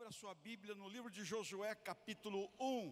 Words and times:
Abra 0.00 0.12
sua 0.12 0.34
Bíblia 0.34 0.74
no 0.74 0.88
livro 0.88 1.10
de 1.10 1.22
Josué, 1.22 1.74
capítulo 1.74 2.48
1. 2.58 2.90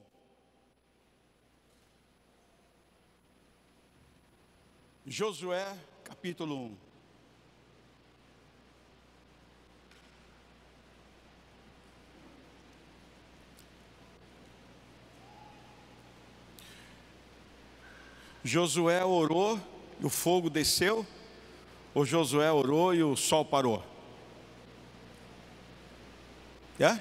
Josué, 5.07 5.65
capítulo 6.05 6.67
1. 6.67 6.77
Josué 18.45 19.03
orou 19.03 19.59
e 19.99 20.05
o 20.05 20.11
fogo 20.11 20.51
desceu, 20.51 21.07
ou 21.95 22.05
Josué 22.05 22.53
orou 22.53 22.95
e 22.95 23.03
o 23.03 23.17
sol 23.17 23.47
parou? 23.47 23.98
É? 26.81 27.01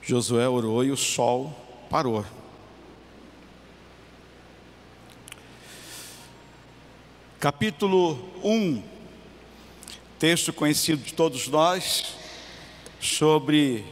Josué 0.00 0.48
orou 0.48 0.82
e 0.82 0.90
o 0.90 0.96
sol 0.96 1.54
parou. 1.90 2.24
Capítulo 7.38 8.18
1, 8.42 8.82
texto 10.18 10.52
conhecido 10.52 11.02
de 11.02 11.12
todos 11.12 11.46
nós, 11.48 12.14
sobre 12.98 13.84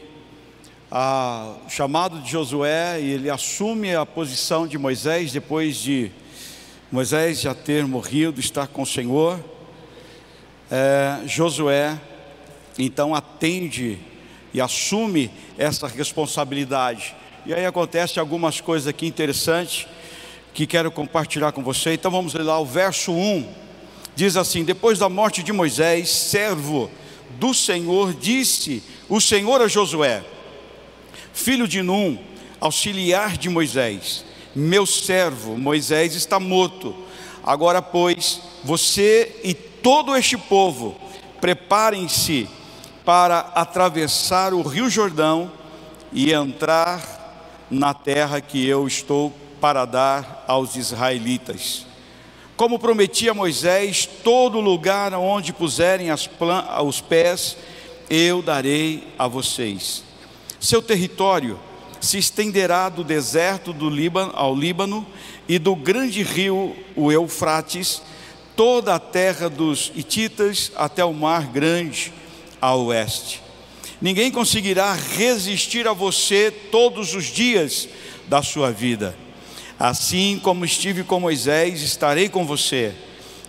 o 0.91 1.69
chamado 1.69 2.21
de 2.21 2.31
Josué, 2.31 3.01
e 3.01 3.11
ele 3.11 3.31
assume 3.31 3.95
a 3.95 4.07
posição 4.07 4.67
de 4.67 4.79
Moisés 4.79 5.33
depois 5.33 5.77
de 5.77 6.11
Moisés 6.91 7.43
já 7.43 7.55
ter 7.55 7.87
morrido, 7.87 8.41
estar 8.41 8.67
com 8.67 8.81
o 8.81 8.87
Senhor. 8.87 9.39
É, 10.71 11.21
Josué 11.27 12.01
então 12.79 13.15
atende 13.15 13.99
e 14.55 14.61
assume 14.61 15.31
essa 15.59 15.87
responsabilidade. 15.87 17.15
E 17.45 17.53
aí 17.53 17.67
acontece 17.67 18.19
algumas 18.19 18.61
coisas 18.61 18.87
aqui 18.87 19.07
interessantes 19.07 19.87
que 20.55 20.67
quero 20.67 20.91
compartilhar 20.91 21.53
com 21.53 21.63
você. 21.63 21.93
Então 21.93 22.11
vamos 22.11 22.33
ler 22.33 22.43
lá 22.43 22.59
o 22.59 22.65
verso 22.65 23.13
1. 23.13 23.47
Diz 24.17 24.37
assim: 24.37 24.65
Depois 24.65 24.99
da 24.99 25.11
morte 25.11 25.43
de 25.43 25.53
Moisés, 25.53 26.09
servo 26.09 26.91
do 27.39 27.53
Senhor, 27.53 28.15
disse 28.15 28.83
o 29.09 29.21
Senhor 29.21 29.61
a 29.61 29.69
Josué, 29.69 30.25
filho 31.35 31.69
de 31.69 31.83
Num, 31.83 32.19
auxiliar 32.59 33.37
de 33.37 33.51
Moisés: 33.51 34.25
Meu 34.59 34.85
servo 34.85 35.57
Moisés 35.57 36.17
está 36.17 36.41
morto. 36.41 36.93
Agora, 37.45 37.81
pois, 37.81 38.41
você 38.65 39.41
e 39.45 39.55
todo 39.55 40.17
este 40.17 40.37
povo, 40.37 40.97
preparem-se 41.41 42.49
para 43.05 43.39
atravessar 43.55 44.53
o 44.53 44.61
rio 44.63 44.91
Jordão 44.91 45.53
e 46.13 46.33
entrar 46.33 47.65
na 47.71 47.95
terra 47.95 48.41
que 48.41 48.67
eu 48.67 48.85
estou 48.89 49.33
para 49.61 49.85
dar 49.85 50.45
aos 50.49 50.75
israelitas. 50.75 51.87
Como 52.57 52.81
prometi 52.81 53.29
a 53.29 53.35
Moisés, 53.35 54.09
todo 54.25 54.59
lugar 54.59 55.15
onde 55.15 55.53
puserem 55.53 56.09
os 56.11 57.01
pés, 57.01 57.57
eu 58.11 58.43
darei 58.43 59.07
a 59.17 59.29
vocês. 59.29 60.03
Seu 60.59 60.83
território 60.83 61.61
se 62.09 62.17
estenderá 62.17 62.89
do 62.89 63.05
deserto 63.05 63.71
do 63.71 63.91
Líbano 63.91 64.33
ao 64.35 64.57
Líbano 64.57 65.07
e 65.47 65.59
do 65.59 65.77
grande 65.77 66.23
rio, 66.23 66.75
o 66.97 67.13
Eufrates, 67.13 68.01
toda 68.57 68.95
a 68.95 68.99
terra 68.99 69.51
dos 69.51 69.93
Hititas 69.95 70.73
até 70.75 71.05
o 71.05 71.13
mar 71.13 71.49
grande 71.49 72.11
a 72.63 72.75
oeste. 72.75 73.43
Ninguém 74.01 74.31
conseguirá 74.31 74.95
resistir 74.95 75.87
a 75.87 75.93
você 75.93 76.51
todos 76.51 77.15
os 77.15 77.27
dias 77.27 77.87
da 78.27 78.43
sua 78.43 78.71
vida. 78.71 79.15
Assim 79.79 80.41
como 80.43 80.65
estive 80.65 81.05
com 81.05 81.21
Moisés, 81.21 81.83
estarei 81.83 82.31
com 82.31 82.47
você. 82.47 82.95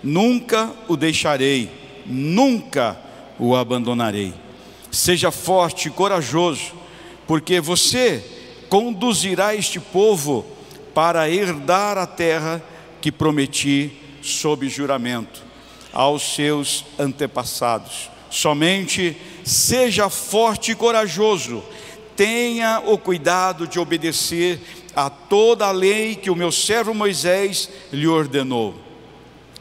Nunca 0.03 0.75
o 0.89 0.97
deixarei, 0.97 1.71
nunca 2.05 2.99
o 3.39 3.55
abandonarei. 3.55 4.33
Seja 4.91 5.31
forte 5.31 5.87
e 5.87 5.91
corajoso, 5.91 6.73
porque 7.25 7.61
você 7.61 8.35
conduzirá 8.69 9.55
este 9.55 9.79
povo 9.79 10.45
para 10.93 11.29
herdar 11.29 11.97
a 11.97 12.05
terra 12.05 12.61
que 13.01 13.11
prometi 13.11 13.91
sob 14.21 14.69
juramento 14.69 15.43
aos 15.91 16.35
seus 16.35 16.85
antepassados 16.97 18.09
Somente 18.29 19.17
seja 19.43 20.09
forte 20.09 20.71
e 20.71 20.75
corajoso, 20.75 21.63
tenha 22.15 22.79
o 22.85 22.97
cuidado 22.97 23.67
de 23.67 23.79
obedecer 23.79 24.59
a 24.95 25.09
toda 25.09 25.65
a 25.65 25.71
lei 25.71 26.15
que 26.15 26.29
o 26.29 26.35
meu 26.35 26.51
servo 26.51 26.93
Moisés 26.93 27.69
lhe 27.91 28.07
ordenou. 28.07 28.75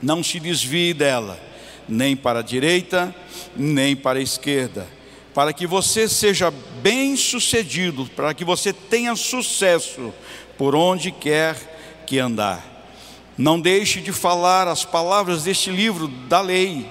Não 0.03 0.23
se 0.23 0.39
desvie 0.39 0.93
dela, 0.93 1.41
nem 1.89 2.15
para 2.15 2.41
a 2.41 2.43
direita, 2.43 3.15
nem 3.57 3.97
para 3.97 4.19
a 4.19 4.23
esquerda, 4.23 4.87
para 5.39 5.53
que 5.53 5.69
você 5.69 6.09
seja 6.09 6.51
bem 6.83 7.17
sucedido, 7.17 8.11
para 8.17 8.35
que 8.35 8.45
você 8.45 8.73
tenha 8.73 9.15
sucesso 9.15 10.13
por 10.57 10.75
onde 10.75 11.13
quer 11.13 12.03
que 12.05 12.19
andar. 12.19 12.61
Não 13.37 13.61
deixe 13.61 14.01
de 14.01 14.11
falar 14.11 14.67
as 14.67 14.85
palavras 14.85 15.45
deste 15.45 15.71
livro 15.71 16.09
da 16.09 16.41
lei 16.41 16.85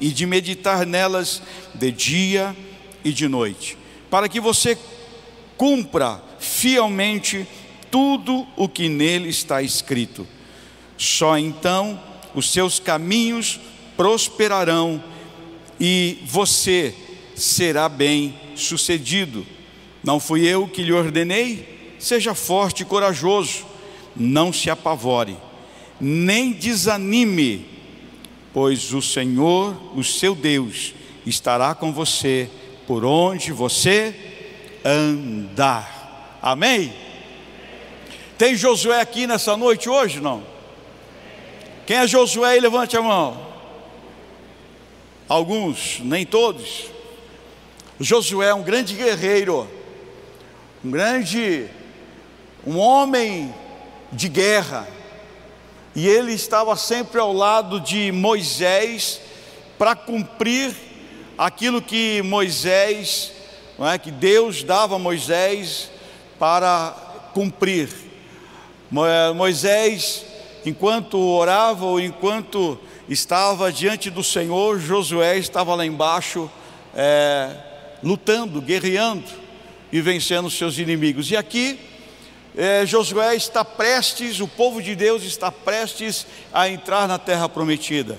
e 0.00 0.08
de 0.08 0.24
meditar 0.24 0.86
nelas 0.86 1.42
de 1.74 1.92
dia 1.92 2.56
e 3.04 3.12
de 3.12 3.28
noite, 3.28 3.76
para 4.10 4.26
que 4.26 4.40
você 4.40 4.78
cumpra 5.58 6.18
fielmente 6.38 7.46
tudo 7.90 8.46
o 8.56 8.70
que 8.70 8.88
nele 8.88 9.28
está 9.28 9.60
escrito. 9.60 10.26
Só 10.96 11.36
então 11.36 12.02
os 12.34 12.50
seus 12.50 12.78
caminhos 12.78 13.60
prosperarão 13.98 15.04
e 15.78 16.20
você 16.24 16.94
será 17.34 17.88
bem 17.88 18.34
sucedido. 18.54 19.46
Não 20.02 20.18
fui 20.18 20.46
eu 20.46 20.66
que 20.66 20.82
lhe 20.82 20.92
ordenei? 20.92 21.94
Seja 21.98 22.34
forte 22.34 22.82
e 22.82 22.86
corajoso, 22.86 23.64
não 24.16 24.52
se 24.52 24.68
apavore, 24.68 25.36
nem 26.00 26.50
desanime 26.50 27.72
pois 28.52 28.92
o 28.92 29.00
Senhor, 29.00 29.74
o 29.96 30.04
seu 30.04 30.34
Deus, 30.34 30.94
estará 31.24 31.74
com 31.74 31.92
você 31.92 32.50
por 32.86 33.04
onde 33.04 33.52
você 33.52 34.14
andar. 34.84 36.38
Amém? 36.42 36.92
Tem 38.36 38.54
Josué 38.54 39.00
aqui 39.00 39.26
nessa 39.26 39.56
noite 39.56 39.88
hoje, 39.88 40.20
não? 40.20 40.42
Quem 41.86 41.96
é 41.96 42.06
Josué 42.06 42.58
levante 42.60 42.96
a 42.96 43.02
mão. 43.02 43.52
Alguns, 45.28 46.00
nem 46.00 46.26
todos. 46.26 46.90
Josué 48.02 48.48
é 48.48 48.54
um 48.54 48.62
grande 48.62 48.94
guerreiro, 48.94 49.68
um 50.84 50.90
grande, 50.90 51.68
um 52.66 52.76
homem 52.76 53.54
de 54.12 54.28
guerra 54.28 54.88
e 55.94 56.08
ele 56.08 56.32
estava 56.32 56.74
sempre 56.74 57.20
ao 57.20 57.32
lado 57.32 57.80
de 57.80 58.10
Moisés 58.10 59.20
para 59.78 59.94
cumprir 59.94 60.74
aquilo 61.38 61.80
que 61.80 62.22
Moisés, 62.22 63.32
não 63.78 63.88
é, 63.88 63.98
que 63.98 64.10
Deus 64.10 64.64
dava 64.64 64.96
a 64.96 64.98
Moisés 64.98 65.90
para 66.38 66.96
cumprir. 67.32 67.88
Moisés, 69.36 70.24
enquanto 70.66 71.18
orava 71.18 71.84
ou 71.84 72.00
enquanto 72.00 72.78
estava 73.08 73.72
diante 73.72 74.10
do 74.10 74.24
Senhor, 74.24 74.80
Josué 74.80 75.38
estava 75.38 75.74
lá 75.74 75.86
embaixo 75.86 76.50
é, 76.94 77.71
lutando, 78.02 78.60
guerreando 78.60 79.24
e 79.92 80.00
vencendo 80.00 80.50
seus 80.50 80.78
inimigos. 80.78 81.30
E 81.30 81.36
aqui 81.36 81.78
é, 82.56 82.84
Josué 82.84 83.34
está 83.34 83.64
prestes, 83.64 84.40
o 84.40 84.46
povo 84.46 84.82
de 84.82 84.94
Deus 84.94 85.22
está 85.22 85.50
prestes 85.50 86.26
a 86.52 86.68
entrar 86.68 87.08
na 87.08 87.18
terra 87.18 87.48
prometida. 87.48 88.18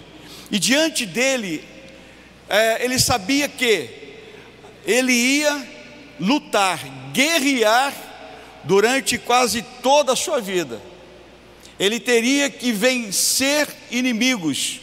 E 0.49 0.57
diante 0.57 1.05
dele, 1.05 1.63
é, 2.49 2.83
ele 2.83 2.99
sabia 2.99 3.47
que 3.47 3.89
ele 4.85 5.13
ia 5.13 5.67
lutar, 6.19 6.79
guerrear 7.11 7.93
durante 8.63 9.17
quase 9.17 9.61
toda 9.81 10.13
a 10.13 10.15
sua 10.15 10.41
vida. 10.41 10.81
Ele 11.79 11.99
teria 11.99 12.49
que 12.49 12.71
vencer 12.71 13.67
inimigos, 13.91 14.79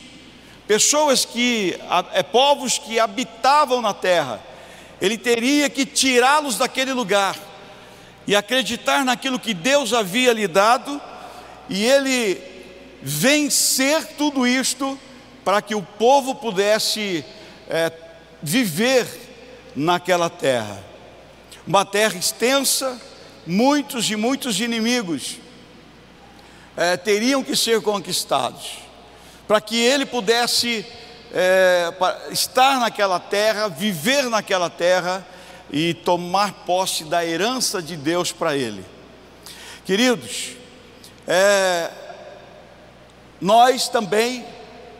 pessoas 0.67 1.25
que, 1.25 1.76
é, 2.12 2.23
povos 2.23 2.79
que 2.79 2.99
habitavam 2.99 3.81
na 3.81 3.94
terra. 3.94 4.41
Ele 5.00 5.17
teria 5.17 5.69
que 5.70 5.87
tirá-los 5.87 6.58
daquele 6.58 6.93
lugar 6.93 7.37
e 8.26 8.37
acreditar 8.37 9.05
naquilo 9.05 9.38
que 9.38 9.55
Deus 9.55 9.93
havia 9.93 10.32
lhe 10.32 10.47
dado, 10.47 11.00
e 11.69 11.85
ele 11.85 12.41
vencer 13.02 14.06
tudo 14.19 14.47
isto 14.47 14.99
para 15.44 15.62
que 15.62 15.75
o 15.75 15.82
povo 15.82 16.35
pudesse 16.35 17.25
é, 17.69 17.91
viver 18.43 19.06
naquela 19.75 20.29
terra. 20.29 20.85
Uma 21.67 21.85
terra 21.85 22.17
extensa, 22.19 23.00
muitos 23.47 24.11
e 24.11 24.17
muitos 24.17 24.61
inimigos 24.61 25.38
é, 26.76 26.97
teriam 26.97 27.43
que 27.43 27.56
ser 27.56 27.81
conquistados, 27.81 28.79
para 29.49 29.61
que 29.61 29.76
ele 29.76 30.06
pudesse 30.06 30.85
é, 31.32 31.93
estar 32.31 32.79
naquela 32.81 33.21
terra, 33.21 33.69
viver 33.69 34.29
naquela 34.29 34.69
terra 34.69 35.27
e 35.71 35.94
tomar 35.94 36.53
posse 36.65 37.05
da 37.05 37.25
herança 37.25 37.81
de 37.81 37.97
Deus 37.97 38.32
para 38.32 38.56
ele. 38.56 38.85
Queridos, 39.85 40.53
é, 41.27 41.91
nós 43.41 43.88
também 43.88 44.44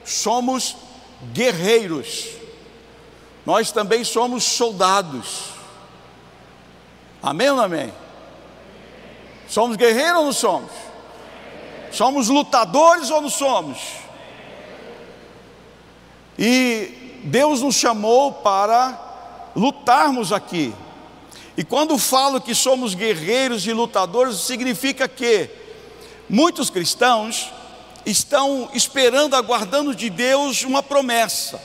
somos 0.05 0.77
guerreiros, 1.33 2.29
nós 3.45 3.73
também 3.73 4.05
somos 4.05 4.45
soldados. 4.45 5.51
Amém 7.23 7.51
ou 7.51 7.61
amém? 7.61 7.93
Somos 9.49 9.77
guerreiros 9.77 10.19
ou 10.19 10.25
não 10.27 10.33
somos? 10.33 10.71
Somos 11.93 12.29
lutadores 12.29 13.11
ou 13.11 13.21
não 13.21 13.29
somos? 13.29 13.79
E 16.43 17.21
Deus 17.25 17.61
nos 17.61 17.75
chamou 17.75 18.33
para 18.33 18.99
lutarmos 19.55 20.33
aqui. 20.33 20.73
E 21.55 21.63
quando 21.63 21.99
falo 21.99 22.41
que 22.41 22.55
somos 22.55 22.95
guerreiros 22.95 23.67
e 23.67 23.75
lutadores, 23.75 24.37
significa 24.37 25.07
que 25.07 25.51
muitos 26.31 26.71
cristãos 26.71 27.53
estão 28.07 28.71
esperando, 28.73 29.37
aguardando 29.37 29.95
de 29.95 30.09
Deus 30.09 30.63
uma 30.63 30.83
promessa, 30.83 31.61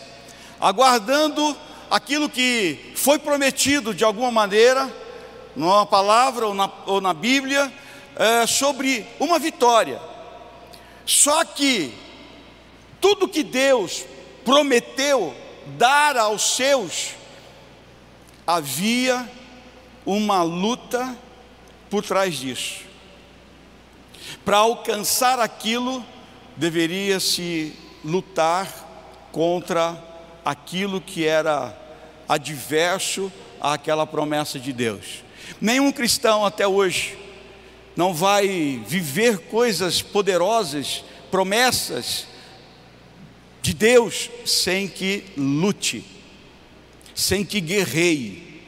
aguardando 0.59 1.55
aquilo 1.89 2.27
que 2.27 2.91
foi 2.97 3.17
prometido 3.17 3.93
de 3.93 4.03
alguma 4.03 4.29
maneira, 4.29 4.93
numa 5.55 5.85
palavra 5.85 6.47
ou 6.47 6.53
na, 6.53 6.69
ou 6.85 6.99
na 6.99 7.13
Bíblia, 7.13 7.71
é, 8.17 8.45
sobre 8.45 9.07
uma 9.21 9.39
vitória. 9.39 10.01
Só 11.05 11.45
que 11.45 11.93
tudo 12.99 13.25
que 13.25 13.41
Deus 13.41 14.03
prometeu 14.45 15.35
dar 15.77 16.15
aos 16.15 16.55
seus, 16.55 17.15
havia 18.45 19.27
uma 20.05 20.43
luta 20.43 21.17
por 21.89 22.05
trás 22.05 22.35
disso. 22.35 22.85
Para 24.45 24.57
alcançar 24.57 25.39
aquilo, 25.39 26.05
deveria 26.55 27.19
se 27.19 27.73
lutar 28.03 28.67
contra 29.31 30.01
aquilo 30.45 31.01
que 31.01 31.25
era 31.25 31.75
adverso 32.29 33.31
àquela 33.59 34.05
promessa 34.05 34.59
de 34.59 34.71
Deus. 34.71 35.23
Nenhum 35.59 35.91
cristão 35.91 36.45
até 36.45 36.67
hoje 36.67 37.17
não 37.95 38.13
vai 38.13 38.81
viver 38.85 39.39
coisas 39.47 40.01
poderosas, 40.01 41.03
promessas 41.31 42.27
de 43.65 43.73
Deus, 43.73 44.29
sem 44.45 44.87
que 44.87 45.23
lute, 45.35 46.05
sem 47.15 47.43
que 47.43 47.59
guerreie. 47.59 48.61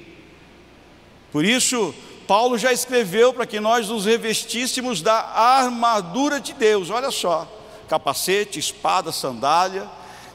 Por 1.32 1.46
isso, 1.46 1.94
Paulo 2.26 2.58
já 2.58 2.74
escreveu 2.74 3.32
para 3.32 3.46
que 3.46 3.60
nós 3.60 3.88
nos 3.90 4.06
revestíssemos 4.06 5.04
da 5.04 5.20
armadura 5.20 6.40
de 6.40 6.52
Deus, 6.52 6.90
olha 6.90 7.12
só, 7.12 7.48
capacete, 7.88 8.58
espada, 8.58 9.12
sandália, 9.12 9.88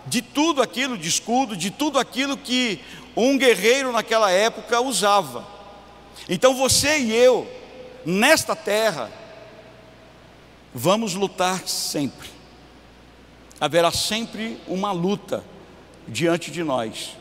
de 0.07 0.23
tudo 0.23 0.63
aquilo, 0.63 0.97
de 0.97 1.09
escudo, 1.09 1.57
de 1.57 1.73
tudo 1.73 1.99
aquilo 1.99 2.37
que 2.37 2.79
um 3.17 3.37
guerreiro 3.37 3.91
naquela 3.91 4.31
época 4.31 4.81
usava. 4.81 5.45
Então 6.29 6.55
você 6.55 7.01
e 7.01 7.13
eu, 7.13 7.51
nesta 8.07 8.55
terra, 8.55 9.11
vamos 10.73 11.15
lutar 11.15 11.67
sempre. 11.67 12.32
Haverá 13.63 13.93
sempre 13.93 14.61
uma 14.67 14.91
luta 14.91 15.45
diante 16.09 16.51
de 16.51 16.65
nós. 16.65 17.17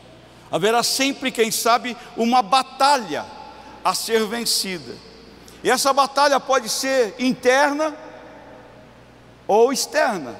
Haverá 0.50 0.82
sempre, 0.82 1.30
quem 1.30 1.52
sabe, 1.52 1.96
uma 2.16 2.42
batalha 2.42 3.24
a 3.84 3.94
ser 3.94 4.26
vencida. 4.26 4.92
E 5.62 5.70
essa 5.70 5.92
batalha 5.92 6.40
pode 6.40 6.68
ser 6.68 7.14
interna 7.20 7.96
ou 9.46 9.72
externa. 9.72 10.34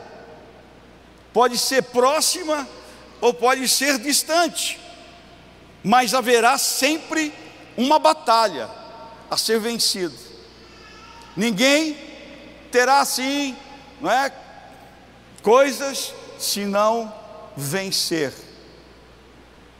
Pode 1.32 1.56
ser 1.56 1.84
próxima 1.84 2.66
ou 3.20 3.32
pode 3.32 3.69
ser 3.69 3.96
distante. 3.98 4.81
Mas 5.84 6.14
haverá 6.14 6.58
sempre 6.58 7.32
uma 7.76 8.00
batalha 8.00 8.69
a 9.31 9.37
ser 9.37 9.60
vencida. 9.60 10.19
Ninguém 11.37 11.96
terá 12.72 13.02
assim, 13.02 13.56
não 14.00 14.10
é, 14.10 14.41
coisas 15.42 16.14
se 16.38 16.64
não 16.64 17.12
vencer. 17.56 18.32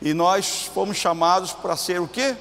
E 0.00 0.12
nós 0.12 0.69
fomos 0.75 0.97
chamados 0.97 1.53
para 1.53 1.76
ser 1.76 2.00
o 2.00 2.09
quê? 2.09 2.37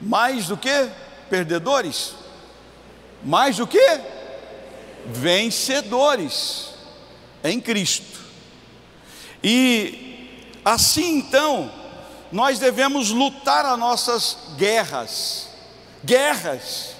Mais 0.00 0.46
do 0.46 0.56
que 0.56 0.90
perdedores? 1.28 2.14
Mais 3.22 3.56
do 3.56 3.66
que 3.66 4.00
vencedores 5.06 6.70
em 7.44 7.60
Cristo. 7.60 8.20
E 9.42 10.58
assim 10.64 11.18
então, 11.18 11.70
nós 12.32 12.58
devemos 12.58 13.10
lutar 13.10 13.66
as 13.66 13.78
nossas 13.78 14.36
guerras. 14.56 15.48
Guerras. 16.04 16.94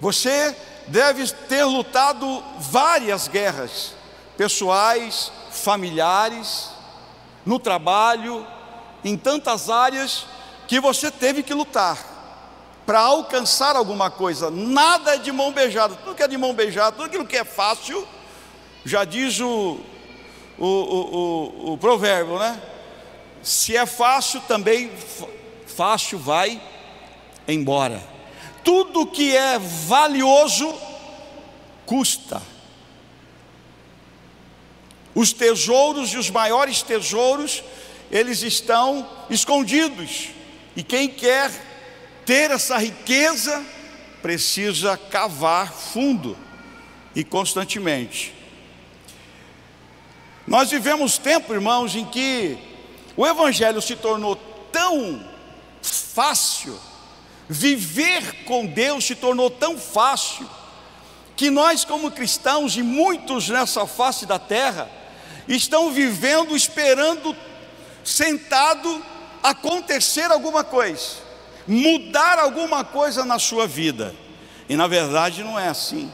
Você 0.00 0.54
deve 0.90 1.26
ter 1.48 1.64
lutado 1.64 2.42
várias 2.58 3.28
guerras, 3.28 3.94
pessoais, 4.36 5.30
familiares, 5.50 6.70
no 7.46 7.58
trabalho, 7.58 8.46
em 9.04 9.16
tantas 9.16 9.70
áreas 9.70 10.26
que 10.66 10.80
você 10.80 11.10
teve 11.10 11.42
que 11.42 11.54
lutar 11.54 11.98
para 12.84 13.00
alcançar 13.00 13.76
alguma 13.76 14.10
coisa. 14.10 14.50
Nada 14.50 15.14
é 15.14 15.18
de 15.18 15.30
mão 15.30 15.52
beijada. 15.52 15.94
Tudo 15.94 16.14
que 16.14 16.22
é 16.22 16.28
de 16.28 16.36
mão 16.36 16.52
beijada, 16.52 16.92
tudo 16.92 17.04
aquilo 17.04 17.26
que 17.26 17.36
é 17.36 17.44
fácil, 17.44 18.06
já 18.84 19.04
diz 19.04 19.38
o, 19.40 19.78
o, 20.58 20.66
o, 20.66 21.16
o, 21.68 21.72
o 21.72 21.78
provérbio, 21.78 22.38
né? 22.38 22.60
Se 23.42 23.76
é 23.76 23.86
fácil, 23.86 24.40
também 24.42 24.90
fácil 25.66 26.18
vai 26.18 26.60
embora. 27.46 28.09
Tudo 28.64 29.06
que 29.06 29.36
é 29.36 29.58
valioso 29.58 30.74
custa. 31.86 32.42
Os 35.14 35.32
tesouros 35.32 36.12
e 36.12 36.18
os 36.18 36.30
maiores 36.30 36.82
tesouros, 36.82 37.62
eles 38.10 38.42
estão 38.42 39.08
escondidos. 39.28 40.28
E 40.76 40.82
quem 40.82 41.08
quer 41.08 41.50
ter 42.24 42.50
essa 42.50 42.78
riqueza 42.78 43.64
precisa 44.22 44.96
cavar 44.96 45.72
fundo 45.72 46.36
e 47.14 47.24
constantemente. 47.24 48.34
Nós 50.46 50.70
vivemos 50.70 51.18
tempo, 51.18 51.52
irmãos, 51.52 51.94
em 51.94 52.04
que 52.04 52.58
o 53.16 53.26
Evangelho 53.26 53.80
se 53.80 53.96
tornou 53.96 54.36
tão 54.72 55.24
fácil, 55.82 56.78
viver 57.50 58.44
com 58.44 58.64
Deus 58.64 59.04
se 59.04 59.16
tornou 59.16 59.50
tão 59.50 59.76
fácil, 59.76 60.48
que 61.36 61.50
nós, 61.50 61.84
como 61.84 62.12
cristãos, 62.12 62.76
e 62.76 62.82
muitos 62.82 63.48
nessa 63.48 63.84
face 63.88 64.24
da 64.24 64.38
terra, 64.38 64.88
estão 65.48 65.90
vivendo 65.90 66.54
esperando, 66.54 67.36
sentado, 68.04 69.04
acontecer 69.42 70.30
alguma 70.30 70.62
coisa, 70.62 71.16
mudar 71.66 72.38
alguma 72.38 72.84
coisa 72.84 73.24
na 73.24 73.40
sua 73.40 73.66
vida, 73.66 74.14
e 74.68 74.76
na 74.76 74.86
verdade 74.86 75.42
não 75.42 75.58
é 75.58 75.66
assim. 75.66 76.12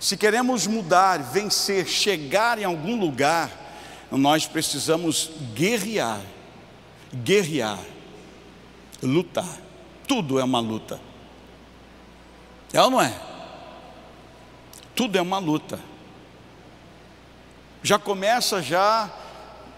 Se 0.00 0.16
queremos 0.16 0.66
mudar, 0.66 1.22
vencer, 1.22 1.86
chegar 1.86 2.58
em 2.58 2.64
algum 2.64 2.98
lugar, 2.98 3.48
nós 4.10 4.44
precisamos 4.44 5.30
guerrear, 5.54 6.20
guerrear, 7.14 7.78
lutar. 9.00 9.67
Tudo 10.08 10.40
é 10.40 10.44
uma 10.44 10.58
luta. 10.58 10.98
É 12.72 12.82
ou 12.82 12.90
não 12.90 13.00
é? 13.00 13.14
Tudo 14.96 15.16
é 15.16 15.22
uma 15.22 15.38
luta. 15.38 15.78
Já 17.82 17.98
começa 17.98 18.60
já, 18.60 19.08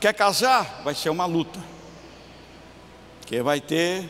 quer 0.00 0.14
casar? 0.14 0.82
Vai 0.84 0.94
ser 0.94 1.10
uma 1.10 1.26
luta. 1.26 1.60
Que 3.26 3.42
vai 3.42 3.60
ter 3.60 4.08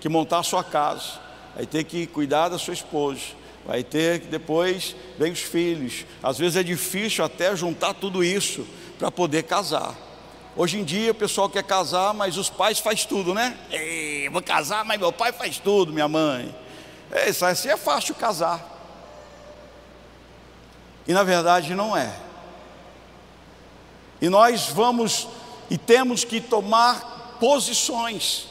que 0.00 0.08
montar 0.08 0.38
a 0.38 0.42
sua 0.42 0.62
casa, 0.62 1.20
vai 1.54 1.66
ter 1.66 1.84
que 1.84 2.06
cuidar 2.06 2.48
da 2.48 2.58
sua 2.58 2.74
esposa, 2.74 3.20
vai 3.64 3.82
ter 3.82 4.20
que 4.20 4.26
depois 4.28 4.94
vem 5.18 5.32
os 5.32 5.40
filhos. 5.40 6.04
Às 6.22 6.38
vezes 6.38 6.56
é 6.56 6.62
difícil 6.62 7.24
até 7.24 7.54
juntar 7.56 7.94
tudo 7.94 8.22
isso 8.22 8.66
para 8.98 9.10
poder 9.10 9.42
casar. 9.42 10.05
Hoje 10.58 10.78
em 10.78 10.84
dia 10.84 11.10
o 11.10 11.14
pessoal 11.14 11.50
quer 11.50 11.62
casar, 11.62 12.14
mas 12.14 12.38
os 12.38 12.48
pais 12.48 12.78
faz 12.78 13.04
tudo, 13.04 13.34
né? 13.34 13.58
Ei, 13.70 14.26
vou 14.30 14.40
casar, 14.40 14.86
mas 14.86 14.98
meu 14.98 15.12
pai 15.12 15.30
faz 15.30 15.58
tudo, 15.58 15.92
minha 15.92 16.08
mãe. 16.08 16.54
É, 17.10 17.28
isso 17.28 17.44
assim 17.44 17.68
é 17.68 17.76
fácil 17.76 18.14
casar. 18.14 18.64
E 21.06 21.12
na 21.12 21.22
verdade 21.22 21.74
não 21.74 21.94
é. 21.94 22.10
E 24.18 24.30
nós 24.30 24.68
vamos 24.68 25.28
e 25.68 25.76
temos 25.76 26.24
que 26.24 26.40
tomar 26.40 27.36
posições. 27.38 28.48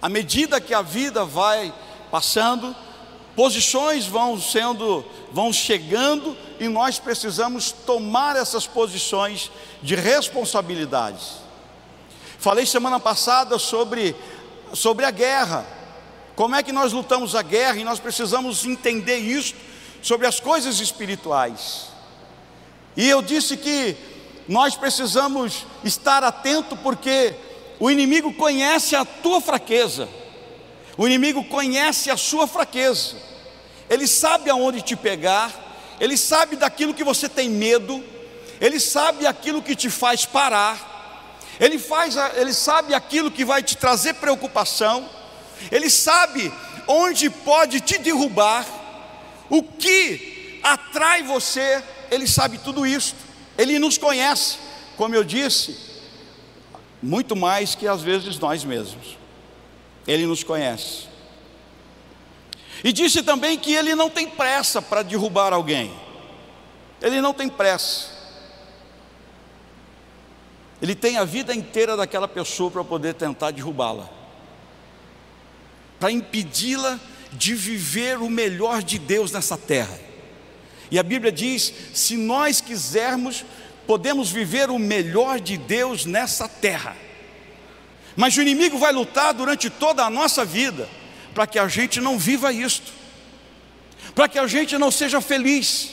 À 0.00 0.08
medida 0.08 0.60
que 0.60 0.72
a 0.72 0.80
vida 0.80 1.24
vai 1.24 1.74
passando, 2.08 2.74
posições 3.36 4.06
vão 4.06 4.40
sendo, 4.40 5.04
vão 5.32 5.52
chegando 5.52 6.36
e 6.58 6.68
nós 6.68 6.98
precisamos 6.98 7.72
tomar 7.72 8.36
essas 8.36 8.66
posições 8.66 9.50
de 9.82 9.94
responsabilidades. 9.94 11.38
Falei 12.38 12.66
semana 12.66 12.98
passada 12.98 13.58
sobre, 13.58 14.16
sobre 14.72 15.04
a 15.04 15.10
guerra, 15.10 15.66
como 16.34 16.56
é 16.56 16.62
que 16.62 16.72
nós 16.72 16.92
lutamos 16.92 17.34
a 17.34 17.42
guerra 17.42 17.76
e 17.76 17.84
nós 17.84 18.00
precisamos 18.00 18.64
entender 18.64 19.18
isso 19.18 19.54
sobre 20.02 20.26
as 20.26 20.40
coisas 20.40 20.80
espirituais. 20.80 21.88
E 22.96 23.08
eu 23.08 23.22
disse 23.22 23.56
que 23.56 23.96
nós 24.48 24.74
precisamos 24.74 25.66
estar 25.84 26.24
atento 26.24 26.76
porque 26.78 27.34
o 27.78 27.90
inimigo 27.90 28.32
conhece 28.34 28.96
a 28.96 29.04
tua 29.04 29.40
fraqueza. 29.40 30.08
O 31.00 31.06
inimigo 31.06 31.42
conhece 31.42 32.10
a 32.10 32.16
sua 32.18 32.46
fraqueza. 32.46 33.16
Ele 33.88 34.06
sabe 34.06 34.50
aonde 34.50 34.82
te 34.82 34.94
pegar, 34.94 35.50
ele 35.98 36.14
sabe 36.14 36.56
daquilo 36.56 36.92
que 36.92 37.02
você 37.02 37.26
tem 37.26 37.48
medo, 37.48 38.04
ele 38.60 38.78
sabe 38.78 39.26
aquilo 39.26 39.62
que 39.62 39.74
te 39.74 39.88
faz 39.88 40.26
parar. 40.26 41.38
Ele 41.58 41.78
faz, 41.78 42.16
ele 42.36 42.52
sabe 42.52 42.92
aquilo 42.92 43.30
que 43.30 43.46
vai 43.46 43.62
te 43.62 43.78
trazer 43.78 44.12
preocupação. 44.16 45.08
Ele 45.72 45.88
sabe 45.88 46.52
onde 46.86 47.30
pode 47.30 47.80
te 47.80 47.96
derrubar. 47.96 48.66
O 49.48 49.62
que 49.62 50.60
atrai 50.62 51.22
você, 51.22 51.82
ele 52.10 52.28
sabe 52.28 52.58
tudo 52.58 52.86
isso. 52.86 53.14
Ele 53.56 53.78
nos 53.78 53.96
conhece, 53.96 54.58
como 54.98 55.14
eu 55.14 55.24
disse, 55.24 55.78
muito 57.02 57.34
mais 57.34 57.74
que 57.74 57.88
às 57.88 58.02
vezes 58.02 58.38
nós 58.38 58.64
mesmos. 58.64 59.19
Ele 60.06 60.26
nos 60.26 60.42
conhece. 60.42 61.08
E 62.82 62.92
disse 62.92 63.22
também 63.22 63.58
que 63.58 63.74
ele 63.74 63.94
não 63.94 64.08
tem 64.08 64.28
pressa 64.28 64.80
para 64.80 65.02
derrubar 65.02 65.52
alguém. 65.52 65.92
Ele 67.02 67.20
não 67.20 67.32
tem 67.32 67.48
pressa. 67.48 68.20
Ele 70.80 70.94
tem 70.94 71.18
a 71.18 71.24
vida 71.24 71.54
inteira 71.54 71.96
daquela 71.96 72.26
pessoa 72.26 72.70
para 72.70 72.82
poder 72.82 73.14
tentar 73.14 73.50
derrubá-la, 73.50 74.08
para 75.98 76.10
impedi-la 76.10 76.98
de 77.32 77.54
viver 77.54 78.16
o 78.18 78.30
melhor 78.30 78.82
de 78.82 78.98
Deus 78.98 79.30
nessa 79.30 79.58
terra. 79.58 79.98
E 80.90 80.98
a 80.98 81.02
Bíblia 81.02 81.30
diz: 81.30 81.72
se 81.92 82.16
nós 82.16 82.62
quisermos, 82.62 83.44
podemos 83.86 84.30
viver 84.30 84.70
o 84.70 84.78
melhor 84.78 85.38
de 85.38 85.58
Deus 85.58 86.06
nessa 86.06 86.48
terra. 86.48 86.96
Mas 88.16 88.36
o 88.36 88.42
inimigo 88.42 88.78
vai 88.78 88.92
lutar 88.92 89.32
durante 89.32 89.70
toda 89.70 90.04
a 90.04 90.10
nossa 90.10 90.44
vida 90.44 90.88
para 91.34 91.46
que 91.46 91.58
a 91.58 91.68
gente 91.68 92.00
não 92.00 92.18
viva 92.18 92.52
isto, 92.52 92.92
para 94.14 94.28
que 94.28 94.38
a 94.38 94.46
gente 94.46 94.76
não 94.76 94.90
seja 94.90 95.20
feliz, 95.20 95.90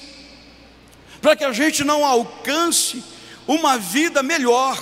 para 1.22 1.36
que 1.36 1.44
a 1.44 1.52
gente 1.52 1.84
não 1.84 2.06
alcance 2.06 3.04
uma 3.48 3.78
vida 3.78 4.22
melhor 4.22 4.78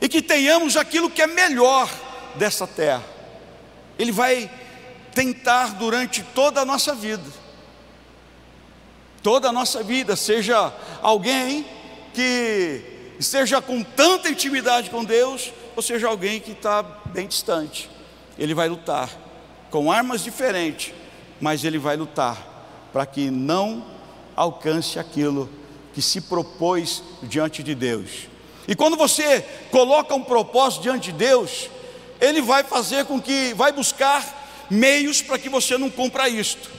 e 0.00 0.08
que 0.08 0.20
tenhamos 0.20 0.76
aquilo 0.76 1.08
que 1.08 1.22
é 1.22 1.26
melhor 1.26 1.88
dessa 2.34 2.66
terra. 2.66 3.04
Ele 3.98 4.12
vai 4.12 4.50
tentar 5.14 5.74
durante 5.74 6.22
toda 6.34 6.60
a 6.60 6.64
nossa 6.64 6.94
vida, 6.94 7.24
toda 9.22 9.48
a 9.48 9.52
nossa 9.52 9.82
vida, 9.82 10.16
seja 10.16 10.72
alguém 11.00 11.64
que 12.12 12.93
esteja 13.18 13.60
com 13.60 13.82
tanta 13.82 14.28
intimidade 14.28 14.90
com 14.90 15.04
Deus, 15.04 15.52
ou 15.76 15.82
seja 15.82 16.08
alguém 16.08 16.40
que 16.40 16.52
está 16.52 16.82
bem 16.82 17.26
distante. 17.26 17.90
Ele 18.38 18.54
vai 18.54 18.68
lutar 18.68 19.10
com 19.70 19.90
armas 19.90 20.22
diferentes, 20.22 20.92
mas 21.40 21.64
ele 21.64 21.78
vai 21.78 21.96
lutar 21.96 22.54
para 22.92 23.04
que 23.06 23.30
não 23.30 23.84
alcance 24.36 24.98
aquilo 24.98 25.48
que 25.92 26.02
se 26.02 26.20
propôs 26.20 27.02
diante 27.22 27.62
de 27.62 27.74
Deus. 27.74 28.28
E 28.66 28.74
quando 28.74 28.96
você 28.96 29.42
coloca 29.70 30.14
um 30.14 30.22
propósito 30.22 30.82
diante 30.82 31.12
de 31.12 31.18
Deus, 31.18 31.68
Ele 32.20 32.40
vai 32.40 32.64
fazer 32.64 33.04
com 33.04 33.20
que, 33.20 33.52
vai 33.54 33.72
buscar 33.72 34.66
meios 34.70 35.20
para 35.20 35.38
que 35.38 35.48
você 35.48 35.76
não 35.76 35.90
cumpra 35.90 36.28
isto. 36.28 36.70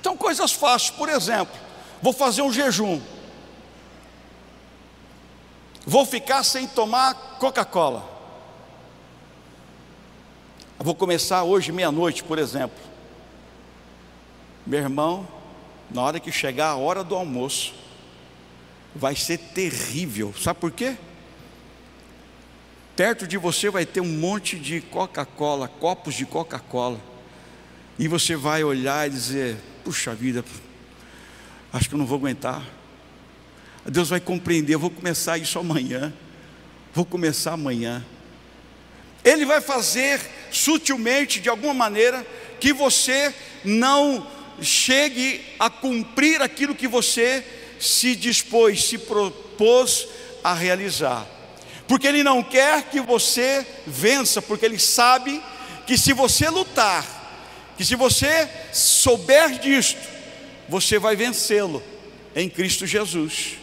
Então, 0.00 0.16
coisas 0.16 0.52
fáceis, 0.52 0.90
por 0.90 1.08
exemplo, 1.08 1.54
vou 2.02 2.12
fazer 2.12 2.42
um 2.42 2.52
jejum. 2.52 3.00
Vou 5.90 6.06
ficar 6.06 6.44
sem 6.44 6.68
tomar 6.68 7.14
Coca-Cola. 7.40 8.08
Vou 10.78 10.94
começar 10.94 11.42
hoje 11.42 11.72
meia-noite, 11.72 12.22
por 12.22 12.38
exemplo. 12.38 12.78
Meu 14.64 14.78
irmão, 14.78 15.26
na 15.90 16.00
hora 16.02 16.20
que 16.20 16.30
chegar 16.30 16.68
a 16.68 16.76
hora 16.76 17.02
do 17.02 17.16
almoço, 17.16 17.74
vai 18.94 19.16
ser 19.16 19.38
terrível. 19.38 20.32
Sabe 20.40 20.60
por 20.60 20.70
quê? 20.70 20.96
Perto 22.94 23.26
de 23.26 23.36
você 23.36 23.68
vai 23.68 23.84
ter 23.84 24.00
um 24.00 24.16
monte 24.16 24.60
de 24.60 24.80
Coca-Cola, 24.80 25.66
copos 25.66 26.14
de 26.14 26.24
Coca-Cola. 26.24 27.00
E 27.98 28.06
você 28.06 28.36
vai 28.36 28.62
olhar 28.62 29.08
e 29.08 29.10
dizer: 29.10 29.56
puxa 29.82 30.14
vida, 30.14 30.44
acho 31.72 31.88
que 31.88 31.96
eu 31.96 31.98
não 31.98 32.06
vou 32.06 32.18
aguentar. 32.18 32.62
Deus 33.86 34.08
vai 34.08 34.20
compreender, 34.20 34.74
eu 34.74 34.78
vou 34.78 34.90
começar 34.90 35.38
isso 35.38 35.58
amanhã. 35.58 36.12
Vou 36.92 37.04
começar 37.04 37.52
amanhã. 37.52 38.04
Ele 39.24 39.44
vai 39.44 39.60
fazer 39.60 40.20
sutilmente, 40.50 41.40
de 41.40 41.48
alguma 41.48 41.74
maneira, 41.74 42.26
que 42.58 42.72
você 42.72 43.34
não 43.64 44.26
chegue 44.60 45.40
a 45.58 45.70
cumprir 45.70 46.42
aquilo 46.42 46.74
que 46.74 46.88
você 46.88 47.44
se 47.78 48.14
dispôs, 48.14 48.84
se 48.84 48.98
propôs 48.98 50.06
a 50.42 50.52
realizar. 50.52 51.26
Porque 51.86 52.06
Ele 52.06 52.22
não 52.22 52.42
quer 52.42 52.84
que 52.84 53.00
você 53.00 53.66
vença, 53.86 54.40
porque 54.42 54.64
Ele 54.64 54.78
sabe 54.78 55.42
que 55.86 55.96
se 55.96 56.12
você 56.12 56.48
lutar, 56.48 57.04
que 57.76 57.84
se 57.84 57.96
você 57.96 58.48
souber 58.72 59.58
disto, 59.58 60.00
você 60.68 60.98
vai 60.98 61.16
vencê-lo 61.16 61.82
em 62.34 62.48
Cristo 62.48 62.86
Jesus. 62.86 63.59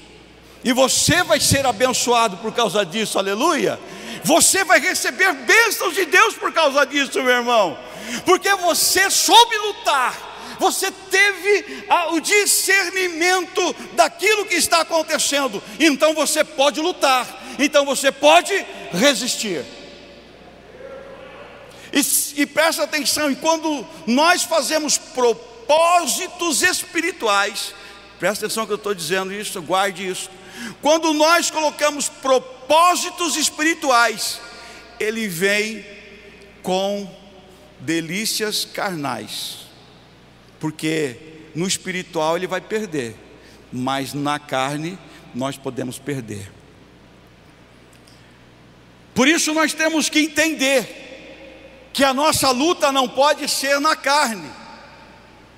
E 0.67 0.73
você 0.73 1.23
vai 1.23 1.39
ser 1.39 1.65
abençoado 1.65 2.35
por 2.35 2.51
causa 2.53 2.85
disso, 2.85 3.17
aleluia. 3.17 3.79
Você 4.21 4.65
vai 4.65 4.81
receber 4.81 5.31
bênçãos 5.31 5.95
de 5.95 6.03
Deus 6.03 6.33
por 6.33 6.51
causa 6.51 6.85
disso, 6.85 7.23
meu 7.23 7.35
irmão, 7.35 7.79
porque 8.25 8.53
você 8.55 9.09
soube 9.09 9.57
lutar, 9.59 10.57
você 10.59 10.91
teve 10.91 11.85
o 12.11 12.19
discernimento 12.19 13.73
daquilo 13.93 14.45
que 14.45 14.55
está 14.55 14.81
acontecendo, 14.81 15.63
então 15.79 16.13
você 16.13 16.43
pode 16.43 16.81
lutar, 16.81 17.25
então 17.57 17.85
você 17.85 18.11
pode 18.11 18.53
resistir. 18.91 19.63
E, 21.93 22.41
e 22.41 22.45
presta 22.45 22.83
atenção, 22.83 23.31
e 23.31 23.37
quando 23.37 23.87
nós 24.05 24.43
fazemos 24.43 24.97
propósitos 24.97 26.61
espirituais, 26.61 27.73
presta 28.19 28.45
atenção 28.45 28.65
que 28.65 28.73
eu 28.73 28.75
estou 28.75 28.93
dizendo 28.93 29.31
isso, 29.31 29.61
guarde 29.61 30.05
isso. 30.05 30.29
Quando 30.81 31.13
nós 31.13 31.49
colocamos 31.49 32.09
propósitos 32.09 33.35
espirituais, 33.35 34.39
ele 34.99 35.27
vem 35.27 35.85
com 36.61 37.09
delícias 37.79 38.65
carnais, 38.65 39.59
porque 40.59 41.17
no 41.55 41.67
espiritual 41.67 42.35
ele 42.35 42.47
vai 42.47 42.61
perder, 42.61 43.15
mas 43.71 44.13
na 44.13 44.39
carne 44.39 44.97
nós 45.33 45.57
podemos 45.57 45.99
perder. 45.99 46.51
Por 49.13 49.27
isso 49.27 49.53
nós 49.53 49.73
temos 49.73 50.09
que 50.09 50.19
entender 50.19 51.89
que 51.91 52.03
a 52.03 52.13
nossa 52.13 52.51
luta 52.51 52.91
não 52.91 53.09
pode 53.09 53.47
ser 53.49 53.79
na 53.79 53.95
carne. 53.95 54.47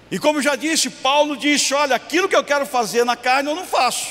E 0.10 0.18
como 0.18 0.42
já 0.42 0.56
disse, 0.56 0.90
Paulo 0.90 1.36
disse: 1.36 1.74
Olha, 1.74 1.98
aquilo 1.98 2.30
que 2.30 2.36
eu 2.36 2.44
quero 2.44 2.66
fazer 2.66 3.04
na 3.04 3.18
carne 3.18 3.50
eu 3.50 3.56
não 3.56 3.66
faço. 3.66 4.08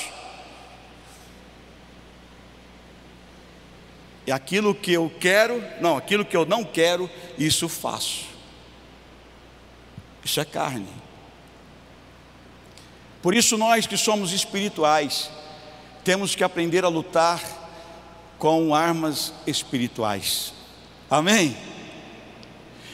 Aquilo 4.31 4.75
que 4.75 4.91
eu 4.91 5.11
quero, 5.19 5.63
não, 5.79 5.97
aquilo 5.97 6.25
que 6.25 6.35
eu 6.35 6.45
não 6.45 6.63
quero, 6.63 7.09
isso 7.37 7.69
faço. 7.69 8.25
Isso 10.23 10.39
é 10.39 10.45
carne. 10.45 10.87
Por 13.21 13.35
isso, 13.35 13.57
nós 13.57 13.85
que 13.85 13.97
somos 13.97 14.31
espirituais, 14.31 15.29
temos 16.03 16.35
que 16.35 16.43
aprender 16.43 16.85
a 16.85 16.89
lutar 16.89 17.41
com 18.37 18.73
armas 18.73 19.33
espirituais. 19.45 20.53
Amém? 21.09 21.57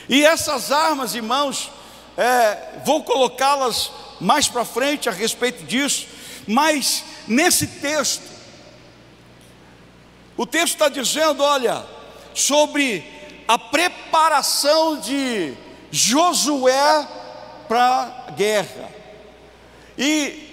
E 0.10 0.26
essas 0.26 0.72
armas, 0.72 1.16
irmãos, 1.16 1.72
é, 2.18 2.80
vou 2.86 3.04
colocá-las 3.04 3.92
mais 4.20 4.48
para 4.48 4.66
frente 4.66 5.10
a 5.10 5.12
respeito 5.12 5.64
disso, 5.66 6.08
mas 6.48 7.04
nesse 7.28 7.68
texto, 7.68 8.35
o 10.38 10.46
texto 10.46 10.74
está 10.74 10.90
dizendo: 10.90 11.44
olha, 11.44 11.86
sobre 12.34 13.04
a 13.48 13.58
preparação 13.58 15.00
de 15.00 15.54
Josué 15.92 17.08
para 17.68 18.26
a 18.28 18.32
guerra. 18.32 18.90
E 19.98 20.46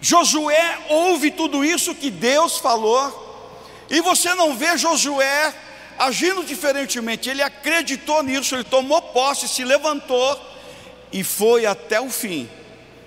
Josué 0.00 0.78
ouve 0.88 1.30
tudo 1.30 1.64
isso 1.64 1.94
que 1.94 2.10
Deus 2.10 2.58
falou, 2.58 3.24
e 3.90 4.00
você 4.00 4.34
não 4.34 4.54
vê 4.54 4.76
Josué 4.76 5.54
agindo 5.98 6.44
diferentemente, 6.44 7.28
ele 7.28 7.42
acreditou 7.42 8.22
nisso, 8.22 8.54
ele 8.54 8.64
tomou 8.64 9.00
posse, 9.00 9.48
se 9.48 9.64
levantou 9.64 10.40
e 11.12 11.24
foi 11.24 11.66
até 11.66 12.00
o 12.00 12.10
fim. 12.10 12.48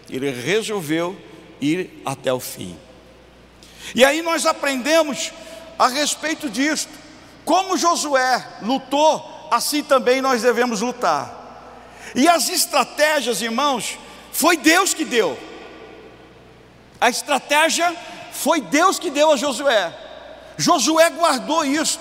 Ele 0.09 0.31
resolveu 0.31 1.15
ir 1.61 2.01
até 2.03 2.33
o 2.33 2.39
fim. 2.39 2.75
E 3.93 4.03
aí 4.03 4.21
nós 4.21 4.45
aprendemos 4.45 5.31
a 5.79 5.87
respeito 5.87 6.49
disso. 6.49 6.89
Como 7.45 7.77
Josué 7.77 8.45
lutou, 8.61 9.47
assim 9.49 9.81
também 9.81 10.21
nós 10.21 10.41
devemos 10.41 10.81
lutar. 10.81 11.39
E 12.13 12.27
as 12.27 12.49
estratégias, 12.49 13.41
irmãos, 13.41 13.97
foi 14.33 14.57
Deus 14.57 14.93
que 14.93 15.05
deu. 15.05 15.39
A 16.99 17.09
estratégia 17.09 17.95
foi 18.33 18.59
Deus 18.59 18.99
que 18.99 19.09
deu 19.09 19.31
a 19.31 19.37
Josué. 19.37 19.97
Josué 20.57 21.09
guardou 21.11 21.63
isso. 21.63 21.99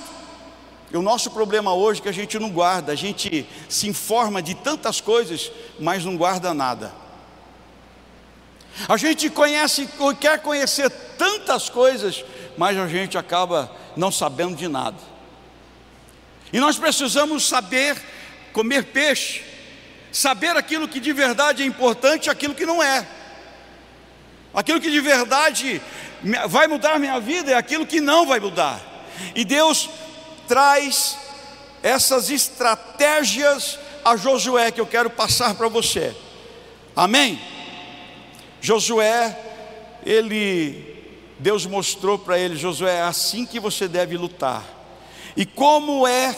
E 0.90 0.96
o 0.96 1.02
nosso 1.02 1.30
problema 1.30 1.72
hoje 1.74 2.00
é 2.00 2.02
que 2.02 2.08
a 2.08 2.12
gente 2.12 2.38
não 2.38 2.50
guarda, 2.50 2.92
a 2.92 2.96
gente 2.96 3.46
se 3.68 3.86
informa 3.86 4.42
de 4.42 4.54
tantas 4.54 5.00
coisas, 5.00 5.52
mas 5.78 6.04
não 6.04 6.16
guarda 6.16 6.52
nada. 6.52 6.92
A 8.88 8.96
gente 8.96 9.28
conhece, 9.28 9.88
quer 10.20 10.40
conhecer 10.40 10.88
tantas 11.18 11.68
coisas, 11.68 12.24
mas 12.58 12.76
a 12.76 12.88
gente 12.88 13.16
acaba 13.16 13.70
não 13.96 14.10
sabendo 14.10 14.56
de 14.56 14.66
nada. 14.66 14.98
E 16.52 16.58
nós 16.58 16.76
precisamos 16.76 17.46
saber 17.46 17.96
comer 18.52 18.86
peixe, 18.86 19.44
saber 20.10 20.56
aquilo 20.56 20.88
que 20.88 20.98
de 20.98 21.12
verdade 21.12 21.62
é 21.62 21.66
importante 21.66 22.26
e 22.26 22.30
aquilo 22.30 22.56
que 22.56 22.66
não 22.66 22.82
é. 22.82 23.06
Aquilo 24.52 24.80
que 24.80 24.90
de 24.90 25.00
verdade 25.00 25.80
vai 26.48 26.66
mudar 26.66 26.98
minha 26.98 27.20
vida 27.20 27.52
é 27.52 27.54
aquilo 27.54 27.86
que 27.86 28.00
não 28.00 28.26
vai 28.26 28.40
mudar. 28.40 28.80
E 29.36 29.44
Deus 29.44 29.88
traz 30.48 31.16
essas 31.80 32.28
estratégias 32.28 33.78
a 34.04 34.16
Josué 34.16 34.72
que 34.72 34.80
eu 34.80 34.86
quero 34.86 35.10
passar 35.10 35.54
para 35.54 35.68
você. 35.68 36.12
Amém? 36.96 37.40
Josué, 38.60 39.38
ele 40.04 40.97
Deus 41.38 41.64
mostrou 41.66 42.18
para 42.18 42.38
ele, 42.38 42.56
Josué, 42.56 42.96
é 42.96 43.02
assim 43.02 43.46
que 43.46 43.60
você 43.60 43.86
deve 43.86 44.16
lutar. 44.16 44.64
E 45.36 45.46
como 45.46 46.06
é 46.06 46.34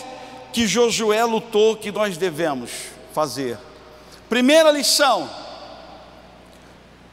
que 0.52 0.66
Josué 0.66 1.24
lutou 1.24 1.76
que 1.76 1.90
nós 1.90 2.16
devemos 2.16 2.70
fazer? 3.14 3.58
Primeira 4.28 4.70
lição: 4.70 5.28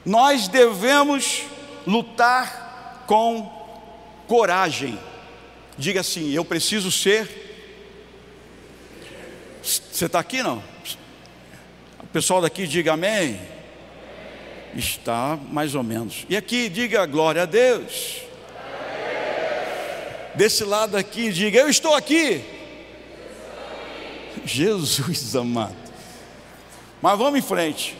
nós 0.05 0.47
devemos 0.47 1.43
lutar 1.85 3.05
com 3.07 3.49
coragem. 4.27 4.99
Diga 5.77 6.01
assim: 6.01 6.31
eu 6.31 6.43
preciso 6.43 6.91
ser. 6.91 7.45
Você 9.63 10.05
está 10.05 10.19
aqui 10.19 10.43
não? 10.43 10.63
O 12.03 12.07
pessoal 12.07 12.41
daqui 12.41 12.67
diga 12.67 12.93
amém. 12.93 13.56
Está 14.77 15.39
mais 15.49 15.73
ou 15.73 15.81
menos. 15.81 16.23
E 16.29 16.37
aqui 16.37 16.69
diga 16.69 17.03
glória 17.07 17.41
a 17.41 17.45
Deus. 17.45 18.21
Desse 20.35 20.63
lado 20.63 20.95
aqui 20.95 21.31
diga 21.31 21.57
eu 21.57 21.67
estou 21.67 21.95
aqui. 21.95 22.43
Jesus 24.45 25.01
amado. 25.35 25.75
Mas 27.01 27.17
vamos 27.17 27.39
em 27.39 27.41
frente. 27.41 27.97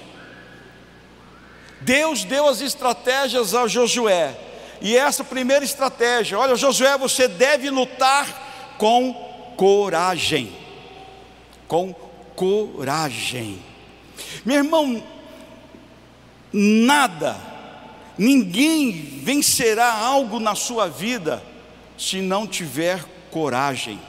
Deus 1.81 2.23
deu 2.23 2.47
as 2.47 2.61
estratégias 2.61 3.55
a 3.55 3.67
Josué. 3.67 4.37
E 4.79 4.95
essa 4.95 5.23
primeira 5.23 5.65
estratégia, 5.65 6.37
olha, 6.37 6.55
Josué, 6.55 6.95
você 6.95 7.27
deve 7.27 7.71
lutar 7.71 8.75
com 8.77 9.13
coragem. 9.57 10.55
Com 11.67 11.91
coragem. 12.35 13.59
Meu 14.45 14.57
irmão, 14.57 15.03
nada, 16.51 17.37
ninguém 18.17 18.91
vencerá 19.23 19.91
algo 19.91 20.39
na 20.39 20.55
sua 20.55 20.87
vida 20.87 21.43
se 21.97 22.21
não 22.21 22.47
tiver 22.47 23.03
coragem. 23.31 23.99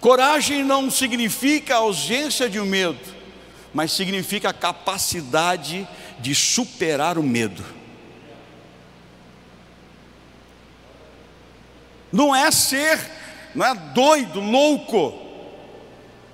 Coragem 0.00 0.64
não 0.64 0.90
significa 0.90 1.76
ausência 1.76 2.48
de 2.48 2.58
um 2.58 2.64
medo, 2.64 2.98
mas 3.72 3.92
significa 3.92 4.50
a 4.50 4.54
capacidade 4.54 5.86
de 6.18 6.34
superar 6.34 7.18
o 7.18 7.22
medo. 7.22 7.64
Não 12.12 12.34
é 12.34 12.50
ser, 12.50 12.98
não 13.54 13.64
é 13.64 13.74
doido, 13.74 14.40
louco, 14.40 15.14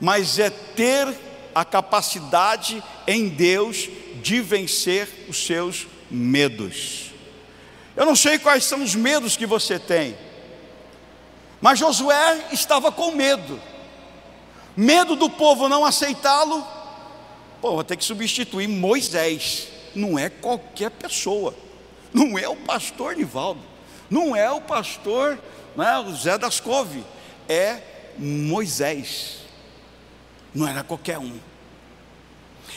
mas 0.00 0.38
é 0.38 0.48
ter 0.48 1.14
a 1.54 1.64
capacidade 1.64 2.82
em 3.06 3.28
Deus 3.28 3.88
de 4.26 4.40
vencer 4.40 5.08
os 5.28 5.46
seus 5.46 5.86
medos. 6.10 7.12
Eu 7.94 8.04
não 8.04 8.16
sei 8.16 8.40
quais 8.40 8.64
são 8.64 8.82
os 8.82 8.92
medos 8.92 9.36
que 9.36 9.46
você 9.46 9.78
tem, 9.78 10.18
mas 11.60 11.78
Josué 11.78 12.48
estava 12.50 12.90
com 12.90 13.12
medo, 13.12 13.60
medo 14.76 15.14
do 15.14 15.30
povo 15.30 15.68
não 15.68 15.84
aceitá-lo. 15.84 16.66
Pô, 17.60 17.74
vou 17.74 17.84
ter 17.84 17.96
que 17.96 18.04
substituir 18.04 18.66
Moisés, 18.66 19.68
não 19.94 20.18
é 20.18 20.28
qualquer 20.28 20.90
pessoa, 20.90 21.54
não 22.12 22.36
é 22.36 22.48
o 22.48 22.56
pastor 22.56 23.14
Nivaldo, 23.14 23.62
não 24.10 24.34
é 24.34 24.50
o 24.50 24.60
pastor 24.60 25.38
né, 25.76 25.98
o 26.00 26.12
Zé 26.16 26.36
das 26.36 26.58
Cove, 26.58 27.04
é 27.48 27.80
Moisés, 28.18 29.38
não 30.52 30.66
era 30.66 30.82
qualquer 30.82 31.20
um. 31.20 31.38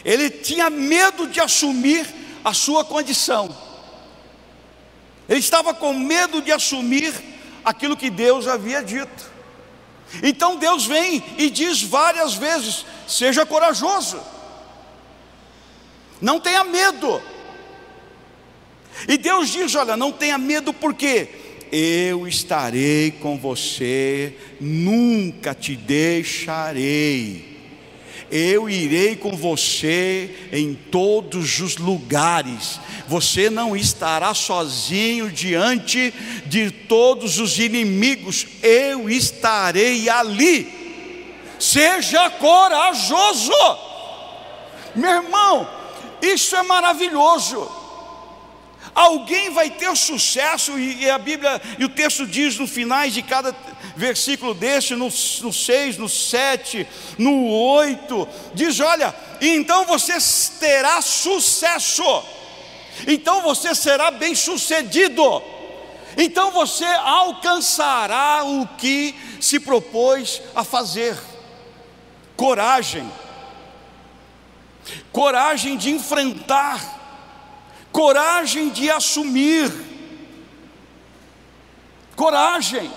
Ele 0.04 0.30
tinha 0.30 0.70
medo 0.70 1.28
de 1.28 1.40
assumir 1.40 2.08
a 2.44 2.54
sua 2.54 2.86
condição, 2.86 3.56
ele 5.28 5.40
estava 5.40 5.74
com 5.76 5.94
medo 5.94 6.42
de 6.42 6.52
assumir 6.52 7.14
aquilo 7.64 7.96
que 7.96 8.10
Deus 8.10 8.48
havia 8.48 8.82
dito. 8.82 9.30
Então 10.24 10.56
Deus 10.56 10.88
vem 10.88 11.24
e 11.38 11.52
diz 11.52 11.84
várias 11.84 12.34
vezes: 12.34 12.84
seja 13.08 13.46
corajoso, 13.46 14.20
não 16.20 16.40
tenha 16.40 16.64
medo. 16.64 17.22
E 19.08 19.18
Deus 19.18 19.50
diz: 19.50 19.76
olha, 19.76 19.96
não 19.96 20.12
tenha 20.12 20.38
medo, 20.38 20.74
porque 20.74 21.30
eu 21.72 22.28
estarei 22.28 23.12
com 23.12 23.38
você, 23.38 24.36
nunca 24.60 25.54
te 25.54 25.76
deixarei. 25.76 27.49
Eu 28.32 28.70
irei 28.70 29.16
com 29.16 29.36
você 29.36 30.30
em 30.52 30.74
todos 30.74 31.60
os 31.60 31.78
lugares. 31.78 32.80
Você 33.08 33.50
não 33.50 33.76
estará 33.76 34.34
sozinho 34.34 35.32
diante 35.32 36.14
de 36.46 36.70
todos 36.70 37.40
os 37.40 37.58
inimigos. 37.58 38.46
Eu 38.62 39.10
estarei 39.10 40.08
ali. 40.10 40.80
Seja 41.60 42.30
corajoso. 42.30 43.52
Meu 44.96 45.24
irmão, 45.24 45.68
isso 46.22 46.56
é 46.56 46.64
maravilhoso. 46.64 47.79
Alguém 48.94 49.52
vai 49.52 49.70
ter 49.70 49.96
sucesso, 49.96 50.78
e 50.78 51.10
a 51.10 51.18
Bíblia, 51.18 51.62
e 51.78 51.86
o 51.86 51.90
texto 51.90 52.26
diz 52.26 52.58
no 52.58 52.68
finais 52.68 53.14
de 53.14 53.22
cada 53.22 53.56
versículo 53.96 54.54
deste, 54.54 54.96
no, 54.96 55.06
no 55.06 55.54
6, 55.54 55.98
no 55.98 56.10
7, 56.10 56.88
no 57.18 57.48
8, 57.50 58.28
diz: 58.54 58.80
olha, 58.80 59.14
então 59.42 59.86
você 59.86 60.14
terá 60.60 61.02
sucesso, 61.02 62.24
então 63.08 63.42
você 63.42 63.76
será 63.76 64.10
bem 64.12 64.34
sucedido, 64.34 65.44
então 66.18 66.52
você 66.52 66.86
alcançará 66.86 68.44
o 68.46 68.66
que 68.78 69.16
se 69.40 69.60
propôs 69.60 70.42
a 70.56 70.64
fazer. 70.64 71.18
Coragem. 72.36 73.12
coragem 75.12 75.76
de 75.76 75.90
enfrentar, 75.92 76.99
coragem 77.92 78.70
de 78.70 78.90
assumir, 78.90 79.72
coragem. 82.16 82.92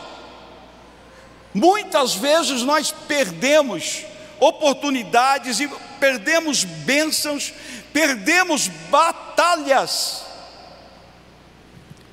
Muitas 1.54 2.14
vezes 2.14 2.62
nós 2.62 2.90
perdemos 2.90 4.04
oportunidades 4.40 5.60
e 5.60 5.68
perdemos 6.00 6.64
bênçãos, 6.64 7.52
perdemos 7.92 8.68
batalhas, 8.90 10.24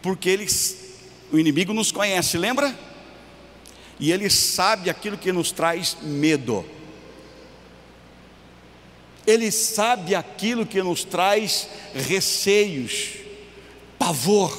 porque 0.02 0.30
eles, 0.30 0.78
o 1.32 1.39
inimigo 1.39 1.74
nos 1.74 1.92
conhece, 1.92 2.38
lembra? 2.38 2.78
E 4.00 4.12
ele 4.12 4.30
sabe 4.30 4.89
aquilo 4.89 5.18
que 5.18 5.32
nos 5.32 5.52
traz 5.52 5.98
medo. 6.02 6.65
Ele 9.30 9.52
sabe 9.52 10.15
aquilo 10.15 10.65
que 10.65 10.82
nos 10.82 11.04
traz 11.04 11.68
receios, 11.94 13.12
pavor. 14.00 14.58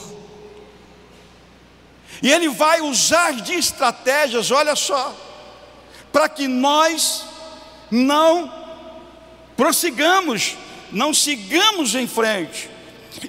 E 2.23 2.31
ele 2.31 2.49
vai 2.51 2.81
usar 2.81 3.33
de 3.33 3.55
estratégias, 3.55 4.53
olha 4.53 4.77
só, 4.77 5.13
para 6.13 6.29
que 6.29 6.47
nós 6.47 7.25
não 7.91 8.53
prossigamos, 9.57 10.57
não 10.93 11.13
sigamos 11.13 11.97
em 11.97 12.07
frente. 12.07 12.71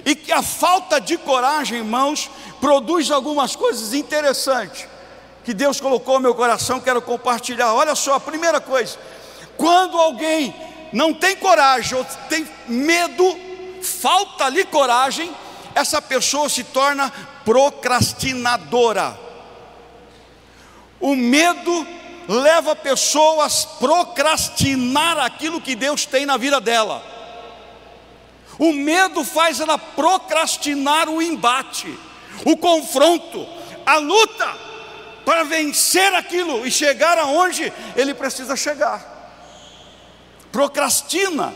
E 0.04 0.14
que 0.14 0.30
a 0.30 0.44
falta 0.44 1.00
de 1.00 1.18
coragem, 1.18 1.78
irmãos, 1.78 2.30
produz 2.60 3.10
algumas 3.10 3.56
coisas 3.56 3.94
interessantes 3.94 4.86
que 5.44 5.52
Deus 5.52 5.80
colocou 5.80 6.14
no 6.14 6.20
meu 6.20 6.36
coração, 6.36 6.78
quero 6.78 7.02
compartilhar. 7.02 7.74
Olha 7.74 7.96
só, 7.96 8.14
a 8.14 8.20
primeira 8.20 8.60
coisa, 8.60 8.96
quando 9.56 9.96
alguém 9.98 10.54
não 10.92 11.14
tem 11.14 11.34
coragem 11.36 11.96
ou 11.96 12.04
tem 12.28 12.46
medo, 12.68 13.38
falta-lhe 13.82 14.64
coragem, 14.64 15.34
essa 15.74 16.02
pessoa 16.02 16.48
se 16.48 16.64
torna 16.64 17.10
procrastinadora. 17.44 19.18
O 21.00 21.16
medo 21.16 21.86
leva 22.28 22.76
pessoas 22.76 23.64
a 23.64 23.78
procrastinar 23.78 25.18
aquilo 25.18 25.60
que 25.60 25.74
Deus 25.74 26.06
tem 26.06 26.24
na 26.24 26.36
vida 26.36 26.60
dela. 26.60 27.02
O 28.58 28.72
medo 28.72 29.24
faz 29.24 29.60
ela 29.60 29.78
procrastinar 29.78 31.08
o 31.08 31.20
embate, 31.20 31.98
o 32.44 32.56
confronto, 32.56 33.46
a 33.84 33.96
luta 33.96 34.56
para 35.24 35.42
vencer 35.44 36.14
aquilo 36.14 36.66
e 36.66 36.70
chegar 36.70 37.18
aonde 37.18 37.72
ele 37.96 38.14
precisa 38.14 38.54
chegar. 38.54 39.11
Procrastina. 40.52 41.52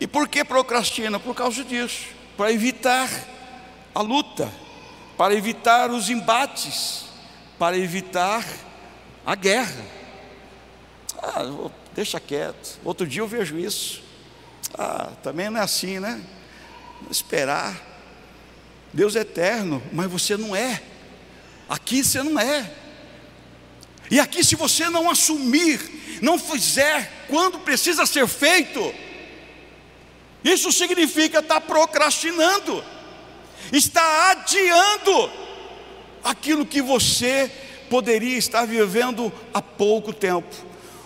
E 0.00 0.06
por 0.06 0.28
que 0.28 0.44
procrastina? 0.44 1.18
Por 1.18 1.34
causa 1.34 1.64
disso, 1.64 2.06
para 2.36 2.52
evitar 2.52 3.08
a 3.94 4.02
luta, 4.02 4.52
para 5.16 5.34
evitar 5.34 5.90
os 5.90 6.10
embates 6.10 7.08
para 7.58 7.76
evitar 7.76 8.46
a 9.26 9.34
guerra. 9.34 9.84
Ah, 11.20 11.42
deixa 11.94 12.20
quieto. 12.20 12.78
Outro 12.84 13.06
dia 13.06 13.20
eu 13.20 13.26
vejo 13.26 13.58
isso. 13.58 14.02
Ah, 14.74 15.10
também 15.22 15.50
não 15.50 15.60
é 15.60 15.64
assim, 15.64 15.98
né? 15.98 16.22
Esperar. 17.10 17.76
Deus 18.92 19.16
é 19.16 19.20
eterno, 19.20 19.82
mas 19.92 20.10
você 20.10 20.36
não 20.36 20.54
é. 20.54 20.80
Aqui 21.68 22.04
você 22.04 22.22
não 22.22 22.38
é. 22.38 22.72
E 24.10 24.18
aqui, 24.18 24.42
se 24.42 24.54
você 24.54 24.88
não 24.88 25.10
assumir, 25.10 26.18
não 26.22 26.38
fizer 26.38 27.26
quando 27.28 27.58
precisa 27.58 28.06
ser 28.06 28.26
feito, 28.26 28.94
isso 30.42 30.72
significa 30.72 31.40
estar 31.40 31.60
procrastinando, 31.60 32.82
está 33.72 34.30
adiando 34.30 35.30
aquilo 36.24 36.64
que 36.64 36.80
você 36.80 37.50
poderia 37.90 38.36
estar 38.36 38.66
vivendo 38.66 39.32
há 39.52 39.60
pouco 39.60 40.12
tempo, 40.12 40.54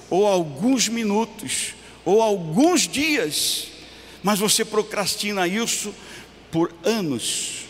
ou 0.08 0.26
alguns 0.26 0.88
minutos, 0.88 1.74
ou 2.04 2.22
alguns 2.22 2.86
dias, 2.86 3.68
mas 4.22 4.38
você 4.38 4.64
procrastina 4.64 5.48
isso 5.48 5.94
por 6.50 6.72
anos, 6.84 7.64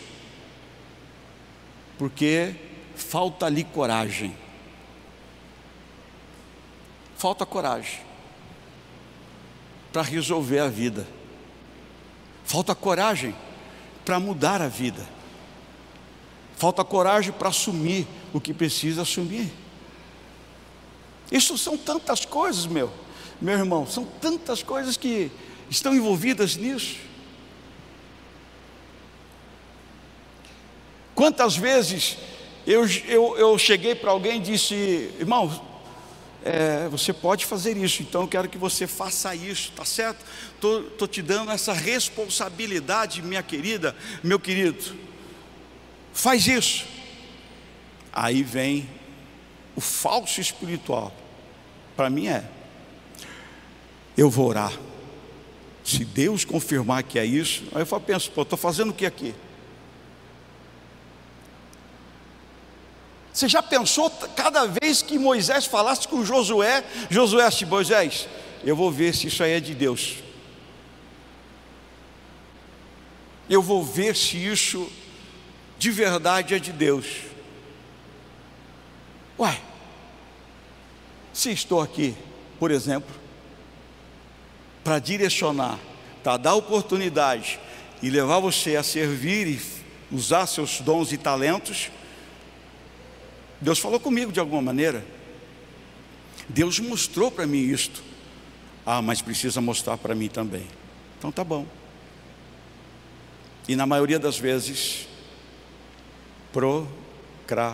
porque 1.96 2.54
falta-lhe 2.96 3.64
coragem. 3.64 4.41
Falta 7.22 7.46
coragem 7.46 8.00
para 9.92 10.02
resolver 10.02 10.58
a 10.58 10.68
vida, 10.68 11.06
falta 12.44 12.74
coragem 12.74 13.34
para 14.04 14.18
mudar 14.18 14.60
a 14.60 14.68
vida 14.68 15.06
falta 16.62 16.84
coragem 16.84 17.32
para 17.32 17.48
assumir 17.48 18.06
o 18.32 18.40
que 18.40 18.54
precisa 18.54 19.02
assumir. 19.02 19.52
Isso 21.28 21.58
são 21.58 21.76
tantas 21.76 22.24
coisas, 22.24 22.66
meu, 22.66 22.88
meu 23.40 23.58
irmão, 23.58 23.84
são 23.84 24.04
tantas 24.04 24.62
coisas 24.62 24.96
que 24.96 25.28
estão 25.68 25.92
envolvidas 25.92 26.54
nisso. 26.54 26.98
Quantas 31.16 31.56
vezes 31.56 32.16
eu, 32.64 32.86
eu, 33.08 33.36
eu 33.36 33.58
cheguei 33.58 33.96
para 33.96 34.12
alguém 34.12 34.36
e 34.36 34.42
disse, 34.42 34.76
irmão, 35.18 35.50
é, 36.44 36.88
você 36.88 37.12
pode 37.12 37.46
fazer 37.46 37.76
isso, 37.76 38.02
então 38.02 38.22
eu 38.22 38.28
quero 38.28 38.48
que 38.48 38.58
você 38.58 38.86
faça 38.86 39.34
isso, 39.34 39.72
tá 39.72 39.84
certo? 39.84 40.24
Estou 40.54 41.08
te 41.08 41.22
dando 41.22 41.50
essa 41.50 41.72
responsabilidade, 41.72 43.22
minha 43.22 43.42
querida, 43.42 43.94
meu 44.22 44.38
querido 44.38 45.12
faz 46.12 46.46
isso. 46.46 46.84
Aí 48.12 48.42
vem 48.42 48.88
o 49.74 49.80
falso 49.80 50.40
espiritual. 50.40 51.12
Para 51.96 52.10
mim 52.10 52.28
é. 52.28 52.44
Eu 54.16 54.28
vou 54.28 54.48
orar. 54.48 54.72
Se 55.82 56.04
Deus 56.04 56.44
confirmar 56.44 57.02
que 57.02 57.18
é 57.18 57.24
isso, 57.24 57.64
aí 57.74 57.84
eu 57.88 58.00
penso, 58.00 58.30
pô, 58.30 58.42
estou 58.42 58.58
fazendo 58.58 58.90
o 58.90 58.94
que 58.94 59.06
aqui? 59.06 59.34
Você 63.42 63.48
já 63.48 63.60
pensou, 63.60 64.08
cada 64.36 64.66
vez 64.66 65.02
que 65.02 65.18
Moisés 65.18 65.66
falasse 65.66 66.06
com 66.06 66.24
Josué, 66.24 66.84
Josué 67.10 67.48
disse, 67.48 67.66
Moisés, 67.66 68.28
eu 68.62 68.76
vou 68.76 68.88
ver 68.88 69.12
se 69.12 69.26
isso 69.26 69.42
aí 69.42 69.54
é 69.54 69.58
de 69.58 69.74
Deus. 69.74 70.18
Eu 73.50 73.60
vou 73.60 73.82
ver 73.82 74.14
se 74.14 74.36
isso 74.36 74.88
de 75.76 75.90
verdade 75.90 76.54
é 76.54 76.60
de 76.60 76.70
Deus. 76.70 77.04
Uai, 79.36 79.60
se 81.32 81.50
estou 81.50 81.80
aqui, 81.80 82.14
por 82.60 82.70
exemplo, 82.70 83.12
para 84.84 85.00
direcionar, 85.00 85.80
para 86.22 86.36
dar 86.36 86.54
oportunidade 86.54 87.58
e 88.00 88.08
levar 88.08 88.38
você 88.38 88.76
a 88.76 88.84
servir 88.84 89.48
e 89.48 90.14
usar 90.14 90.46
seus 90.46 90.80
dons 90.80 91.10
e 91.10 91.16
talentos, 91.16 91.90
Deus 93.62 93.78
falou 93.78 94.00
comigo 94.00 94.32
de 94.32 94.40
alguma 94.40 94.60
maneira. 94.60 95.06
Deus 96.48 96.80
mostrou 96.80 97.30
para 97.30 97.46
mim 97.46 97.60
isto. 97.60 98.02
Ah, 98.84 99.00
mas 99.00 99.22
precisa 99.22 99.60
mostrar 99.60 99.96
para 99.96 100.16
mim 100.16 100.28
também. 100.28 100.66
Então 101.16 101.30
tá 101.30 101.44
bom. 101.44 101.64
E 103.68 103.76
na 103.76 103.86
maioria 103.86 104.18
das 104.18 104.36
vezes, 104.36 105.06
procrastina. 106.52 107.70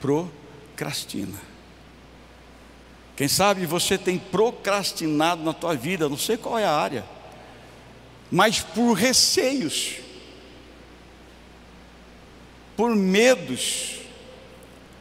Procrastina. 0.00 1.38
Quem 3.14 3.28
sabe 3.28 3.66
você 3.66 3.98
tem 3.98 4.18
procrastinado 4.18 5.44
na 5.44 5.52
tua 5.52 5.76
vida, 5.76 6.08
não 6.08 6.16
sei 6.16 6.38
qual 6.38 6.58
é 6.58 6.64
a 6.64 6.72
área, 6.72 7.04
mas 8.32 8.60
por 8.60 8.94
receios, 8.94 9.98
por 12.76 12.94
medos, 12.94 13.98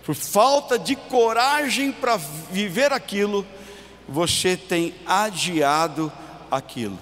por 0.05 0.15
falta 0.15 0.77
de 0.77 0.95
coragem 0.95 1.91
para 1.91 2.17
viver 2.17 2.91
aquilo, 2.91 3.45
você 4.07 4.57
tem 4.57 4.93
adiado 5.05 6.11
aquilo. 6.51 6.99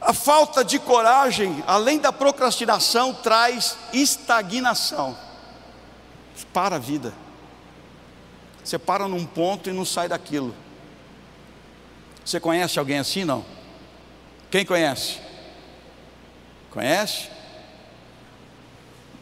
A 0.00 0.12
falta 0.12 0.64
de 0.64 0.78
coragem, 0.78 1.64
além 1.66 1.98
da 1.98 2.12
procrastinação, 2.12 3.12
traz 3.12 3.76
estagnação. 3.92 5.16
Para 6.52 6.76
a 6.76 6.78
vida. 6.78 7.12
Você 8.62 8.78
para 8.78 9.08
num 9.08 9.24
ponto 9.24 9.68
e 9.68 9.72
não 9.72 9.84
sai 9.84 10.08
daquilo. 10.08 10.54
Você 12.24 12.38
conhece 12.38 12.78
alguém 12.78 12.98
assim? 12.98 13.24
Não? 13.24 13.44
Quem 14.50 14.64
conhece? 14.64 15.18
Conhece? 16.70 17.35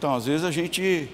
Então, 0.04 0.16
às 0.16 0.26
vezes 0.26 0.44
a 0.44 0.50
gente 0.50 1.08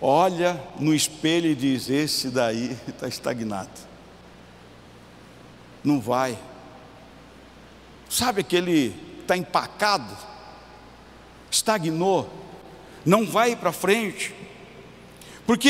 olha 0.00 0.58
no 0.80 0.94
espelho 0.94 1.50
e 1.50 1.54
diz: 1.54 1.90
Esse 1.90 2.30
daí 2.30 2.74
está 2.88 3.06
estagnado. 3.06 3.68
Não 5.84 6.00
vai. 6.00 6.38
Sabe 8.08 8.40
aquele 8.40 8.96
está 9.20 9.36
empacado, 9.36 10.16
estagnou, 11.50 12.32
não 13.04 13.26
vai 13.26 13.54
para 13.54 13.70
frente, 13.70 14.34
porque 15.46 15.68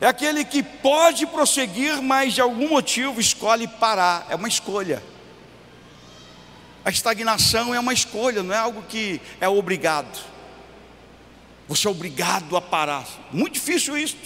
é 0.00 0.06
aquele 0.06 0.46
que 0.46 0.62
pode 0.62 1.26
prosseguir, 1.26 2.00
mas 2.00 2.32
de 2.32 2.40
algum 2.40 2.70
motivo 2.70 3.20
escolhe 3.20 3.68
parar, 3.68 4.26
é 4.30 4.34
uma 4.34 4.48
escolha. 4.48 5.02
A 6.86 6.88
estagnação 6.88 7.74
é 7.74 7.78
uma 7.78 7.92
escolha, 7.92 8.42
não 8.42 8.54
é 8.54 8.58
algo 8.58 8.80
que 8.88 9.20
é 9.42 9.46
obrigado. 9.46 10.37
Você 11.68 11.86
é 11.86 11.90
obrigado 11.90 12.56
a 12.56 12.60
parar. 12.60 13.06
Muito 13.30 13.54
difícil 13.54 13.96
isso. 13.96 14.16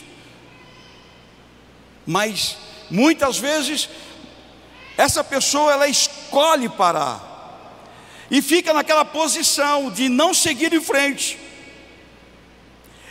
Mas 2.07 2.57
muitas 2.90 3.38
vezes 3.38 3.88
essa 4.96 5.24
pessoa 5.24 5.72
ela 5.72 5.88
escolhe 5.88 6.68
parar 6.68 7.31
e 8.31 8.40
fica 8.40 8.72
naquela 8.72 9.05
posição 9.05 9.90
de 9.90 10.09
não 10.09 10.33
seguir 10.33 10.72
em 10.72 10.81
frente. 10.81 11.38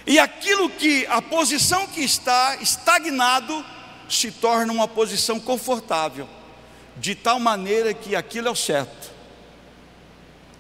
E 0.06 0.18
aquilo 0.18 0.70
que 0.70 1.06
a 1.08 1.22
posição 1.22 1.86
que 1.88 2.02
está 2.02 2.58
estagnado 2.58 3.64
se 4.10 4.32
torna 4.32 4.74
uma 4.74 4.88
posição 4.88 5.40
confortável, 5.40 6.28
de 6.98 7.16
tal 7.16 7.40
maneira 7.40 7.94
que 7.94 8.16
aquilo 8.16 8.48
é 8.48 8.52
o 8.52 8.56
certo, 8.56 9.12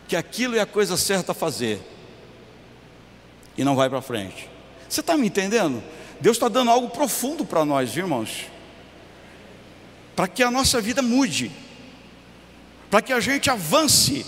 que 0.07 0.15
aquilo 0.15 0.55
é 0.55 0.59
a 0.59 0.65
coisa 0.65 0.95
certa 0.95 1.31
a 1.31 1.35
fazer, 1.35 1.81
e 3.57 3.63
não 3.63 3.75
vai 3.75 3.89
para 3.89 4.01
frente. 4.01 4.49
Você 4.87 5.01
está 5.01 5.15
me 5.17 5.27
entendendo? 5.27 5.83
Deus 6.19 6.37
está 6.37 6.47
dando 6.47 6.71
algo 6.71 6.89
profundo 6.89 7.45
para 7.45 7.65
nós, 7.65 7.95
irmãos, 7.95 8.45
para 10.15 10.27
que 10.27 10.43
a 10.43 10.51
nossa 10.51 10.79
vida 10.79 11.01
mude, 11.01 11.51
para 12.89 13.01
que 13.01 13.13
a 13.13 13.19
gente 13.19 13.49
avance. 13.49 14.25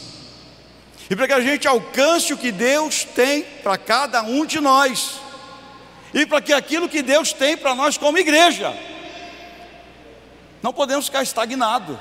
E 1.10 1.16
para 1.16 1.28
que 1.28 1.34
a 1.34 1.42
gente 1.42 1.68
alcance 1.68 2.34
o 2.34 2.38
que 2.38 2.52
Deus 2.52 3.04
tem 3.04 3.44
para 3.62 3.78
cada 3.78 4.24
um 4.24 4.46
de 4.46 4.60
nós, 4.60 5.20
e 6.14 6.26
para 6.26 6.42
que 6.42 6.54
aquilo 6.54 6.88
que 6.88 7.02
Deus 7.02 7.34
tem 7.34 7.58
para 7.58 7.76
nós 7.76 7.98
como 7.98 8.18
igreja, 8.18 8.74
não 10.62 10.72
podemos 10.72 11.06
ficar 11.06 11.22
estagnados, 11.22 11.98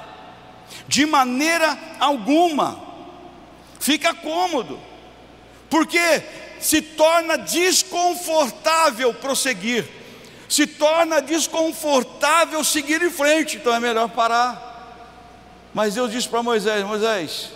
de 0.86 1.04
maneira 1.04 1.76
alguma, 1.98 2.80
fica 3.80 4.14
cômodo, 4.14 4.78
porque 5.68 6.22
se 6.62 6.80
torna 6.80 7.36
desconfortável 7.36 9.12
prosseguir, 9.12 9.86
se 10.48 10.66
torna 10.66 11.20
desconfortável 11.20 12.62
seguir 12.62 13.02
em 13.02 13.10
frente, 13.10 13.56
então 13.56 13.74
é 13.74 13.80
melhor 13.80 14.08
parar. 14.08 14.70
Mas 15.74 15.94
Deus 15.94 16.10
disse 16.10 16.28
para 16.28 16.42
Moisés: 16.42 16.84
Moisés, 16.84 17.50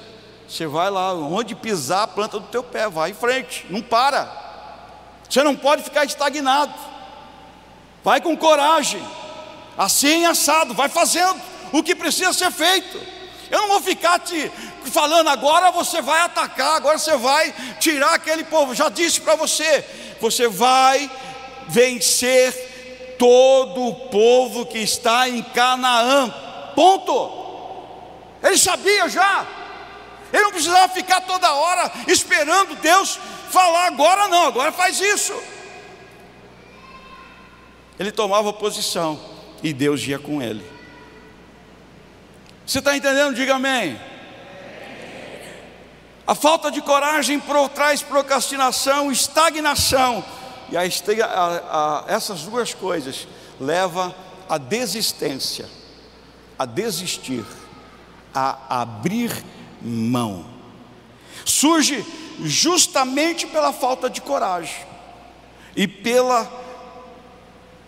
você 0.48 0.66
vai 0.66 0.90
lá, 0.90 1.14
onde 1.14 1.54
pisar 1.54 2.02
a 2.02 2.08
planta 2.08 2.40
do 2.40 2.48
teu 2.48 2.64
pé, 2.64 2.88
vai 2.88 3.10
em 3.10 3.14
frente, 3.14 3.64
não 3.70 3.80
para. 3.80 4.44
Você 5.28 5.42
não 5.42 5.54
pode 5.54 5.82
ficar 5.82 6.04
estagnado. 6.04 6.74
Vai 8.02 8.20
com 8.20 8.36
coragem, 8.36 9.02
assim 9.78 10.26
assado, 10.26 10.74
vai 10.74 10.88
fazendo 10.88 11.40
o 11.72 11.82
que 11.82 11.94
precisa 11.94 12.32
ser 12.32 12.50
feito. 12.50 13.15
Eu 13.50 13.60
não 13.62 13.68
vou 13.68 13.80
ficar 13.80 14.18
te 14.18 14.50
falando 14.90 15.28
agora 15.28 15.70
você 15.70 16.00
vai 16.00 16.20
atacar, 16.20 16.76
agora 16.76 16.98
você 16.98 17.16
vai 17.16 17.54
tirar 17.78 18.14
aquele 18.14 18.44
povo. 18.44 18.74
Já 18.74 18.88
disse 18.88 19.20
para 19.20 19.34
você, 19.36 19.84
você 20.20 20.48
vai 20.48 21.10
vencer 21.68 23.16
todo 23.18 23.86
o 23.86 23.94
povo 24.08 24.66
que 24.66 24.78
está 24.78 25.28
em 25.28 25.42
Canaã. 25.42 26.32
Ponto. 26.74 27.44
Ele 28.42 28.58
sabia 28.58 29.08
já. 29.08 29.46
Ele 30.32 30.42
não 30.42 30.50
precisava 30.50 30.92
ficar 30.92 31.20
toda 31.22 31.52
hora 31.52 31.90
esperando 32.08 32.74
Deus 32.76 33.18
falar 33.50 33.86
agora 33.86 34.28
não, 34.28 34.46
agora 34.46 34.72
faz 34.72 35.00
isso. 35.00 35.34
Ele 37.98 38.12
tomava 38.12 38.52
posição 38.52 39.18
e 39.62 39.72
Deus 39.72 40.02
ia 40.02 40.18
com 40.18 40.42
ele. 40.42 40.75
Você 42.66 42.80
está 42.80 42.96
entendendo? 42.96 43.34
Diga 43.34 43.54
amém. 43.54 43.98
A 46.26 46.34
falta 46.34 46.68
de 46.70 46.82
coragem 46.82 47.40
traz 47.72 48.02
procrastinação, 48.02 49.12
estagnação. 49.12 50.24
E 50.70 50.76
a, 50.76 50.82
a, 51.24 51.56
a, 51.56 52.04
essas 52.08 52.42
duas 52.42 52.74
coisas 52.74 53.28
leva 53.60 54.12
à 54.48 54.58
desistência, 54.58 55.68
a 56.58 56.66
desistir, 56.66 57.44
a 58.34 58.80
abrir 58.80 59.30
mão. 59.80 60.44
Surge 61.44 62.04
justamente 62.40 63.46
pela 63.46 63.72
falta 63.72 64.10
de 64.10 64.20
coragem 64.20 64.84
e 65.76 65.86
pela 65.86 66.50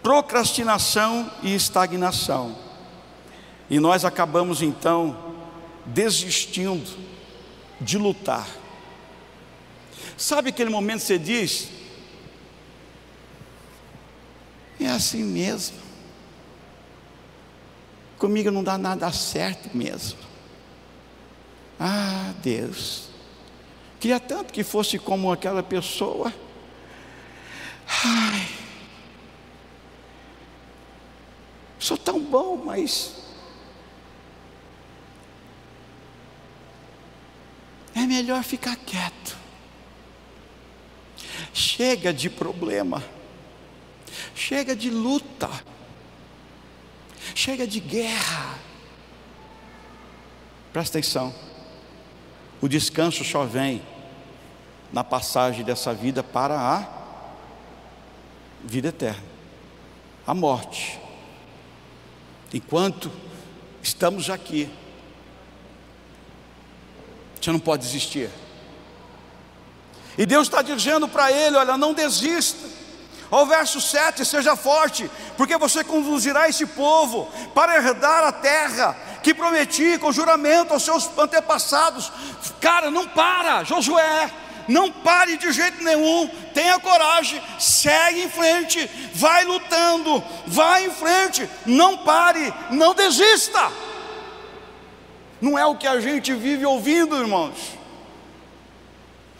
procrastinação 0.00 1.28
e 1.42 1.52
estagnação. 1.52 2.67
E 3.70 3.78
nós 3.78 4.04
acabamos 4.04 4.62
então 4.62 5.16
desistindo 5.84 6.88
de 7.80 7.98
lutar. 7.98 8.48
Sabe 10.16 10.50
aquele 10.50 10.70
momento 10.70 11.00
que 11.00 11.06
você 11.06 11.18
diz: 11.18 11.68
é 14.80 14.86
assim 14.88 15.22
mesmo, 15.22 15.76
comigo 18.18 18.50
não 18.50 18.64
dá 18.64 18.78
nada 18.78 19.12
certo 19.12 19.76
mesmo. 19.76 20.18
Ah, 21.78 22.32
Deus, 22.42 23.08
queria 24.00 24.18
tanto 24.18 24.52
que 24.52 24.64
fosse 24.64 24.98
como 24.98 25.30
aquela 25.30 25.62
pessoa. 25.62 26.32
Ai, 28.04 28.48
sou 31.78 31.96
tão 31.96 32.20
bom, 32.20 32.56
mas 32.56 33.27
é 37.98 38.06
melhor 38.06 38.42
ficar 38.42 38.76
quieto. 38.76 39.36
Chega 41.52 42.12
de 42.12 42.30
problema, 42.30 43.02
chega 44.34 44.74
de 44.74 44.90
luta, 44.90 45.50
chega 47.34 47.66
de 47.66 47.80
guerra. 47.80 48.58
Presta 50.72 50.98
atenção. 50.98 51.34
O 52.60 52.68
descanso 52.68 53.24
só 53.24 53.44
vem 53.44 53.82
na 54.92 55.04
passagem 55.04 55.64
dessa 55.64 55.94
vida 55.94 56.22
para 56.22 56.58
a 56.58 56.98
vida 58.64 58.88
eterna, 58.88 59.24
a 60.26 60.34
morte. 60.34 60.98
Enquanto 62.52 63.10
estamos 63.82 64.30
aqui, 64.30 64.68
você 67.48 67.52
não 67.52 67.58
pode 67.58 67.82
desistir. 67.82 68.28
E 70.18 70.26
Deus 70.26 70.48
está 70.48 70.60
dizendo 70.60 71.08
para 71.08 71.32
ele: 71.32 71.56
olha, 71.56 71.78
não 71.78 71.94
desista. 71.94 72.78
Ao 73.30 73.46
verso 73.46 73.78
7, 73.78 74.24
seja 74.24 74.56
forte, 74.56 75.10
porque 75.36 75.56
você 75.58 75.84
conduzirá 75.84 76.48
esse 76.48 76.64
povo 76.64 77.30
para 77.54 77.76
herdar 77.76 78.24
a 78.24 78.32
terra 78.32 78.96
que 79.22 79.34
prometi 79.34 79.98
com 79.98 80.10
juramento 80.10 80.72
aos 80.72 80.82
seus 80.82 81.10
antepassados. 81.18 82.10
Cara, 82.58 82.90
não 82.90 83.06
para, 83.06 83.64
Josué, 83.64 84.30
não 84.66 84.90
pare 84.90 85.36
de 85.36 85.52
jeito 85.52 85.84
nenhum, 85.84 86.26
tenha 86.54 86.78
coragem, 86.78 87.42
segue 87.58 88.22
em 88.22 88.30
frente, 88.30 88.90
vai 89.12 89.44
lutando, 89.44 90.24
vai 90.46 90.86
em 90.86 90.90
frente, 90.90 91.48
não 91.66 91.98
pare, 91.98 92.52
não 92.70 92.94
desista. 92.94 93.70
Não 95.40 95.58
é 95.58 95.64
o 95.66 95.76
que 95.76 95.86
a 95.86 96.00
gente 96.00 96.34
vive 96.34 96.66
ouvindo, 96.66 97.16
irmãos. 97.16 97.78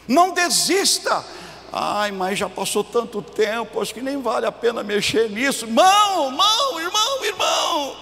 Não 0.07 0.33
desista. 0.33 1.25
Ai, 1.73 2.11
mas 2.13 2.39
já 2.39 2.49
passou 2.49 2.83
tanto 2.83 3.21
tempo, 3.21 3.81
acho 3.81 3.93
que 3.93 4.01
nem 4.01 4.21
vale 4.23 4.47
a 4.47 4.53
pena 4.53 4.83
mexer 4.83 5.29
nisso. 5.29 5.67
Irmão, 5.67 6.29
irmão, 6.29 6.81
irmão, 6.81 7.25
irmão. 7.25 7.97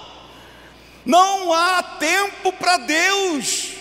Não 1.05 1.53
há 1.53 1.83
tempo 1.83 2.53
para 2.53 2.77
Deus. 2.79 3.73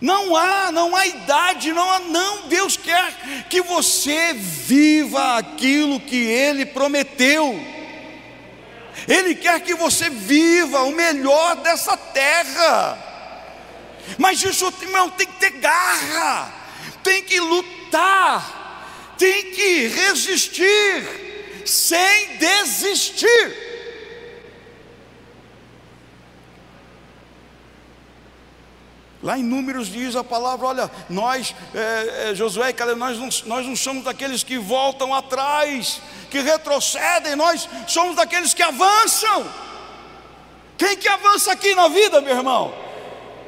Não 0.00 0.36
há, 0.36 0.70
não 0.70 0.94
há 0.94 1.06
idade, 1.06 1.72
não 1.72 1.90
há, 1.90 1.98
não. 2.00 2.48
Deus 2.48 2.76
quer 2.76 3.44
que 3.48 3.62
você 3.62 4.34
viva 4.34 5.38
aquilo 5.38 5.98
que 5.98 6.16
Ele 6.16 6.66
prometeu. 6.66 7.75
Ele 9.06 9.34
quer 9.34 9.60
que 9.60 9.74
você 9.74 10.08
viva 10.10 10.82
o 10.82 10.92
melhor 10.92 11.56
dessa 11.56 11.96
terra. 11.96 12.98
Mas 14.18 14.42
isso, 14.42 14.72
irmão, 14.82 15.10
tem 15.10 15.26
que 15.26 15.38
ter 15.40 15.50
garra, 15.50 16.52
tem 17.02 17.22
que 17.22 17.38
lutar, 17.40 19.14
tem 19.18 19.50
que 19.52 19.88
resistir 19.88 21.26
sem 21.66 22.36
desistir. 22.36 23.65
Lá 29.26 29.36
em 29.36 29.42
Números 29.42 29.88
diz 29.88 30.14
a 30.14 30.22
palavra: 30.22 30.68
olha, 30.68 30.90
nós, 31.10 31.52
é, 31.74 32.30
é, 32.30 32.34
Josué 32.36 32.70
e 32.70 32.72
Caleb, 32.72 32.96
nós 32.96 33.18
não, 33.18 33.28
nós 33.46 33.66
não 33.66 33.74
somos 33.74 34.04
daqueles 34.04 34.44
que 34.44 34.56
voltam 34.56 35.12
atrás, 35.12 36.00
que 36.30 36.38
retrocedem, 36.38 37.34
nós 37.34 37.68
somos 37.88 38.14
daqueles 38.14 38.54
que 38.54 38.62
avançam. 38.62 39.52
Quem 40.78 40.96
que 40.96 41.08
avança 41.08 41.50
aqui 41.50 41.74
na 41.74 41.88
vida, 41.88 42.20
meu 42.20 42.36
irmão? 42.36 42.72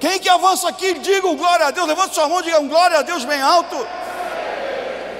Quem 0.00 0.18
que 0.18 0.28
avança 0.28 0.68
aqui, 0.68 0.94
diga 0.94 1.32
glória 1.36 1.66
a 1.66 1.70
Deus, 1.70 1.86
levanta 1.86 2.12
sua 2.12 2.28
mão, 2.28 2.42
diga 2.42 2.58
um 2.58 2.66
glória 2.66 2.98
a 2.98 3.02
Deus 3.02 3.24
bem 3.24 3.40
alto. 3.40 3.76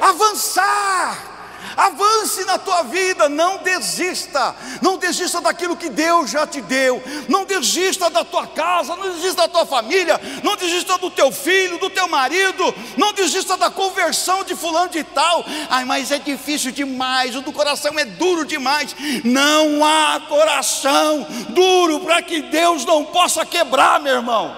Avançar 0.01 1.28
avance 1.77 2.45
na 2.45 2.59
tua 2.59 2.83
vida, 2.83 3.29
não 3.29 3.59
desista, 3.59 4.55
não 4.83 4.97
desista 4.97 5.41
daquilo 5.41 5.77
que 5.77 5.89
Deus 5.89 6.31
já 6.31 6.47
te 6.47 6.61
deu, 6.61 7.03
não 7.29 7.45
desista 7.45 8.11
da 8.11 8.25
tua 8.25 8.47
casa, 8.47 8.97
não 8.97 9.11
desista 9.11 9.43
da 9.43 9.49
tua 9.49 9.67
família, 9.67 10.21
não 10.43 10.57
desista 10.57 10.99
do 10.99 11.11
teu 11.11 11.31
filho, 11.31 11.79
do 11.79 11.91
teu 11.91 12.09
marido, 12.09 12.75
não 12.97 13.13
desista 13.13 13.57
da 13.57 13.71
conversão 13.71 14.45
de 14.45 14.55
fulano 14.55 14.89
de 14.89 15.05
tal. 15.05 15.45
Ai, 15.69 15.85
mas 15.85 16.11
é 16.11 16.19
difícil 16.19 16.73
demais, 16.73 17.37
o 17.37 17.41
do 17.41 17.53
coração 17.53 17.99
é 17.99 18.05
duro 18.05 18.45
demais. 18.45 18.95
Não 19.25 19.85
há 19.85 20.21
coração 20.29 21.27
duro 21.51 22.01
para 22.01 22.23
que 22.23 22.43
Deus 22.43 22.85
não 22.85 23.05
possa 23.05 23.45
quebrar, 23.45 24.01
meu 24.01 24.15
irmão. 24.15 24.57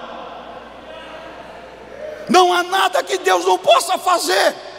Não 2.29 2.53
há 2.53 2.63
nada 2.63 3.03
que 3.03 3.17
Deus 3.17 3.45
não 3.45 3.57
possa 3.57 3.97
fazer. 3.97 4.70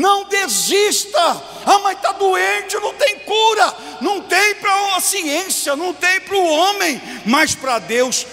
Não 0.00 0.24
desista. 0.24 1.20
Ah, 1.66 1.78
mas 1.82 1.96
está 1.98 2.12
doente, 2.12 2.74
não 2.78 2.94
tem 2.94 3.18
cura. 3.18 3.74
Não 4.00 4.22
tem 4.22 4.54
para 4.54 4.96
a 4.96 5.00
ciência, 5.00 5.76
não 5.76 5.92
tem 5.92 6.22
para 6.22 6.36
o 6.36 6.48
homem, 6.48 7.00
mas 7.26 7.54
para 7.54 7.78
Deus 7.78 8.26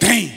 tem. 0.00 0.32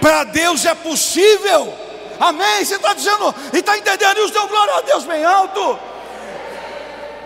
Para 0.00 0.24
Deus 0.24 0.64
é 0.64 0.74
possível. 0.74 1.72
Amém? 2.18 2.64
Você 2.64 2.74
está 2.74 2.92
dizendo 2.94 3.32
e 3.52 3.58
está 3.58 3.78
entendendo 3.78 4.18
isso? 4.18 4.32
Deu 4.32 4.48
glória 4.48 4.74
a 4.74 4.80
Deus 4.80 5.04
bem 5.04 5.24
alto. 5.24 5.78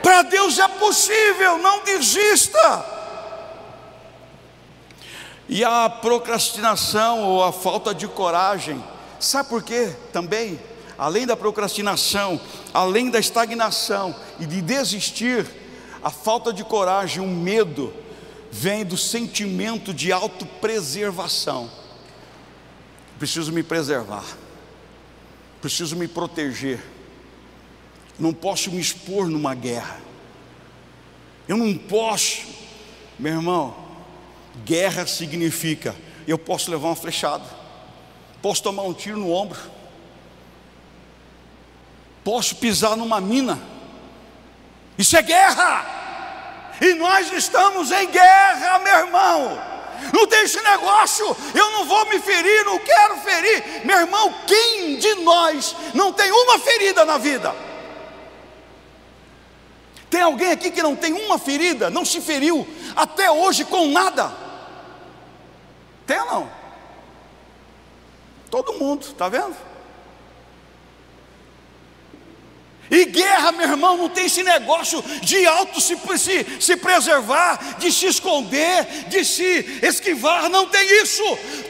Para 0.02 0.20
Deus 0.20 0.58
é 0.58 0.68
possível, 0.68 1.56
não 1.56 1.82
desista. 1.82 2.84
E 5.48 5.64
a 5.64 5.88
procrastinação 5.88 7.24
ou 7.24 7.42
a 7.42 7.52
falta 7.52 7.94
de 7.94 8.06
coragem, 8.06 8.84
sabe 9.18 9.48
por 9.48 9.62
quê 9.62 9.96
também? 10.12 10.60
Além 10.96 11.26
da 11.26 11.36
procrastinação, 11.36 12.40
além 12.72 13.10
da 13.10 13.18
estagnação 13.18 14.14
e 14.38 14.46
de 14.46 14.60
desistir, 14.60 15.46
a 16.02 16.10
falta 16.10 16.52
de 16.52 16.64
coragem, 16.64 17.22
o 17.22 17.28
medo, 17.28 17.92
vem 18.50 18.84
do 18.84 18.96
sentimento 18.96 19.94
de 19.94 20.12
autopreservação. 20.12 21.70
Preciso 23.18 23.52
me 23.52 23.62
preservar, 23.62 24.24
preciso 25.60 25.96
me 25.96 26.08
proteger, 26.08 26.82
não 28.18 28.32
posso 28.32 28.70
me 28.70 28.80
expor 28.80 29.28
numa 29.28 29.54
guerra, 29.54 30.00
eu 31.48 31.56
não 31.56 31.76
posso, 31.76 32.42
meu 33.18 33.34
irmão, 33.34 33.76
guerra 34.64 35.06
significa 35.06 35.94
eu 36.26 36.38
posso 36.38 36.70
levar 36.70 36.88
uma 36.88 36.96
flechada, 36.96 37.44
posso 38.40 38.62
tomar 38.62 38.82
um 38.82 38.92
tiro 38.92 39.18
no 39.18 39.32
ombro, 39.32 39.58
posso 42.24 42.56
pisar 42.56 42.96
numa 42.96 43.20
mina. 43.20 43.60
Isso 44.96 45.16
é 45.16 45.22
guerra. 45.22 46.00
E 46.80 46.94
nós 46.94 47.32
estamos 47.32 47.90
em 47.90 48.08
guerra, 48.08 48.78
meu 48.80 48.94
irmão. 48.94 49.72
Não 50.12 50.26
tem 50.26 50.42
esse 50.42 50.60
negócio, 50.60 51.36
eu 51.54 51.70
não 51.70 51.84
vou 51.84 52.06
me 52.06 52.18
ferir, 52.18 52.64
não 52.64 52.78
quero 52.78 53.18
ferir. 53.18 53.84
Meu 53.84 54.00
irmão, 54.00 54.34
quem 54.46 54.96
de 54.96 55.14
nós 55.16 55.76
não 55.94 56.12
tem 56.12 56.30
uma 56.32 56.58
ferida 56.58 57.04
na 57.04 57.18
vida? 57.18 57.54
Tem 60.10 60.20
alguém 60.20 60.50
aqui 60.50 60.70
que 60.70 60.82
não 60.82 60.96
tem 60.96 61.12
uma 61.12 61.38
ferida, 61.38 61.88
não 61.88 62.04
se 62.04 62.20
feriu 62.20 62.66
até 62.96 63.30
hoje 63.30 63.64
com 63.64 63.86
nada? 63.88 64.32
Tem 66.06 66.18
ou 66.20 66.26
não? 66.26 66.50
Todo 68.50 68.74
mundo, 68.74 69.06
está 69.06 69.28
vendo? 69.28 69.56
E 72.92 73.06
guerra, 73.06 73.52
meu 73.52 73.66
irmão, 73.66 73.96
não 73.96 74.08
tem 74.10 74.26
esse 74.26 74.42
negócio 74.42 75.02
de 75.22 75.46
auto 75.46 75.80
se, 75.80 75.96
se, 76.18 76.60
se 76.60 76.76
preservar, 76.76 77.78
de 77.78 77.90
se 77.90 78.04
esconder, 78.06 78.84
de 79.08 79.24
se 79.24 79.80
esquivar, 79.82 80.50
não 80.50 80.66
tem 80.66 81.02
isso. 81.02 81.24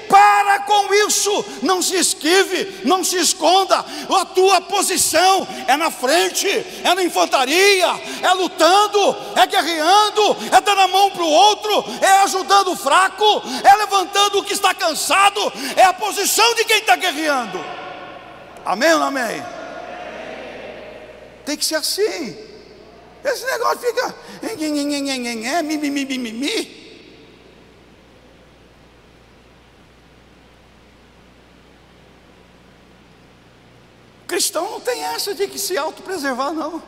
Para 0.09 0.59
com 0.65 0.93
isso, 0.93 1.45
não 1.63 1.81
se 1.81 1.95
esquive, 1.95 2.81
não 2.85 3.05
se 3.05 3.19
esconda. 3.19 3.85
A 4.19 4.25
tua 4.25 4.61
posição 4.63 5.47
é 5.69 5.77
na 5.77 5.93
frente, 5.93 6.49
é 6.83 6.93
na 6.93 7.05
infantaria, 7.05 7.87
é 8.21 8.33
lutando, 8.33 9.17
é 9.37 9.47
guerreando, 9.47 10.37
é 10.51 10.61
dando 10.61 10.81
a 10.81 10.89
mão 10.89 11.09
para 11.13 11.23
o 11.23 11.31
outro, 11.31 11.85
é 12.01 12.11
ajudando 12.25 12.73
o 12.73 12.77
fraco, 12.77 13.43
é 13.63 13.77
levantando 13.77 14.41
o 14.41 14.43
que 14.43 14.55
está 14.55 14.75
cansado, 14.75 15.53
é 15.77 15.85
a 15.85 15.93
posição 15.93 16.53
de 16.57 16.65
quem 16.65 16.79
está 16.79 16.97
guerreando. 16.97 17.65
Amém 18.65 18.93
ou 18.93 18.99
não 18.99 19.07
amém? 19.07 19.52
Tem 21.45 21.57
que 21.57 21.65
ser 21.65 21.77
assim. 21.77 22.37
Esse 23.25 23.45
negócio 23.45 23.79
fica. 23.79 24.15
Cristão 34.27 34.71
não 34.71 34.81
tem 34.81 35.05
essa 35.05 35.35
de 35.35 35.47
que 35.47 35.59
se 35.59 35.77
autopreservar, 35.77 36.53
não. 36.53 36.83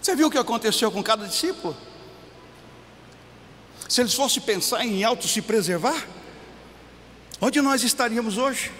Você 0.00 0.16
viu 0.16 0.28
o 0.28 0.30
que 0.30 0.38
aconteceu 0.38 0.90
com 0.90 1.02
cada 1.02 1.26
discípulo? 1.26 1.76
Se 3.88 4.00
eles 4.00 4.14
fossem 4.14 4.42
pensar 4.42 4.84
em 4.84 5.02
auto 5.04 5.26
se 5.28 5.42
preservar, 5.42 6.06
onde 7.40 7.60
nós 7.60 7.82
estaríamos 7.82 8.38
hoje? 8.38 8.72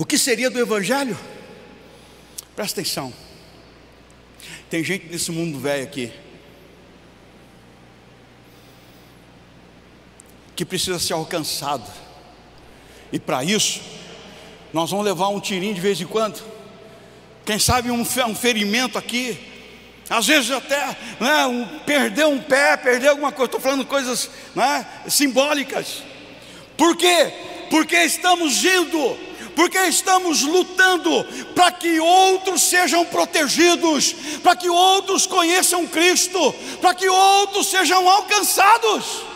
O 0.00 0.06
que 0.06 0.16
seria 0.16 0.48
do 0.48 0.58
Evangelho? 0.58 1.14
Presta 2.56 2.80
atenção. 2.80 3.12
Tem 4.70 4.82
gente 4.82 5.04
nesse 5.08 5.30
mundo 5.30 5.58
velho 5.58 5.84
aqui 5.84 6.10
que 10.56 10.64
precisa 10.64 10.98
ser 10.98 11.12
alcançado, 11.12 11.84
e 13.12 13.18
para 13.18 13.44
isso, 13.44 13.82
nós 14.72 14.90
vamos 14.90 15.04
levar 15.04 15.28
um 15.28 15.38
tirinho 15.38 15.74
de 15.74 15.80
vez 15.82 16.00
em 16.00 16.06
quando. 16.06 16.42
Quem 17.44 17.58
sabe 17.58 17.90
um, 17.90 18.04
ferimento 18.34 18.96
aqui, 18.96 19.38
às 20.08 20.26
vezes 20.26 20.50
até 20.50 20.96
né, 21.20 21.44
um, 21.44 21.78
perder 21.80 22.24
um 22.24 22.40
pé, 22.40 22.74
perder 22.78 23.08
alguma 23.08 23.32
coisa. 23.32 23.48
Estou 23.48 23.60
falando 23.60 23.84
coisas 23.84 24.30
né, 24.54 24.86
simbólicas. 25.08 26.02
Por 26.74 26.96
quê? 26.96 27.32
Porque 27.68 27.96
estamos 27.96 28.64
indo 28.64 29.29
porque 29.56 29.78
estamos 29.78 30.42
lutando 30.42 31.24
para 31.54 31.72
que 31.72 32.00
outros 32.00 32.62
sejam 32.62 33.04
protegidos, 33.04 34.14
para 34.42 34.56
que 34.56 34.68
outros 34.68 35.26
conheçam 35.26 35.86
Cristo, 35.86 36.54
para 36.80 36.94
que 36.94 37.08
outros 37.08 37.68
sejam 37.68 38.08
alcançados. 38.08 39.30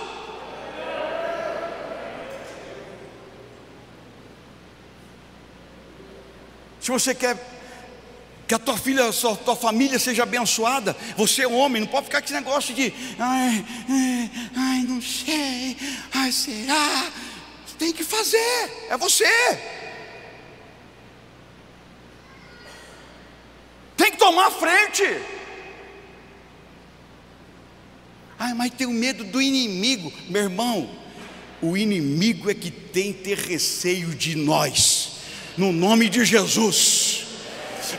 Se 6.81 6.91
você 6.91 7.15
quer 7.15 7.55
que 8.47 8.55
a 8.55 8.59
tua 8.59 8.77
filha, 8.77 9.09
a 9.09 9.37
tua 9.37 9.57
família 9.57 9.99
seja 9.99 10.23
abençoada, 10.23 10.95
você 11.17 11.43
é 11.43 11.49
homem, 11.49 11.81
não 11.81 11.89
pode 11.89 12.07
ficar 12.07 12.21
com 12.21 12.27
esse 12.27 12.35
negócio 12.35 12.75
de 12.75 12.93
ai, 13.19 13.65
ai 14.55 14.79
não 14.83 15.01
sei, 15.01 15.77
ai 16.13 16.31
será? 16.31 17.11
Tem 17.79 17.93
que 17.93 18.05
fazer, 18.05 18.87
é 18.91 18.97
você. 18.97 19.25
Tem 23.97 24.11
que 24.11 24.19
tomar 24.19 24.51
frente. 24.51 25.05
Mas 28.55 28.73
tenho 28.73 28.91
medo 28.91 29.25
do 29.25 29.43
inimigo. 29.43 30.13
Meu 30.29 30.43
irmão, 30.45 30.89
o 31.61 31.77
inimigo 31.77 32.51
é 32.51 32.55
que 32.55 32.71
tem 32.71 33.13
ter 33.13 33.39
receio 33.39 34.09
de 34.15 34.37
nós, 34.37 35.13
no 35.57 35.73
nome 35.73 36.09
de 36.09 36.25
Jesus. 36.25 37.25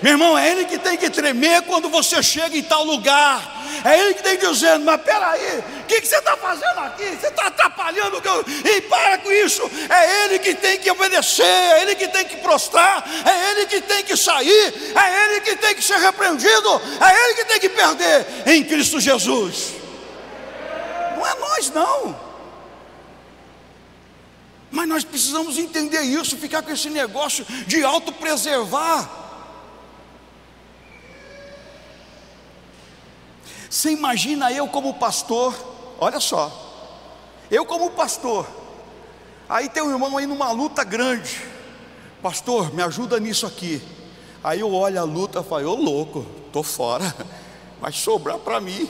Meu 0.01 0.13
irmão, 0.13 0.37
é 0.37 0.51
ele 0.51 0.65
que 0.65 0.77
tem 0.77 0.97
que 0.97 1.09
tremer 1.09 1.61
quando 1.63 1.89
você 1.89 2.21
chega 2.21 2.57
em 2.57 2.63
tal 2.63 2.83
lugar. 2.83 3.63
É 3.83 3.99
ele 3.99 4.13
que 4.13 4.23
tem 4.23 4.37
que 4.37 4.47
dizer, 4.47 4.79
mas 4.79 5.01
peraí, 5.01 5.59
o 5.81 5.85
que, 5.85 6.01
que 6.01 6.07
você 6.07 6.17
está 6.17 6.35
fazendo 6.37 6.79
aqui? 6.79 7.03
Você 7.03 7.27
está 7.27 7.47
atrapalhando 7.47 8.17
o 8.17 8.21
que 8.21 8.27
eu. 8.27 8.45
E 8.65 8.81
para 8.81 9.17
com 9.19 9.31
isso, 9.31 9.61
é 9.89 10.25
ele 10.25 10.39
que 10.39 10.55
tem 10.55 10.77
que 10.77 10.89
obedecer, 10.89 11.43
é 11.43 11.81
ele 11.81 11.95
que 11.95 12.07
tem 12.07 12.25
que 12.25 12.37
prostrar, 12.37 13.07
é 13.25 13.51
ele 13.51 13.65
que 13.67 13.81
tem 13.81 14.03
que 14.03 14.17
sair, 14.17 14.73
é 14.95 15.25
ele 15.25 15.41
que 15.41 15.55
tem 15.55 15.75
que 15.75 15.83
ser 15.83 15.97
repreendido, 15.97 16.81
é 16.99 17.25
ele 17.25 17.33
que 17.35 17.45
tem 17.45 17.59
que 17.59 17.69
perder 17.69 18.25
em 18.47 18.63
Cristo 18.63 18.99
Jesus. 18.99 19.84
Nós, 21.65 21.69
não. 21.73 22.15
Mas 24.71 24.87
nós 24.87 25.03
precisamos 25.03 25.57
entender 25.57 26.01
isso, 26.01 26.37
ficar 26.37 26.61
com 26.61 26.71
esse 26.71 26.89
negócio 26.89 27.45
de 27.65 27.83
autopreservar. 27.83 29.23
Você 33.69 33.91
imagina 33.91 34.51
eu 34.51 34.67
como 34.67 34.93
pastor, 34.95 35.53
olha 35.99 36.19
só, 36.19 36.51
eu 37.51 37.65
como 37.65 37.91
pastor, 37.91 38.47
aí 39.49 39.67
tem 39.67 39.83
um 39.83 39.91
irmão 39.91 40.17
aí 40.17 40.25
numa 40.25 40.49
luta 40.51 40.83
grande, 40.83 41.41
pastor, 42.21 42.73
me 42.73 42.81
ajuda 42.81 43.19
nisso 43.19 43.45
aqui. 43.45 43.81
Aí 44.41 44.59
eu 44.59 44.73
olho 44.73 44.99
a 44.99 45.03
luta 45.03 45.39
e 45.39 45.43
falo, 45.43 45.71
ô 45.71 45.75
louco, 45.75 46.25
tô 46.53 46.63
fora, 46.63 47.13
vai 47.81 47.91
sobrar 47.91 48.37
para 48.37 48.61
mim. 48.61 48.89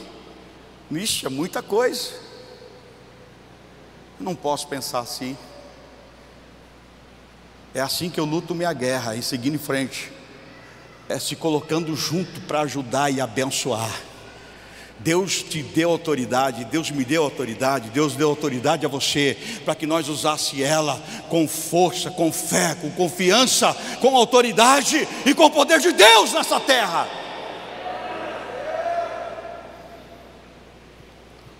Vixe, 0.90 1.26
é 1.26 1.30
muita 1.30 1.64
coisa. 1.64 2.25
Não 4.20 4.36
posso 4.36 4.68
pensar 4.68 5.00
assim. 5.00 5.38
É 7.74 7.82
assim 7.82 8.10
que 8.10 8.20
eu 8.20 8.26
luto 8.26 8.56
minha 8.56 8.72
guerra 8.72 9.16
e 9.16 9.22
seguindo 9.22 9.56
em 9.56 9.60
frente. 9.60 10.12
É 11.10 11.20
se 11.20 11.36
colocando 11.36 11.96
junto 11.96 12.42
para 12.42 12.62
ajudar 12.62 13.12
e 13.12 13.20
abençoar. 13.20 13.92
Deus 15.00 15.44
te 15.44 15.62
deu 15.62 15.92
autoridade, 15.92 16.64
Deus 16.66 16.90
me 16.90 17.04
deu 17.04 17.24
autoridade, 17.24 17.90
Deus 17.90 18.16
deu 18.16 18.30
autoridade 18.30 18.86
a 18.86 18.90
você, 18.90 19.38
para 19.66 19.76
que 19.76 19.86
nós 19.86 20.08
usasse 20.08 20.64
ela 20.64 21.02
com 21.30 21.48
força, 21.48 22.10
com 22.10 22.32
fé, 22.32 22.76
com 22.76 22.90
confiança, 22.92 23.76
com 24.00 24.16
autoridade 24.16 25.06
e 25.26 25.34
com 25.34 25.46
o 25.46 25.52
poder 25.52 25.82
de 25.82 25.92
Deus 25.92 26.32
nessa 26.32 26.62
terra. 26.62 27.10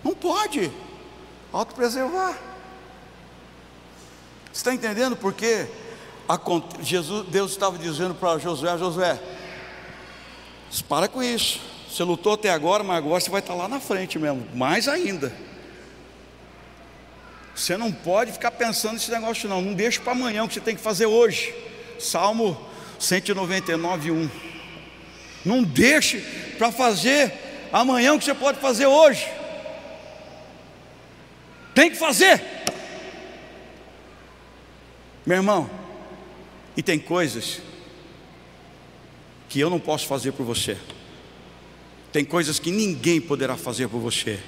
Não 0.02 0.14
pode 0.14 0.72
autopreservar. 1.52 2.38
Você 4.52 4.60
está 4.60 4.74
entendendo 4.74 5.16
por 5.16 5.32
quê? 5.32 5.66
Jesus, 6.80 7.28
Deus 7.28 7.52
estava 7.52 7.78
dizendo 7.78 8.14
para 8.14 8.38
Josué: 8.38 8.76
Josué, 8.78 9.20
para 10.88 11.08
com 11.08 11.22
isso. 11.22 11.60
Você 11.88 12.02
lutou 12.02 12.34
até 12.34 12.50
agora, 12.50 12.84
mas 12.84 12.98
agora 12.98 13.20
você 13.20 13.30
vai 13.30 13.40
estar 13.40 13.54
lá 13.54 13.68
na 13.68 13.80
frente 13.80 14.18
mesmo, 14.18 14.46
mais 14.54 14.88
ainda. 14.88 15.32
Você 17.54 17.76
não 17.76 17.90
pode 17.90 18.32
ficar 18.32 18.50
pensando 18.50 18.94
nesse 18.94 19.10
negócio, 19.10 19.48
não. 19.48 19.62
Não 19.62 19.72
deixe 19.72 19.98
para 19.98 20.12
amanhã 20.12 20.44
o 20.44 20.48
que 20.48 20.54
você 20.54 20.60
tem 20.60 20.76
que 20.76 20.82
fazer 20.82 21.06
hoje. 21.06 21.54
Salmo 21.98 22.60
199, 22.98 24.10
1. 24.10 24.30
Não 25.44 25.62
deixe 25.62 26.20
para 26.58 26.70
fazer 26.70 27.32
amanhã 27.72 28.12
o 28.12 28.18
que 28.18 28.24
você 28.26 28.34
pode 28.34 28.58
fazer 28.58 28.86
hoje. 28.86 29.26
Tem 31.76 31.90
que 31.90 31.96
fazer. 31.96 32.42
Meu 35.26 35.36
irmão, 35.36 35.68
e 36.74 36.82
tem 36.82 36.98
coisas 36.98 37.60
que 39.46 39.60
eu 39.60 39.68
não 39.68 39.78
posso 39.78 40.06
fazer 40.06 40.32
por 40.32 40.46
você. 40.46 40.78
Tem 42.10 42.24
coisas 42.24 42.58
que 42.58 42.70
ninguém 42.70 43.20
poderá 43.20 43.58
fazer 43.58 43.88
por 43.88 44.00
você. 44.00 44.40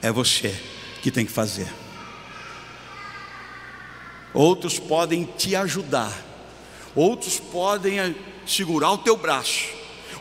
É 0.00 0.10
você 0.10 0.58
que 1.02 1.10
tem 1.10 1.26
que 1.26 1.32
fazer. 1.32 1.68
Outros 4.32 4.78
podem 4.78 5.24
te 5.36 5.54
ajudar. 5.54 6.16
Outros 6.96 7.38
podem 7.38 8.16
segurar 8.46 8.90
o 8.92 8.98
teu 8.98 9.18
braço. 9.18 9.68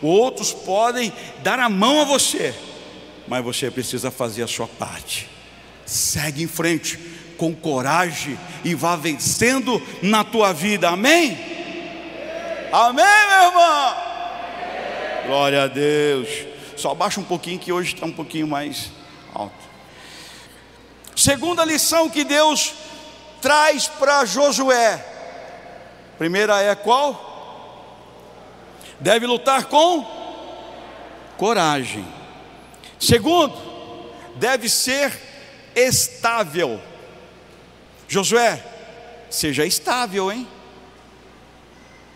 Outros 0.01 0.51
podem 0.51 1.13
dar 1.41 1.57
a 1.57 1.69
mão 1.69 2.01
a 2.01 2.03
você. 2.03 2.53
Mas 3.29 3.45
você 3.45 3.71
precisa 3.71 4.11
fazer 4.11 4.43
a 4.43 4.47
sua 4.47 4.67
parte. 4.67 5.31
Segue 5.85 6.43
em 6.43 6.47
frente 6.47 6.97
com 7.37 7.53
coragem 7.53 8.37
e 8.63 8.73
vá 8.73 8.95
vencendo 8.95 9.81
na 10.01 10.23
tua 10.23 10.53
vida, 10.53 10.89
amém? 10.89 11.37
Amém, 12.71 13.27
meu 13.29 13.47
irmão? 13.47 13.95
Glória 15.27 15.63
a 15.63 15.67
Deus. 15.67 16.27
Só 16.75 16.93
baixa 16.93 17.19
um 17.19 17.23
pouquinho 17.23 17.59
que 17.59 17.71
hoje 17.71 17.93
está 17.93 18.05
um 18.05 18.11
pouquinho 18.11 18.47
mais 18.47 18.91
alto. 19.33 19.53
Segunda 21.15 21.63
lição 21.63 22.09
que 22.09 22.23
Deus 22.23 22.73
traz 23.41 23.87
para 23.87 24.25
Josué. 24.25 25.05
Primeira 26.17 26.61
é 26.61 26.73
qual? 26.75 27.31
Deve 28.99 29.25
lutar 29.27 29.65
com 29.65 30.05
coragem. 31.37 32.05
Segundo, 32.99 33.53
deve 34.35 34.69
ser 34.69 35.32
estável. 35.75 36.79
Josué, 38.07 38.63
seja 39.29 39.65
estável, 39.65 40.31
hein? 40.31 40.47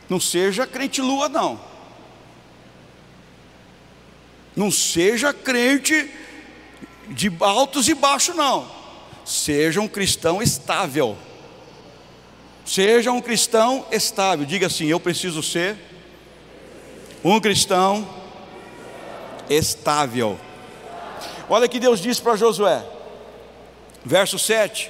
Não 0.10 0.20
seja 0.20 0.66
crente 0.66 1.02
lua, 1.02 1.28
não. 1.28 1.60
Não 4.56 4.72
seja 4.72 5.34
crente 5.34 6.10
de 7.10 7.32
altos 7.40 7.88
e 7.88 7.94
baixos, 7.94 8.36
não. 8.36 8.72
Seja 9.26 9.82
um 9.82 9.88
cristão 9.88 10.42
estável. 10.42 11.18
Seja 12.66 13.12
um 13.12 13.22
cristão 13.22 13.86
estável. 13.92 14.46
Diga 14.46 14.68
assim: 14.68 14.86
eu 14.88 15.00
preciso 15.00 15.44
ser 15.44 15.78
um 17.24 17.40
cristão 17.40 18.08
estável. 19.50 20.40
Olha 21.50 21.68
que 21.68 21.80
Deus 21.80 22.00
disse 22.00 22.22
para 22.22 22.36
Josué, 22.36 22.84
verso 24.08 24.40
7: 24.40 24.90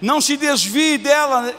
não 0.00 0.20
se 0.20 0.36
desvie 0.36 0.98
dela 0.98 1.54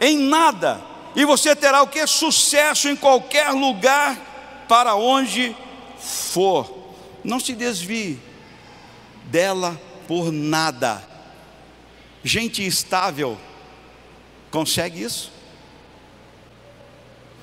em 0.00 0.18
nada, 0.18 0.80
e 1.16 1.24
você 1.24 1.56
terá 1.56 1.82
o 1.82 1.88
que? 1.88 2.06
Sucesso 2.06 2.88
em 2.88 2.96
qualquer 2.96 3.50
lugar 3.50 4.66
para 4.68 4.94
onde 4.94 5.56
for. 5.98 6.94
Não 7.24 7.40
se 7.40 7.54
desvie 7.54 8.20
dela 9.24 9.80
por 10.06 10.30
nada. 10.30 11.02
Gente 12.22 12.66
estável 12.66 13.38
consegue 14.50 15.02
isso? 15.02 15.32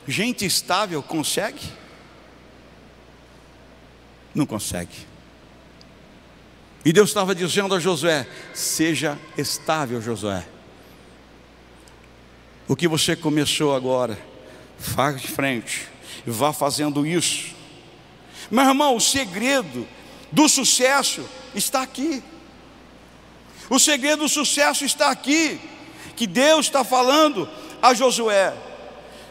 Gente 0.08 0.46
estável 0.46 1.02
consegue? 1.02 1.62
Não 4.34 4.46
consegue. 4.46 5.15
E 6.86 6.94
Deus 6.94 7.10
estava 7.10 7.34
dizendo 7.34 7.74
a 7.74 7.80
Josué: 7.80 8.28
seja 8.54 9.18
estável, 9.36 10.00
Josué. 10.00 10.46
O 12.68 12.76
que 12.76 12.88
você 12.88 13.16
começou 13.16 13.76
agora, 13.76 14.18
faz 14.78 15.20
de 15.20 15.28
frente, 15.28 15.88
vá 16.26 16.54
fazendo 16.54 17.06
isso. 17.06 17.56
Meu 18.52 18.64
irmão, 18.64 18.96
o 18.96 19.02
segredo 19.02 19.88
do 20.32 20.48
sucesso 20.48 21.28
está 21.56 21.82
aqui. 21.82 22.24
O 23.68 23.80
segredo 23.80 24.20
do 24.20 24.30
sucesso 24.30 24.86
está 24.86 25.10
aqui, 25.10 25.60
que 26.16 26.28
Deus 26.28 26.68
está 26.68 26.84
falando 26.84 27.50
a 27.82 27.96
Josué. 27.96 28.54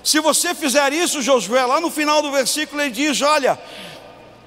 Se 0.03 0.19
você 0.21 0.55
fizer 0.55 0.93
isso, 0.93 1.23
Josué, 1.23 1.65
lá 1.65 1.81
no 1.81 1.91
final 1.91 2.21
do 2.21 2.33
versículo 2.33 2.83
ele 2.83 2.91
diz: 2.91 3.23
Olha, 3.23 3.59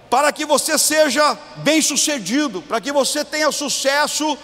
para 0.10 0.32
que 0.32 0.46
você 0.46 0.78
seja 0.78 1.38
bem-sucedido, 1.58 2.62
para 2.62 2.80
que 2.80 2.92
você 2.92 3.26
tenha 3.26 3.52
sucesso 3.52 4.38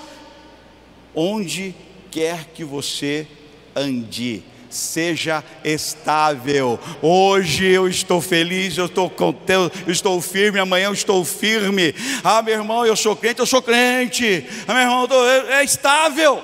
onde 1.15 1.75
quer 2.11 2.45
que 2.53 2.63
você 2.63 3.27
ande. 3.75 4.43
Seja 4.69 5.43
estável. 5.63 6.79
Hoje 6.99 7.65
eu 7.65 7.87
estou 7.87 8.19
feliz, 8.19 8.75
eu 8.75 8.87
estou 8.87 9.07
contente, 9.07 9.83
eu 9.85 9.91
estou 9.91 10.19
firme. 10.19 10.59
Amanhã 10.59 10.85
eu 10.85 10.93
estou 10.93 11.23
firme. 11.23 11.93
Ah, 12.23 12.41
meu 12.41 12.55
irmão, 12.55 12.83
eu 12.83 12.95
sou 12.95 13.15
crente, 13.15 13.39
eu 13.39 13.45
sou 13.45 13.61
crente. 13.61 14.43
Ah, 14.67 14.73
meu 14.73 14.81
irmão, 14.81 15.07
tô, 15.07 15.23
é 15.27 15.63
estável. 15.63 16.43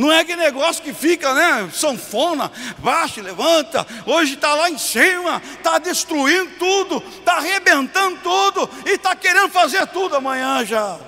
Não 0.00 0.10
é 0.10 0.20
aquele 0.20 0.40
negócio 0.40 0.82
que 0.82 0.94
fica, 0.94 1.34
né? 1.34 1.70
Sanfona, 1.74 2.50
baixa, 2.78 3.20
levanta. 3.20 3.86
Hoje 4.06 4.32
está 4.32 4.54
lá 4.54 4.70
em 4.70 4.78
cima, 4.78 5.42
está 5.58 5.76
destruindo 5.76 6.52
tudo, 6.58 7.04
está 7.18 7.34
arrebentando 7.34 8.18
tudo 8.22 8.70
e 8.86 8.92
está 8.92 9.14
querendo 9.14 9.50
fazer 9.50 9.86
tudo 9.88 10.16
amanhã 10.16 10.64
já. 10.64 10.98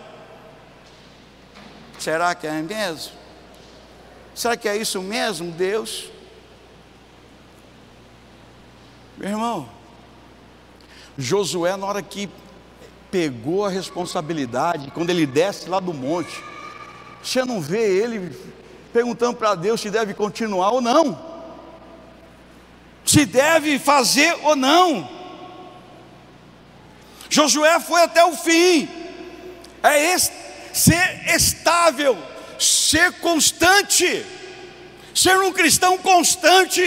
Será 1.98 2.34
que 2.34 2.46
é 2.46 2.52
mesmo? 2.60 3.12
Será 4.34 4.58
que 4.58 4.68
é 4.68 4.76
isso 4.76 5.00
mesmo, 5.00 5.50
Deus? 5.50 6.10
Meu 9.16 9.30
irmão, 9.30 9.70
Josué, 11.16 11.78
na 11.78 11.86
hora 11.86 12.02
que 12.02 12.28
pegou 13.10 13.64
a 13.64 13.70
responsabilidade, 13.70 14.90
quando 14.90 15.08
ele 15.08 15.24
desce 15.24 15.66
lá 15.66 15.80
do 15.80 15.94
monte, 15.94 16.44
você 17.22 17.42
não 17.42 17.58
vê 17.58 17.88
ele 17.88 18.30
perguntando 18.92 19.36
para 19.36 19.54
Deus 19.54 19.80
se 19.80 19.90
deve 19.90 20.14
continuar 20.14 20.70
ou 20.70 20.80
não, 20.80 21.18
se 23.04 23.24
deve 23.24 23.78
fazer 23.78 24.36
ou 24.42 24.54
não. 24.54 25.08
Josué 27.28 27.80
foi 27.80 28.02
até 28.02 28.24
o 28.24 28.36
fim, 28.36 28.88
é 29.82 30.18
ser 30.18 31.34
estável, 31.34 32.16
ser 32.58 33.12
constante, 33.20 34.24
ser 35.14 35.38
um 35.38 35.52
cristão 35.52 35.96
constante. 35.98 36.82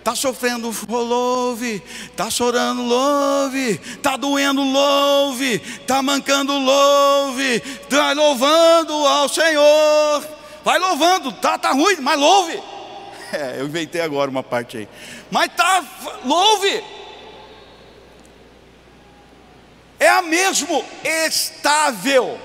Está 0.00 0.14
sofrendo, 0.14 0.74
louve. 0.88 1.82
Está 2.06 2.30
chorando, 2.30 2.82
louve. 2.82 3.78
Está 3.84 4.16
doendo, 4.16 4.62
louve. 4.62 5.56
Está 5.56 6.02
mancando, 6.02 6.56
louve. 6.58 7.62
Vai 7.90 8.14
louvando 8.14 8.94
ao 8.94 9.28
Senhor. 9.28 10.39
Vai 10.64 10.78
louvando. 10.78 11.32
Tá, 11.32 11.58
tá 11.58 11.72
ruim, 11.72 11.96
mas 12.00 12.18
louve. 12.18 12.62
É, 13.32 13.60
eu 13.60 13.66
inventei 13.66 14.00
agora 14.00 14.28
uma 14.28 14.42
parte 14.42 14.76
aí. 14.76 14.88
Mas 15.30 15.52
tá, 15.54 15.84
louve. 16.24 16.82
É 20.00 20.08
a 20.08 20.20
mesmo 20.20 20.84
estável. 21.04 22.40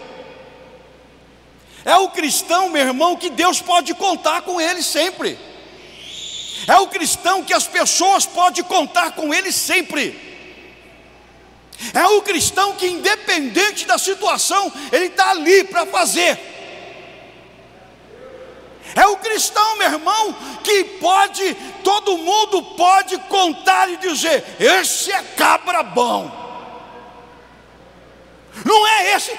É 1.83 1.95
o 1.97 2.09
cristão, 2.09 2.69
meu 2.69 2.85
irmão, 2.85 3.15
que 3.15 3.31
Deus 3.31 3.61
pode 3.61 3.95
contar 3.95 4.43
com 4.43 4.61
ele 4.61 4.83
sempre. 4.83 5.39
É 6.67 6.77
o 6.77 6.87
cristão 6.87 7.43
que 7.43 7.53
as 7.53 7.65
pessoas 7.65 8.25
podem 8.25 8.63
contar 8.63 9.11
com 9.13 9.33
ele 9.33 9.51
sempre. 9.51 10.19
É 11.93 12.05
o 12.07 12.21
cristão 12.21 12.73
que, 12.73 12.87
independente 12.87 13.85
da 13.85 13.97
situação, 13.97 14.71
ele 14.91 15.05
está 15.05 15.29
ali 15.31 15.63
para 15.63 15.85
fazer. 15.85 16.39
É 18.95 19.05
o 19.07 19.17
cristão, 19.17 19.77
meu 19.77 19.91
irmão, 19.91 20.33
que 20.63 20.85
pode, 21.01 21.53
todo 21.83 22.17
mundo 22.17 22.63
pode 22.77 23.17
contar 23.19 23.89
e 23.89 23.97
dizer: 23.97 24.43
esse 24.57 25.11
é 25.11 25.21
cabra 25.35 25.83
bom. 25.83 26.45
Não 28.63 28.87
é 28.87 29.15
esse, 29.15 29.31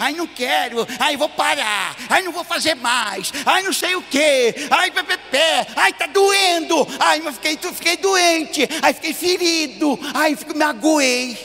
ai 0.00 0.12
não 0.12 0.26
quero, 0.26 0.84
ai 0.98 1.16
vou 1.16 1.28
parar, 1.28 1.94
ai 2.08 2.20
não 2.20 2.32
vou 2.32 2.42
fazer 2.42 2.74
mais, 2.74 3.32
ai 3.46 3.62
não 3.62 3.72
sei 3.72 3.94
o 3.94 4.02
que, 4.02 4.54
ai 4.70 4.90
pé, 5.30 5.66
ai 5.76 5.92
tá 5.92 6.06
doendo, 6.06 6.86
ai 6.98 7.20
mas 7.20 7.36
fiquei, 7.36 7.56
fiquei 7.56 7.96
doente, 7.96 8.68
ai 8.82 8.92
fiquei 8.92 9.14
ferido, 9.14 9.96
ai 10.12 10.34
fico, 10.34 10.56
me 10.56 10.64
aguei. 10.64 11.38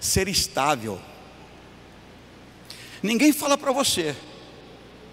Ser 0.00 0.26
estável. 0.26 1.07
Ninguém 3.02 3.32
fala 3.32 3.56
para 3.56 3.72
você, 3.72 4.14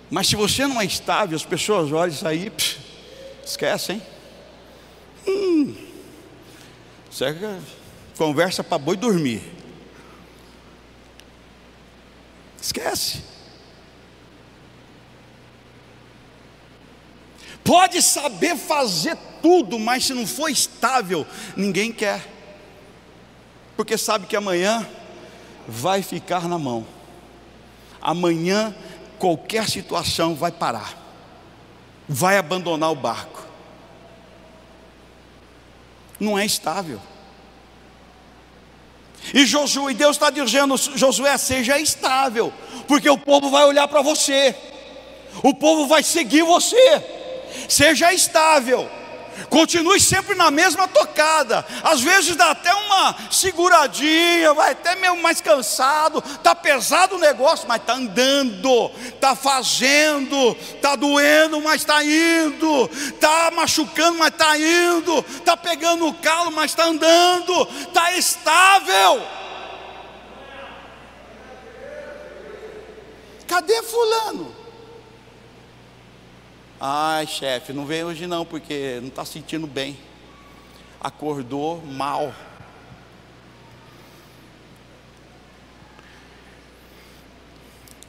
mas 0.10 0.28
se 0.28 0.36
você 0.36 0.66
não 0.66 0.82
é 0.82 0.86
estável, 0.86 1.36
as 1.36 1.46
pessoas 1.46 1.92
olham 1.92 2.14
isso 2.14 2.28
aí, 2.28 2.50
pss, 2.50 2.78
esquece, 3.46 3.94
hein? 3.94 4.02
Hum, 5.28 5.76
é 7.22 7.60
conversa 8.18 8.64
para 8.64 8.78
boi 8.78 8.96
dormir. 8.96 9.42
Esquece. 12.62 13.22
Pode 17.64 18.02
saber 18.02 18.56
fazer 18.56 19.18
tudo, 19.42 19.80
mas 19.80 20.06
se 20.06 20.14
não 20.14 20.28
for 20.28 20.50
estável, 20.50 21.26
ninguém 21.56 21.92
quer. 21.92 22.24
Porque 23.76 23.98
sabe 23.98 24.28
que 24.28 24.36
amanhã 24.36 24.88
vai 25.68 26.02
ficar 26.02 26.48
na 26.48 26.58
mão. 26.60 26.95
Amanhã 28.06 28.76
qualquer 29.20 29.68
situação 29.68 30.36
vai 30.36 30.52
parar. 30.52 30.98
Vai 32.08 32.38
abandonar 32.38 32.92
o 32.92 32.96
barco 32.96 33.46
não 36.20 36.38
é 36.38 36.46
estável. 36.46 37.02
E 39.34 39.46
Josué, 39.46 39.94
Deus 39.94 40.16
está 40.16 40.30
dizendo: 40.30 40.76
Josué, 40.78 41.38
seja 41.38 41.80
estável, 41.80 42.54
porque 42.88 43.10
o 43.10 43.18
povo 43.18 43.50
vai 43.50 43.66
olhar 43.66 43.88
para 43.88 44.02
você, 44.02 44.56
o 45.44 45.54
povo 45.54 45.88
vai 45.88 46.04
seguir 46.04 46.44
você, 46.44 47.04
seja 47.68 48.14
estável. 48.14 48.90
Continue 49.50 50.00
sempre 50.00 50.36
na 50.36 50.50
mesma 50.50 50.88
tocada. 50.88 51.66
Às 51.84 52.02
vezes 52.02 52.36
dá 52.36 52.52
até 52.52 52.74
uma 52.74 53.16
seguradinha, 53.32 54.54
vai 54.54 54.72
até 54.72 54.96
meio 54.96 55.22
mais 55.22 55.42
cansado, 55.42 56.22
tá 56.42 56.56
pesado 56.56 57.16
o 57.16 57.20
negócio, 57.20 57.68
mas 57.68 57.84
tá 57.84 57.94
andando, 57.94 58.90
tá 59.20 59.36
fazendo, 59.36 60.56
tá 60.82 60.96
doendo, 60.96 61.62
mas 61.62 61.84
tá 61.84 62.04
indo, 62.04 62.88
tá 63.20 63.52
machucando, 63.52 64.18
mas 64.18 64.34
tá 64.36 64.58
indo, 64.58 65.22
tá 65.44 65.58
pegando 65.58 66.08
o 66.08 66.14
calo, 66.14 66.52
mas 66.52 66.74
tá 66.74 66.86
andando, 66.86 67.66
tá 67.94 68.14
estável. 68.14 69.22
Cadê 73.48 73.84
fulano? 73.84 74.55
Ai, 76.80 77.26
chefe, 77.26 77.72
não 77.72 77.86
vem 77.86 78.04
hoje 78.04 78.28
não, 78.28 78.46
porque 78.46 79.00
não 79.02 79.08
está 79.08 79.24
sentindo 79.24 79.66
bem. 79.66 79.98
Acordou 81.00 81.82
mal. 81.82 82.34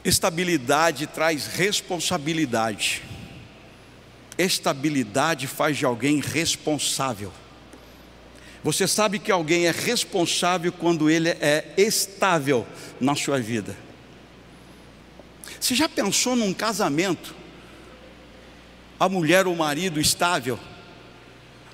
Estabilidade 0.03 1.07
traz 1.07 1.47
responsabilidade. 1.47 3.03
Estabilidade 4.37 5.47
faz 5.47 5.77
de 5.77 5.85
alguém 5.85 6.19
responsável. 6.19 7.31
Você 8.63 8.87
sabe 8.87 9.17
que 9.17 9.31
alguém 9.31 9.67
é 9.67 9.71
responsável 9.71 10.71
quando 10.73 11.09
ele 11.09 11.29
é 11.29 11.73
estável 11.77 12.67
na 12.99 13.15
sua 13.15 13.39
vida. 13.39 13.77
Você 15.59 15.73
já 15.73 15.87
pensou 15.87 16.35
num 16.35 16.53
casamento 16.53 17.36
a 18.99 19.07
mulher 19.07 19.47
ou 19.47 19.53
o 19.53 19.57
marido 19.57 19.99
estável. 19.99 20.59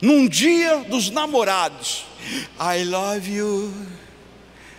Num 0.02 0.28
dia 0.28 0.80
dos 0.90 1.10
namorados, 1.10 2.06
I 2.60 2.84
love 2.84 3.32
you, 3.32 3.74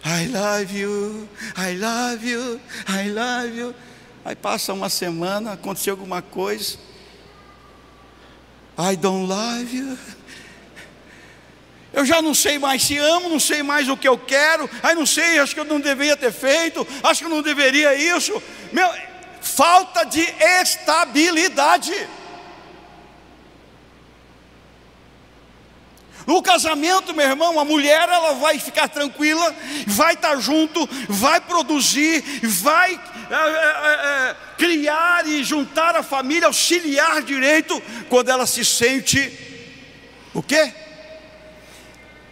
I 0.05 0.27
love 0.29 0.79
you, 0.79 1.29
I 1.57 1.77
love 1.77 2.29
you, 2.29 2.61
I 2.89 3.09
love 3.09 3.59
you. 3.59 3.75
Aí 4.25 4.37
passa 4.37 4.73
uma 4.73 4.89
semana, 4.89 5.53
aconteceu 5.53 5.95
alguma 5.95 6.21
coisa. 6.21 6.79
I 8.79 8.97
don't 8.97 9.27
love 9.27 9.77
you. 9.77 9.99
Eu 11.93 12.05
já 12.05 12.21
não 12.21 12.35
sei 12.35 12.59
mais 12.59 12.83
se 12.83 12.99
amo, 12.99 13.29
não 13.29 13.39
sei 13.39 13.63
mais 13.63 13.89
o 13.89 13.97
que 13.97 14.09
eu 14.09 14.19
quero. 14.19 14.69
Aí 14.83 14.95
não 14.95 15.07
sei, 15.07 15.39
acho 15.39 15.55
que 15.55 15.61
eu 15.61 15.65
não 15.65 15.81
deveria 15.81 16.17
ter 16.17 16.33
feito, 16.33 16.87
acho 17.03 17.21
que 17.21 17.27
eu 17.27 17.31
não 17.31 17.41
deveria 17.41 17.95
isso. 17.95 18.43
Meu, 18.73 18.91
falta 19.41 20.05
de 20.05 20.21
estabilidade. 20.61 21.95
No 26.27 26.43
casamento, 26.43 27.15
meu 27.15 27.27
irmão, 27.27 27.61
a 27.61 27.65
mulher 27.65 28.09
ela 28.09 28.33
vai 28.35 28.59
ficar 28.59 28.89
tranquila, 28.89 29.55
vai 29.87 30.15
estar 30.15 30.37
junto, 30.41 30.89
vai 31.09 31.41
produzir, 31.41 32.23
vai 32.43 32.95
é, 32.95 33.35
é, 33.35 34.31
é, 34.31 34.37
criar 34.57 35.27
e 35.27 35.45
juntar 35.45 35.97
a 35.97 36.03
família, 36.03 36.47
auxiliar 36.47 37.23
direito, 37.23 37.81
quando 38.09 38.31
ela 38.31 38.47
se 38.47 38.65
sente 38.65 39.33
o 40.33 40.43
quê? 40.43 40.73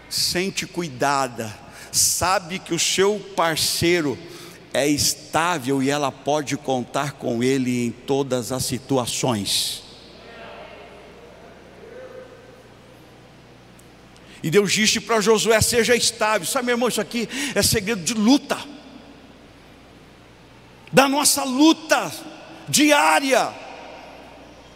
Sente 0.09 0.67
cuidada, 0.67 1.55
sabe 1.91 2.59
que 2.59 2.75
o 2.75 2.79
seu 2.79 3.19
parceiro 3.37 4.19
é 4.73 4.89
estável 4.89 5.83
e 5.83 5.91
ela 5.91 6.11
pode 6.11 6.57
contar 6.57 7.13
com 7.13 7.43
ele 7.43 7.87
em 7.87 7.91
todas 7.91 8.53
as 8.53 8.65
situações. 8.65 9.92
E 14.43 14.51
Deus 14.51 14.73
disse 14.73 15.01
para 15.01 15.21
Josué: 15.21 15.61
seja 15.61 15.95
estável. 15.95 16.47
Sabe, 16.47 16.67
meu 16.67 16.75
irmão, 16.75 16.89
isso 16.89 17.01
aqui 17.01 17.29
é 17.55 17.63
segredo 17.63 18.03
de 18.03 18.15
luta, 18.15 18.59
da 20.93 21.09
nossa 21.09 21.45
luta 21.45 22.13
diária. 22.69 23.53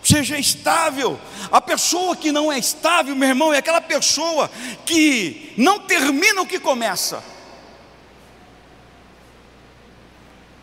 Seja 0.02 0.38
estável. 0.38 1.18
A 1.50 1.60
pessoa 1.60 2.14
que 2.14 2.30
não 2.30 2.52
é 2.52 2.58
estável, 2.58 3.16
meu 3.16 3.28
irmão, 3.28 3.52
é 3.52 3.58
aquela 3.58 3.80
pessoa 3.80 4.48
que 4.84 5.52
não 5.56 5.80
termina 5.80 6.42
o 6.42 6.46
que 6.46 6.60
começa. 6.60 7.22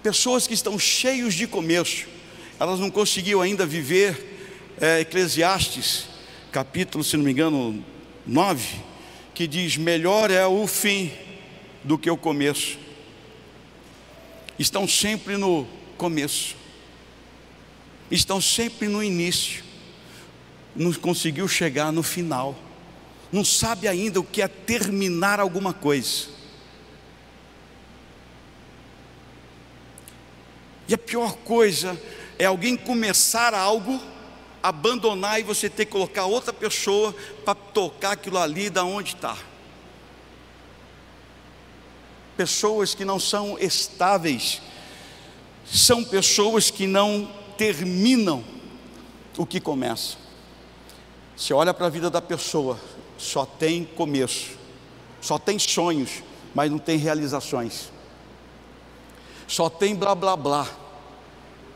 Pessoas 0.01 0.47
que 0.47 0.53
estão 0.53 0.79
cheios 0.79 1.33
de 1.33 1.45
começo, 1.45 2.07
elas 2.59 2.79
não 2.79 2.89
conseguiram 2.89 3.41
ainda 3.41 3.65
viver 3.65 4.73
é, 4.79 5.01
Eclesiastes 5.01 6.13
capítulo, 6.53 7.03
se 7.03 7.17
não 7.17 7.25
me 7.25 7.31
engano, 7.31 7.83
9, 8.27 8.75
que 9.33 9.47
diz: 9.47 9.77
Melhor 9.77 10.31
é 10.31 10.45
o 10.45 10.65
fim 10.67 11.11
do 11.83 11.97
que 11.97 12.09
o 12.09 12.17
começo. 12.17 12.77
Estão 14.57 14.87
sempre 14.87 15.35
no 15.35 15.67
começo, 15.97 16.55
estão 18.09 18.39
sempre 18.39 18.87
no 18.87 19.03
início, 19.03 19.63
não 20.75 20.93
conseguiu 20.93 21.47
chegar 21.47 21.91
no 21.91 22.03
final, 22.03 22.55
não 23.31 23.43
sabe 23.43 23.87
ainda 23.87 24.19
o 24.19 24.23
que 24.23 24.41
é 24.41 24.47
terminar 24.47 25.39
alguma 25.39 25.73
coisa. 25.73 26.27
E 30.87 30.93
a 30.93 30.97
pior 30.97 31.33
coisa 31.37 31.99
é 32.37 32.45
alguém 32.45 32.75
começar 32.75 33.53
algo, 33.53 33.99
abandonar 34.63 35.41
e 35.41 35.43
você 35.43 35.69
ter 35.69 35.85
que 35.85 35.91
colocar 35.91 36.25
outra 36.25 36.53
pessoa 36.53 37.13
para 37.43 37.53
tocar 37.53 38.13
aquilo 38.13 38.37
ali 38.37 38.69
da 38.69 38.85
onde 38.85 39.13
está. 39.13 39.37
Pessoas 42.37 42.95
que 42.95 43.03
não 43.03 43.19
são 43.19 43.59
estáveis, 43.59 44.61
são 45.65 46.01
pessoas 46.01 46.71
que 46.71 46.87
não 46.87 47.29
terminam 47.57 48.43
o 49.37 49.45
que 49.45 49.59
começam. 49.59 50.17
Você 51.35 51.53
olha 51.53 51.73
para 51.73 51.87
a 51.87 51.89
vida 51.89 52.09
da 52.09 52.21
pessoa, 52.21 52.79
só 53.17 53.45
tem 53.45 53.83
começo, 53.83 54.51
só 55.19 55.37
tem 55.37 55.59
sonhos, 55.59 56.23
mas 56.55 56.71
não 56.71 56.79
tem 56.79 56.97
realizações, 56.97 57.91
só 59.45 59.69
tem 59.69 59.95
blá 59.95 60.15
blá 60.15 60.37
blá, 60.37 60.67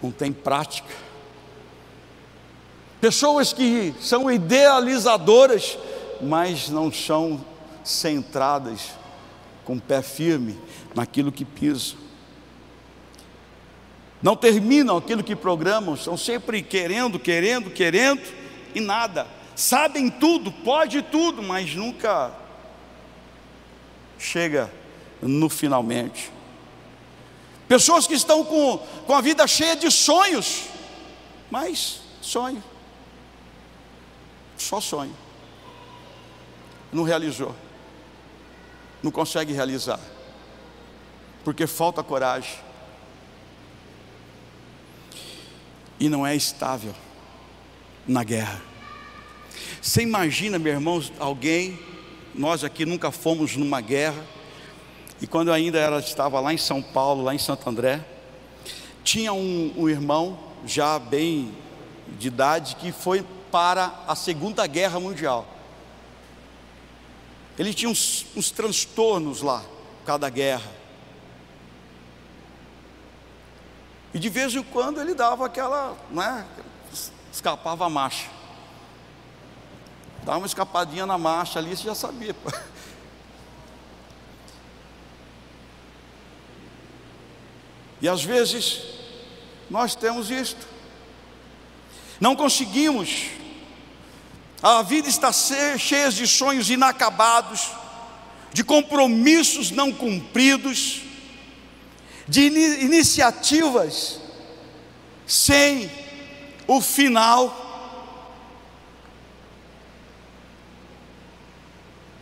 não 0.02 0.12
tem 0.12 0.32
prática. 0.32 1.07
Pessoas 3.08 3.53
que 3.53 3.95
são 4.01 4.30
idealizadoras, 4.30 5.78
mas 6.20 6.68
não 6.68 6.91
são 6.91 7.39
centradas, 7.82 8.89
com 9.64 9.80
pé 9.80 10.01
firme 10.01 10.60
naquilo 10.93 11.32
que 11.32 11.45
pisam. 11.45 11.97
Não 14.22 14.36
terminam 14.36 14.97
aquilo 14.97 15.24
que 15.24 15.38
programam, 15.38 15.93
estão 15.93 16.18
sempre 16.18 16.62
querendo, 16.62 17.18
querendo, 17.18 17.72
querendo 17.72 18.22
e 18.76 18.82
nada. 18.82 19.26
Sabem 19.55 20.10
tudo, 20.10 20.51
pode 20.51 21.01
tudo, 21.01 21.41
mas 21.41 21.74
nunca 21.74 22.34
chega 24.20 24.70
no 25.22 25.47
finalmente. 25.47 26.30
Pessoas 27.70 28.05
que 28.05 28.16
estão 28.16 28.43
com, 28.43 28.80
com 29.05 29.14
a 29.14 29.22
vida 29.22 29.47
cheia 29.47 29.78
de 29.78 29.89
sonhos, 29.89 30.64
mas 31.49 32.01
sonho, 32.22 32.62
só 34.58 34.82
sonho, 34.82 35.16
não 36.91 37.03
realizou, 37.03 37.55
não 39.03 39.12
consegue 39.12 39.53
realizar, 39.53 39.99
porque 41.43 41.68
falta 41.68 42.03
coragem, 42.03 42.58
e 45.99 46.10
não 46.10 46.26
é 46.26 46.36
estável 46.36 46.93
na 48.08 48.24
guerra. 48.24 48.62
Você 49.82 50.01
imagina, 50.01 50.60
meu 50.60 50.74
irmão, 50.74 51.03
alguém, 51.20 51.80
nós 52.36 52.64
aqui 52.64 52.86
nunca 52.86 53.12
fomos 53.12 53.55
numa 53.55 53.82
guerra, 53.82 54.24
e 55.22 55.26
quando 55.26 55.51
ainda 55.51 55.80
era, 55.80 55.97
estava 55.99 56.39
lá 56.39 56.53
em 56.53 56.58
São 56.58 56.82
Paulo, 56.82 57.24
lá 57.24 57.34
em 57.34 57.39
Santo 57.39 57.68
André, 57.70 58.05
tinha 59.03 59.34
um, 59.34 59.74
um 59.76 59.89
irmão, 59.89 60.38
já 60.66 60.99
bem 60.99 61.51
de 62.20 62.28
idade, 62.28 62.76
que 62.76 62.91
foi 62.91 63.26
para 63.52 64.04
a 64.08 64.16
Segunda 64.16 64.66
Guerra 64.68 65.00
Mundial. 65.00 65.48
Ele 67.58 67.74
tinha 67.74 67.89
uns, 67.89 68.26
uns 68.36 68.52
transtornos 68.52 69.41
lá, 69.41 69.64
cada 70.06 70.30
guerra. 70.30 70.72
E 74.14 74.20
de 74.20 74.30
vez 74.30 74.56
em 74.56 74.64
quando 74.64 75.02
ele 75.02 75.14
dava 75.14 75.45
aquela, 75.45 75.98
né, 76.10 76.45
escapava 77.32 77.86
a 77.86 77.89
marcha. 77.89 78.30
Dava 80.24 80.39
uma 80.39 80.48
escapadinha 80.48 81.06
na 81.06 81.18
marcha 81.18 81.60
ali, 81.60 81.76
você 81.76 81.84
já 81.84 81.95
sabia. 81.95 82.36
E 88.02 88.08
às 88.08 88.24
vezes 88.24 88.82
nós 89.70 89.95
temos 89.95 90.30
isto. 90.30 90.68
Não 92.20 92.36
conseguimos. 92.36 93.26
A 94.61 94.82
vida 94.82 95.07
está 95.07 95.32
cheia 95.32 96.09
de 96.09 96.26
sonhos 96.28 96.70
inacabados, 96.70 97.70
de 98.51 98.63
compromissos 98.63 99.72
não 99.72 99.91
cumpridos, 99.91 101.01
de 102.28 102.41
iniciativas 102.41 104.20
sem 105.26 105.91
o 106.68 106.82
final 106.82 107.66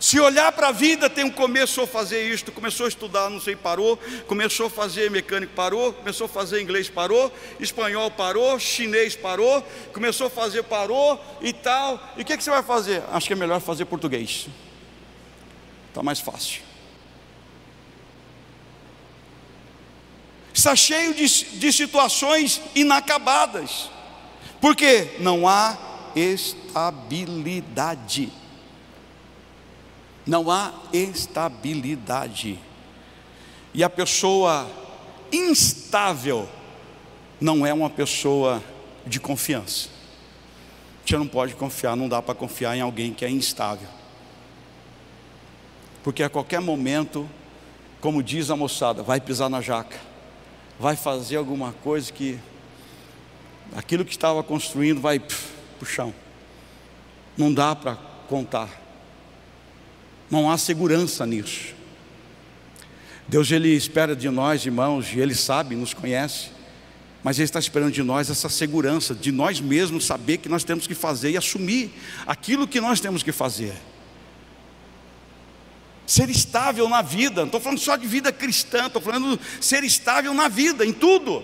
Se 0.06 0.20
olhar 0.20 0.52
para 0.52 0.68
a 0.68 0.70
vida, 0.70 1.10
tem 1.10 1.24
um 1.24 1.30
começou 1.32 1.82
a 1.82 1.86
fazer 1.88 2.32
isto, 2.32 2.52
começou 2.52 2.86
a 2.86 2.88
estudar, 2.88 3.28
não 3.28 3.40
sei, 3.40 3.56
parou, 3.56 3.98
começou 4.28 4.68
a 4.68 4.70
fazer 4.70 5.10
mecânico, 5.10 5.52
parou, 5.52 5.92
começou 5.92 6.26
a 6.26 6.28
fazer 6.28 6.62
inglês, 6.62 6.88
parou, 6.88 7.32
espanhol 7.58 8.08
parou, 8.08 8.56
chinês 8.56 9.16
parou, 9.16 9.60
começou 9.92 10.28
a 10.28 10.30
fazer, 10.30 10.62
parou 10.62 11.20
e 11.40 11.52
tal. 11.52 12.00
E 12.16 12.22
o 12.22 12.24
que, 12.24 12.36
que 12.36 12.44
você 12.44 12.50
vai 12.50 12.62
fazer? 12.62 13.02
Acho 13.10 13.26
que 13.26 13.32
é 13.32 13.36
melhor 13.36 13.60
fazer 13.60 13.84
português. 13.86 14.46
Está 15.88 16.04
mais 16.04 16.20
fácil. 16.20 16.62
Está 20.54 20.76
cheio 20.76 21.14
de, 21.14 21.26
de 21.26 21.72
situações 21.72 22.62
inacabadas, 22.76 23.90
porque 24.60 25.16
não 25.18 25.48
há 25.48 25.76
estabilidade 26.14 28.45
não 30.26 30.50
há 30.50 30.74
estabilidade. 30.92 32.58
E 33.72 33.84
a 33.84 33.88
pessoa 33.88 34.68
instável 35.30 36.48
não 37.40 37.64
é 37.64 37.72
uma 37.72 37.88
pessoa 37.88 38.62
de 39.06 39.20
confiança. 39.20 39.88
Você 41.04 41.16
não 41.16 41.28
pode 41.28 41.54
confiar, 41.54 41.94
não 41.94 42.08
dá 42.08 42.20
para 42.20 42.34
confiar 42.34 42.76
em 42.76 42.80
alguém 42.80 43.12
que 43.12 43.24
é 43.24 43.30
instável. 43.30 43.88
Porque 46.02 46.22
a 46.22 46.28
qualquer 46.28 46.60
momento, 46.60 47.28
como 48.00 48.22
diz 48.22 48.50
a 48.50 48.56
moçada, 48.56 49.02
vai 49.02 49.20
pisar 49.20 49.48
na 49.48 49.60
jaca, 49.60 49.98
vai 50.80 50.96
fazer 50.96 51.36
alguma 51.36 51.72
coisa 51.72 52.12
que 52.12 52.38
aquilo 53.76 54.04
que 54.04 54.12
estava 54.12 54.42
construindo 54.42 55.00
vai 55.00 55.20
para 55.20 55.36
o 55.80 55.84
chão. 55.84 56.12
Não 57.36 57.52
dá 57.52 57.76
para 57.76 57.96
contar. 58.28 58.85
Não 60.30 60.50
há 60.50 60.58
segurança 60.58 61.24
nisso. 61.24 61.74
Deus 63.28 63.50
ele 63.50 63.68
espera 63.74 64.14
de 64.14 64.28
nós, 64.30 64.64
irmãos, 64.64 65.12
e 65.12 65.18
ele 65.18 65.34
sabe, 65.34 65.74
nos 65.74 65.92
conhece, 65.92 66.50
mas 67.22 67.38
ele 67.38 67.44
está 67.44 67.58
esperando 67.58 67.92
de 67.92 68.02
nós 68.02 68.30
essa 68.30 68.48
segurança, 68.48 69.14
de 69.14 69.32
nós 69.32 69.60
mesmos 69.60 70.06
saber 70.06 70.38
que 70.38 70.48
nós 70.48 70.62
temos 70.62 70.86
que 70.86 70.94
fazer 70.94 71.30
e 71.30 71.36
assumir 71.36 71.90
aquilo 72.24 72.68
que 72.68 72.80
nós 72.80 73.00
temos 73.00 73.22
que 73.22 73.32
fazer. 73.32 73.74
Ser 76.06 76.30
estável 76.30 76.88
na 76.88 77.02
vida, 77.02 77.40
não 77.40 77.46
estou 77.46 77.60
falando 77.60 77.80
só 77.80 77.96
de 77.96 78.06
vida 78.06 78.32
cristã, 78.32 78.86
estou 78.86 79.02
falando 79.02 79.40
ser 79.60 79.82
estável 79.82 80.32
na 80.32 80.46
vida, 80.46 80.86
em 80.86 80.92
tudo. 80.92 81.42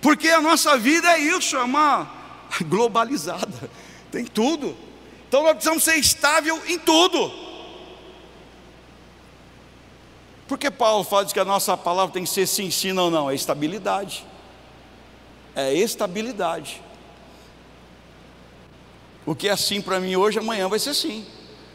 Porque 0.00 0.28
a 0.28 0.40
nossa 0.40 0.78
vida 0.78 1.10
é 1.12 1.18
isso, 1.18 1.54
é 1.54 1.62
uma 1.62 2.10
globalizada, 2.66 3.70
tem 4.10 4.24
tudo. 4.24 4.74
Então 5.28 5.42
nós 5.42 5.52
precisamos 5.52 5.82
ser 5.82 5.96
estável 5.96 6.60
em 6.66 6.78
tudo. 6.78 7.32
Porque 10.46 10.70
Paulo 10.70 11.02
fala 11.02 11.26
que 11.26 11.40
a 11.40 11.44
nossa 11.44 11.76
palavra 11.76 12.12
tem 12.12 12.22
que 12.22 12.30
ser 12.30 12.46
sim, 12.46 12.70
sim, 12.70 12.92
não, 12.92 13.10
não, 13.10 13.28
é 13.30 13.34
estabilidade. 13.34 14.24
É 15.54 15.72
estabilidade. 15.74 16.80
O 19.24 19.34
que 19.34 19.48
é 19.48 19.56
sim 19.56 19.80
para 19.80 19.98
mim 19.98 20.14
hoje, 20.14 20.38
amanhã 20.38 20.68
vai 20.68 20.78
ser 20.78 20.94
sim. 20.94 21.26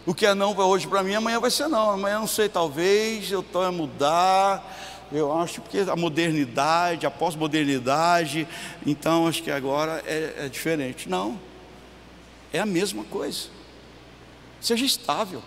O 0.06 0.16
que 0.16 0.26
é 0.26 0.34
não 0.34 0.58
hoje 0.58 0.88
para 0.88 1.04
mim, 1.04 1.14
amanhã 1.14 1.40
vai 1.40 1.52
ser 1.52 1.68
não. 1.68 1.92
Amanhã 1.92 2.20
não 2.20 2.28
sei, 2.28 2.48
talvez 2.48 3.30
eu 3.30 3.42
estou 3.42 3.64
a 3.64 3.72
mudar. 3.72 4.64
Eu 5.12 5.38
acho 5.38 5.60
porque 5.62 5.80
a 5.80 5.96
modernidade, 5.96 7.06
a 7.06 7.12
pós-modernidade, 7.12 8.48
então 8.86 9.28
acho 9.28 9.44
que 9.44 9.52
agora 9.52 10.02
é, 10.06 10.46
é 10.46 10.50
diferente. 10.50 11.10
Não. 11.10 11.38
É 12.54 12.60
a 12.60 12.66
mesma 12.66 13.04
coisa. 13.06 13.50
Seja 14.60 14.86
estável. 14.86 15.42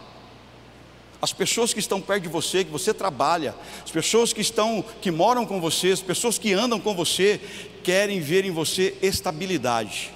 As 1.20 1.32
pessoas 1.32 1.72
que 1.72 1.80
estão 1.80 2.00
perto 2.00 2.24
de 2.24 2.28
você, 2.28 2.64
que 2.64 2.70
você 2.70 2.92
trabalha, 2.92 3.54
as 3.82 3.90
pessoas 3.90 4.32
que 4.32 4.40
estão, 4.40 4.84
que 5.00 5.10
moram 5.10 5.46
com 5.46 5.60
você, 5.60 5.90
as 5.90 6.02
pessoas 6.02 6.38
que 6.38 6.52
andam 6.52 6.78
com 6.78 6.94
você, 6.94 7.40
querem 7.82 8.20
ver 8.20 8.44
em 8.44 8.50
você 8.50 8.96
estabilidade. 9.00 10.12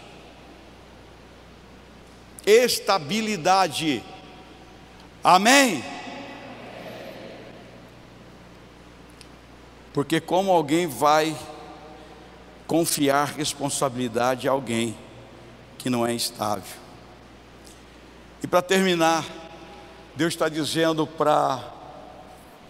estabilidade. 2.45 4.03
Amém? 5.22 5.84
Porque 9.93 10.20
como 10.20 10.51
alguém 10.51 10.86
vai 10.86 11.36
confiar 12.66 13.34
responsabilidade 13.36 14.47
a 14.47 14.53
alguém 14.53 14.97
que 15.79 15.89
não 15.89 16.07
é 16.07 16.12
estável? 16.12 16.76
E 18.43 18.47
para 18.47 18.61
terminar, 18.61 19.24
Deus 20.14 20.35
está 20.35 20.49
dizendo 20.49 21.07
para 21.07 21.76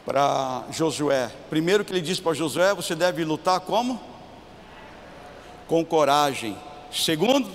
para 0.08 0.64
Josué. 0.70 1.30
Primeiro 1.50 1.84
que 1.84 1.92
ele 1.92 2.00
disse 2.00 2.22
para 2.22 2.32
Josué, 2.32 2.72
você 2.72 2.94
deve 2.94 3.22
lutar 3.26 3.60
como? 3.60 4.00
Com 5.66 5.84
coragem. 5.84 6.56
Segundo, 6.90 7.46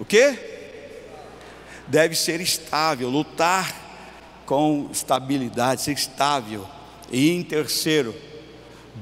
o 0.00 0.04
que? 0.04 0.36
Deve 1.86 2.16
ser 2.16 2.40
estável, 2.40 3.08
lutar 3.08 3.72
com 4.44 4.88
estabilidade, 4.90 5.82
ser 5.82 5.92
estável. 5.92 6.66
E 7.12 7.30
em 7.30 7.44
terceiro, 7.44 8.12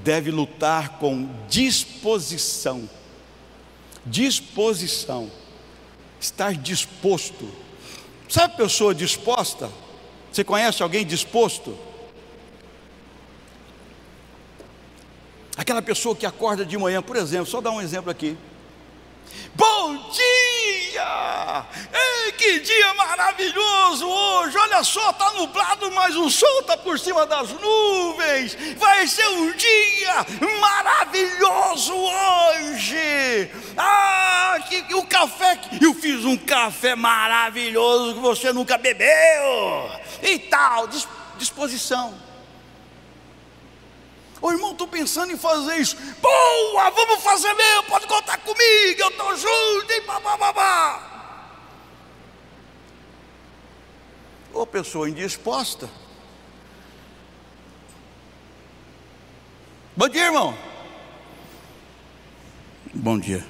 deve 0.04 0.30
lutar 0.30 0.98
com 0.98 1.26
disposição. 1.48 2.86
Disposição. 4.09 5.30
Estar 6.20 6.54
disposto. 6.54 7.48
Sabe 8.28 8.56
pessoa 8.56 8.94
disposta? 8.94 9.70
Você 10.30 10.44
conhece 10.44 10.82
alguém 10.82 11.06
disposto? 11.06 11.76
Aquela 15.56 15.82
pessoa 15.82 16.14
que 16.14 16.26
acorda 16.26 16.64
de 16.64 16.76
manhã, 16.78 17.02
por 17.02 17.16
exemplo, 17.16 17.46
só 17.46 17.61
dar 17.61 17.70
um 17.70 17.80
exemplo 17.80 18.11
aqui. 18.11 18.36
Bom 19.55 20.11
dia! 20.11 21.66
Ei, 21.93 22.33
que 22.33 22.61
dia 22.61 22.95
maravilhoso 22.95 24.07
hoje! 24.07 24.57
Olha 24.57 24.85
só, 24.85 25.11
está 25.11 25.33
nublado, 25.33 25.91
mas 25.93 26.14
o 26.16 26.31
sol 26.31 26.61
está 26.61 26.76
por 26.76 26.99
cima 26.99 27.26
das 27.26 27.51
nuvens. 27.51 28.57
Vai 28.76 29.07
ser 29.07 29.26
um 29.29 29.53
dia 29.53 30.26
maravilhoso 30.61 31.95
hoje. 31.95 33.51
Ah, 33.76 34.59
que, 34.68 34.83
que 34.83 34.95
o 34.95 35.07
café, 35.07 35.59
eu 35.81 35.95
fiz 35.95 36.24
um 36.24 36.37
café 36.37 36.95
maravilhoso 36.95 38.14
que 38.14 38.20
você 38.20 38.53
nunca 38.53 38.79
bebeu. 38.79 39.91
E 40.22 40.39
tal, 40.39 40.89
disposição. 41.37 42.28
Ô 44.41 44.51
irmão, 44.53 44.72
estou 44.72 44.86
pensando 44.86 45.32
em 45.32 45.36
fazer 45.36 45.76
isso. 45.78 45.97
Boa, 46.20 46.91
vamos 46.91 47.22
fazer 47.22 47.53
mesmo, 47.55 47.84
pode 47.84 48.07
contar 48.07 48.39
comigo, 48.39 49.01
eu 49.01 49.09
estou 49.09 49.36
junto, 49.36 49.93
e 49.93 50.01
babá. 50.03 51.09
Pessoa 54.70 55.09
indisposta. 55.09 55.89
Bom 59.97 60.09
dia, 60.09 60.26
irmão. 60.26 60.57
Bom 62.95 63.18
dia. 63.18 63.45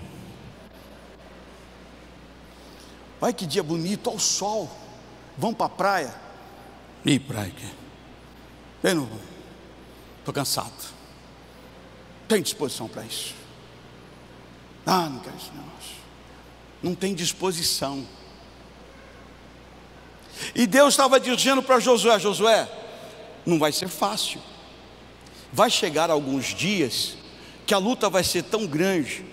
Olha 3.21 3.33
que 3.33 3.45
dia 3.47 3.63
bonito, 3.63 4.09
ao 4.09 4.19
sol. 4.19 4.71
Vamos 5.37 5.57
para 5.57 5.67
a 5.67 5.71
praia. 5.71 6.15
E 7.05 7.19
praia 7.19 7.51
que? 7.51 7.69
Eu 8.83 8.95
não 8.95 9.05
vou. 9.05 9.28
Estou 10.29 10.35
cansado. 10.35 10.95
Tem 12.29 12.43
disposição 12.43 12.87
para 12.87 13.03
isso? 13.03 13.35
Ah, 14.85 15.09
não 15.09 15.21
quero 15.21 15.35
isso 15.39 15.51
não. 15.55 15.65
Não 16.91 16.95
tem 16.95 17.15
disposição. 17.15 18.07
E 20.55 20.67
Deus 20.67 20.93
estava 20.93 21.19
dizendo 21.19 21.63
para 21.63 21.81
Josué: 21.81 22.19
Josué, 22.19 22.69
não 23.47 23.59
vai 23.59 23.73
ser 23.73 23.89
fácil. 23.89 24.39
Vai 25.51 25.71
chegar 25.71 26.11
alguns 26.11 26.55
dias 26.55 27.17
que 27.67 27.73
a 27.73 27.79
luta 27.79 28.11
vai 28.11 28.23
ser 28.23 28.43
tão 28.43 28.67
grande 28.67 29.25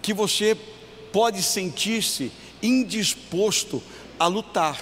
que 0.00 0.14
você 0.14 0.54
pode 1.12 1.42
sentir-se 1.42 2.32
indisposto 2.62 3.82
a 4.18 4.26
lutar. 4.28 4.80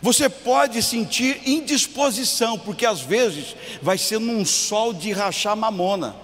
Você 0.00 0.28
pode 0.28 0.82
sentir 0.82 1.40
indisposição, 1.46 2.58
porque 2.58 2.86
às 2.86 3.00
vezes 3.00 3.54
vai 3.82 3.98
ser 3.98 4.18
num 4.18 4.44
sol 4.44 4.92
de 4.92 5.12
rachar 5.12 5.56
mamona. 5.56 6.16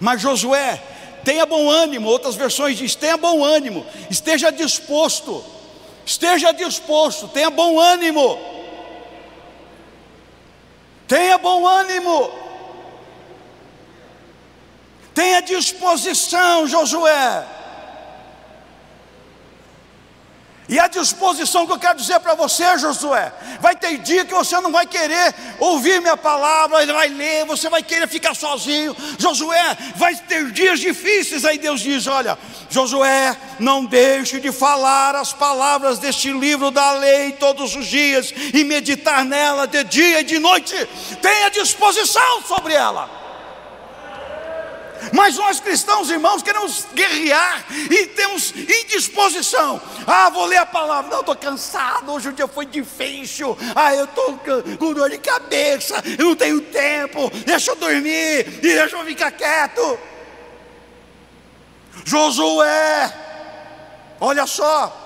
Mas 0.00 0.20
Josué, 0.20 0.82
tenha 1.24 1.46
bom 1.46 1.70
ânimo, 1.70 2.08
outras 2.08 2.34
versões 2.34 2.76
dizem, 2.76 2.98
tenha 2.98 3.16
bom 3.16 3.44
ânimo, 3.44 3.86
esteja 4.10 4.50
disposto, 4.50 5.44
esteja 6.04 6.52
disposto, 6.52 7.28
tenha 7.28 7.50
bom 7.50 7.78
ânimo, 7.78 8.38
tenha 11.06 11.38
bom 11.38 11.66
ânimo, 11.66 12.30
tenha 15.14 15.40
disposição, 15.42 16.66
Josué. 16.66 17.61
E 20.72 20.80
a 20.80 20.86
disposição 20.86 21.66
que 21.66 21.72
eu 21.72 21.78
quero 21.78 21.98
dizer 21.98 22.18
para 22.20 22.34
você, 22.34 22.78
Josué, 22.78 23.30
vai 23.60 23.76
ter 23.76 23.98
dia 23.98 24.24
que 24.24 24.32
você 24.32 24.58
não 24.58 24.72
vai 24.72 24.86
querer 24.86 25.34
ouvir 25.58 26.00
minha 26.00 26.16
palavra, 26.16 26.86
vai 26.86 27.08
ler, 27.10 27.44
você 27.44 27.68
vai 27.68 27.82
querer 27.82 28.08
ficar 28.08 28.34
sozinho. 28.34 28.96
Josué, 29.18 29.76
vai 29.96 30.16
ter 30.16 30.50
dias 30.50 30.80
difíceis. 30.80 31.44
Aí 31.44 31.58
Deus 31.58 31.82
diz: 31.82 32.06
Olha, 32.06 32.38
Josué, 32.70 33.36
não 33.58 33.84
deixe 33.84 34.40
de 34.40 34.50
falar 34.50 35.14
as 35.14 35.34
palavras 35.34 35.98
deste 35.98 36.32
livro 36.32 36.70
da 36.70 36.92
lei 36.92 37.32
todos 37.32 37.76
os 37.76 37.84
dias 37.84 38.32
e 38.54 38.64
meditar 38.64 39.26
nela 39.26 39.66
de 39.66 39.84
dia 39.84 40.20
e 40.20 40.24
de 40.24 40.38
noite. 40.38 40.74
Tenha 41.20 41.50
disposição 41.50 42.40
sobre 42.48 42.72
ela. 42.72 43.21
Mas 45.12 45.36
nós 45.36 45.58
cristãos, 45.58 46.10
irmãos, 46.10 46.42
queremos 46.42 46.86
guerrear 46.94 47.64
e 47.90 48.06
temos 48.08 48.52
indisposição. 48.52 49.80
Ah, 50.06 50.30
vou 50.30 50.46
ler 50.46 50.58
a 50.58 50.66
palavra. 50.66 51.10
Não, 51.10 51.20
estou 51.20 51.34
cansado. 51.34 52.12
Hoje 52.12 52.28
o 52.28 52.32
dia 52.32 52.46
foi 52.46 52.66
difícil. 52.66 53.56
Ah, 53.74 53.94
eu 53.94 54.04
estou 54.04 54.38
com 54.78 54.92
dor 54.92 55.10
de 55.10 55.18
cabeça. 55.18 56.02
Eu 56.18 56.26
não 56.26 56.36
tenho 56.36 56.60
tempo. 56.60 57.30
Deixa 57.44 57.72
eu 57.72 57.76
dormir 57.76 58.46
e 58.58 58.74
deixa 58.74 58.96
eu 58.96 59.04
ficar 59.04 59.32
quieto. 59.32 59.98
Josué, 62.04 63.12
olha 64.20 64.46
só. 64.46 65.00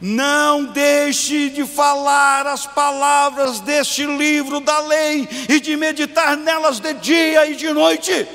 Não 0.00 0.64
deixe 0.64 1.50
de 1.50 1.66
falar 1.66 2.46
as 2.46 2.66
palavras 2.66 3.60
deste 3.60 4.06
livro 4.06 4.58
da 4.58 4.80
lei 4.80 5.28
e 5.46 5.60
de 5.60 5.76
meditar 5.76 6.38
nelas 6.38 6.80
de 6.80 6.94
dia 6.94 7.46
e 7.46 7.54
de 7.54 7.70
noite 7.70 8.26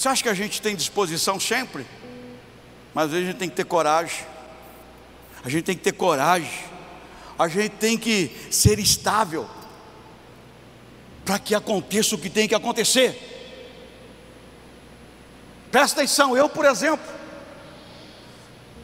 Você 0.00 0.08
acha 0.08 0.22
que 0.22 0.30
a 0.30 0.34
gente 0.34 0.62
tem 0.62 0.74
disposição 0.74 1.38
sempre? 1.38 1.86
Mas 2.94 3.04
às 3.04 3.10
vezes 3.10 3.28
a 3.28 3.30
gente 3.32 3.38
tem 3.38 3.50
que 3.50 3.54
ter 3.54 3.66
coragem. 3.66 4.24
A 5.44 5.48
gente 5.50 5.64
tem 5.64 5.76
que 5.76 5.82
ter 5.82 5.92
coragem. 5.92 6.50
A 7.38 7.46
gente 7.48 7.72
tem 7.72 7.98
que 7.98 8.34
ser 8.50 8.78
estável. 8.78 9.46
Para 11.22 11.38
que 11.38 11.54
aconteça 11.54 12.14
o 12.14 12.18
que 12.18 12.30
tem 12.30 12.48
que 12.48 12.54
acontecer. 12.54 13.14
Presta 15.70 16.00
atenção, 16.00 16.34
eu, 16.34 16.48
por 16.48 16.64
exemplo, 16.64 17.06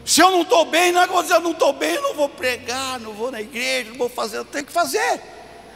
se 0.04 0.20
eu 0.20 0.30
não 0.30 0.42
estou 0.42 0.66
bem, 0.66 0.92
não 0.92 1.00
é 1.00 1.04
que 1.04 1.12
eu 1.12 1.14
vou 1.14 1.22
dizer, 1.22 1.38
não 1.38 1.52
estou 1.52 1.72
bem, 1.72 1.94
eu 1.94 2.02
não 2.02 2.14
vou 2.14 2.28
pregar, 2.28 3.00
não 3.00 3.14
vou 3.14 3.32
na 3.32 3.40
igreja, 3.40 3.88
não 3.88 3.96
vou 3.96 4.10
fazer, 4.10 4.36
eu 4.36 4.44
tenho 4.44 4.66
que 4.66 4.72
fazer. 4.72 5.22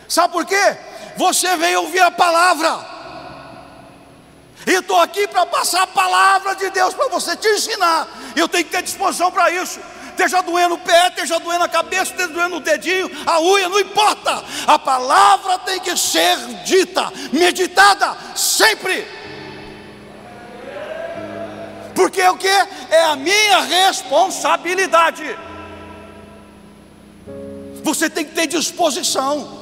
Sabe 0.07 0.35
por 0.35 0.45
quê? 0.45 0.77
Você 1.17 1.57
veio 1.57 1.81
ouvir 1.81 2.01
a 2.01 2.11
palavra. 2.11 3.00
E 4.67 4.73
estou 4.73 5.01
aqui 5.01 5.27
para 5.27 5.47
passar 5.47 5.83
a 5.83 5.87
palavra 5.87 6.55
de 6.55 6.71
Deus 6.71 6.95
para 6.95 7.09
você 7.09 7.37
te 7.37 7.49
ensinar. 7.49 8.09
Eu 8.37 8.49
tenho 8.49 8.65
que 8.65 8.71
ter 8.71 8.83
disposição 8.83 9.31
para 9.31 9.51
isso. 9.51 9.81
Esteja 10.11 10.43
doendo 10.43 10.75
o 10.75 10.79
pé, 10.79 11.09
esteja 11.09 11.39
doendo 11.41 11.65
a 11.65 11.69
cabeça, 11.69 12.11
esteja 12.11 12.29
doendo 12.29 12.57
o 12.57 12.61
dedinho, 12.61 13.11
a 13.27 13.41
unha, 13.41 13.69
não 13.71 13.81
importa. 13.81 14.45
A 14.67 14.79
palavra 14.79 15.59
tem 15.61 15.81
que 15.81 15.97
ser 15.97 16.37
dita, 16.65 17.11
meditada 17.33 18.17
sempre. 18.37 19.09
Porque 21.95 22.23
o 22.23 22.37
que? 22.37 22.49
É 22.49 23.05
a 23.05 23.17
minha 23.17 23.61
responsabilidade. 23.61 25.39
Você 27.83 28.11
tem 28.11 28.25
que 28.25 28.35
ter 28.35 28.47
disposição. 28.47 29.60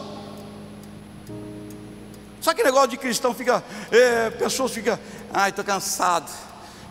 Sabe 2.48 2.60
que 2.60 2.64
negócio 2.64 2.88
de 2.88 2.96
cristão 2.96 3.34
fica, 3.34 3.62
é, 3.92 4.30
pessoas 4.30 4.72
ficam, 4.72 4.98
ai, 5.34 5.50
estou 5.50 5.62
cansado, 5.62 6.32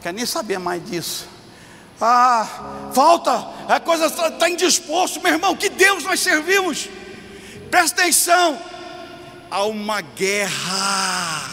quer 0.04 0.14
nem 0.14 0.24
saber 0.24 0.60
mais 0.60 0.86
disso. 0.86 1.28
Ah, 2.00 2.48
falta, 2.94 3.44
a 3.68 3.80
coisa 3.80 4.06
está 4.06 4.30
tá 4.30 4.48
indisposto, 4.48 5.20
meu 5.20 5.34
irmão, 5.34 5.56
que 5.56 5.68
Deus 5.68 6.04
nós 6.04 6.20
servimos. 6.20 6.88
Presta 7.72 8.04
atenção, 8.04 8.62
há 9.50 9.64
uma 9.64 10.00
guerra, 10.00 11.50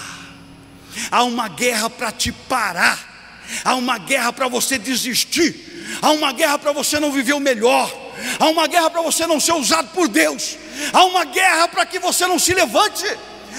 há 1.11 1.25
uma 1.25 1.49
guerra 1.49 1.89
para 1.89 2.13
te 2.13 2.31
parar, 2.31 3.43
há 3.65 3.75
uma 3.75 3.97
guerra 3.97 4.35
para 4.35 4.49
você 4.49 4.77
desistir, 4.77 5.97
há 6.03 6.11
uma 6.11 6.31
guerra 6.31 6.59
para 6.59 6.73
você 6.73 7.01
não 7.01 7.11
viver 7.11 7.33
o 7.33 7.41
melhor, 7.41 7.91
há 8.39 8.49
uma 8.49 8.67
guerra 8.67 8.91
para 8.91 9.01
você 9.01 9.27
não 9.27 9.41
ser 9.41 9.55
usado 9.55 9.89
por 9.95 10.09
Deus, 10.09 10.59
há 10.93 11.07
uma 11.07 11.25
guerra 11.25 11.69
para 11.69 11.87
que 11.87 11.99
você 11.99 12.27
não 12.27 12.39
se 12.39 12.53
levante, 12.53 13.07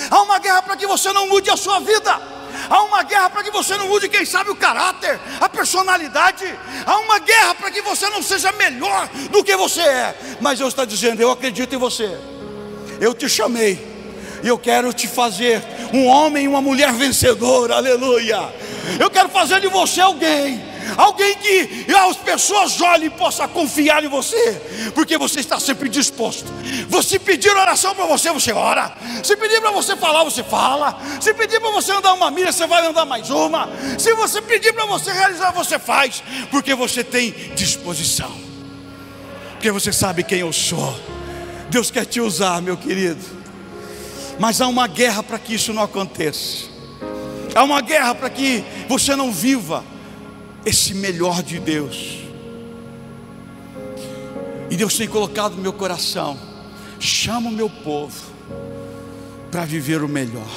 há 0.09 0.21
uma 0.21 0.39
guerra 0.39 0.61
para 0.61 0.75
que 0.75 0.87
você 0.87 1.11
não 1.13 1.27
mude 1.27 1.49
a 1.49 1.57
sua 1.57 1.79
vida. 1.79 2.35
Há 2.69 2.81
uma 2.83 3.03
guerra 3.03 3.29
para 3.29 3.43
que 3.43 3.51
você 3.51 3.77
não 3.77 3.87
mude, 3.87 4.09
quem 4.09 4.25
sabe, 4.25 4.49
o 4.49 4.55
caráter, 4.55 5.19
a 5.39 5.47
personalidade. 5.49 6.45
Há 6.85 6.97
uma 6.99 7.19
guerra 7.19 7.55
para 7.55 7.69
que 7.69 7.81
você 7.81 8.09
não 8.09 8.23
seja 8.23 8.51
melhor 8.53 9.07
do 9.29 9.43
que 9.43 9.55
você 9.55 9.81
é. 9.81 10.15
Mas 10.39 10.59
Deus 10.59 10.73
está 10.73 10.85
dizendo: 10.85 11.21
Eu 11.21 11.31
acredito 11.31 11.75
em 11.75 11.77
você. 11.77 12.17
Eu 12.99 13.13
te 13.13 13.27
chamei. 13.29 13.95
E 14.43 14.47
eu 14.47 14.57
quero 14.57 14.93
te 14.93 15.07
fazer 15.07 15.63
um 15.93 16.05
homem 16.05 16.45
e 16.45 16.47
uma 16.47 16.61
mulher 16.61 16.93
vencedora. 16.93 17.75
Aleluia. 17.75 18.53
Eu 18.99 19.09
quero 19.09 19.29
fazer 19.29 19.59
de 19.59 19.67
você 19.67 20.01
alguém 20.01 20.74
alguém 20.97 21.36
que 21.36 21.86
as 21.93 22.17
pessoas 22.17 22.79
olhem 22.81 23.07
e 23.07 23.09
possam 23.09 23.47
confiar 23.49 24.03
em 24.03 24.07
você, 24.07 24.91
porque 24.93 25.17
você 25.17 25.39
está 25.39 25.59
sempre 25.59 25.89
disposto. 25.89 26.45
Se 27.03 27.19
pedir 27.19 27.49
oração 27.49 27.93
para 27.95 28.05
você, 28.05 28.31
você 28.31 28.51
ora. 28.51 28.95
Se 29.23 29.36
pedir 29.38 29.61
para 29.61 29.71
você 29.71 29.95
falar, 29.95 30.23
você 30.23 30.43
fala. 30.43 30.99
Se 31.19 31.33
pedir 31.33 31.59
para 31.59 31.71
você 31.71 31.91
andar 31.91 32.13
uma 32.13 32.31
milha, 32.31 32.51
você 32.51 32.65
vai 32.67 32.86
andar 32.86 33.05
mais 33.05 33.29
uma. 33.29 33.69
Se 33.97 34.13
você 34.13 34.41
pedir 34.41 34.73
para 34.73 34.86
você 34.86 35.11
realizar, 35.11 35.51
você 35.51 35.77
faz, 35.77 36.23
porque 36.49 36.73
você 36.73 37.03
tem 37.03 37.31
disposição. 37.55 38.31
Porque 39.53 39.71
você 39.71 39.93
sabe 39.93 40.23
quem 40.23 40.39
eu 40.39 40.53
sou. 40.53 40.99
Deus 41.69 41.89
quer 41.91 42.05
te 42.05 42.21
usar, 42.21 42.61
meu 42.61 42.77
querido. 42.77 43.23
Mas 44.38 44.61
há 44.61 44.67
uma 44.67 44.88
guerra 44.88 45.23
para 45.23 45.39
que 45.39 45.55
isso 45.55 45.73
não 45.73 45.83
aconteça. 45.83 46.65
Há 47.53 47.63
uma 47.63 47.81
guerra 47.81 48.13
para 48.13 48.29
que 48.29 48.63
você 48.88 49.15
não 49.15 49.31
viva 49.31 49.83
esse 50.66 50.93
melhor 50.93 51.43
de 51.43 51.59
Deus. 51.59 52.18
E 54.70 54.76
Deus 54.76 54.97
tem 54.97 55.07
colocado 55.07 55.55
no 55.55 55.61
meu 55.61 55.74
coração: 55.74 56.38
chama 56.99 57.49
o 57.49 57.53
meu 57.53 57.70
povo 57.70 58.34
para 59.51 59.63
viver 59.63 60.03
o 60.03 60.07
melhor. 60.07 60.49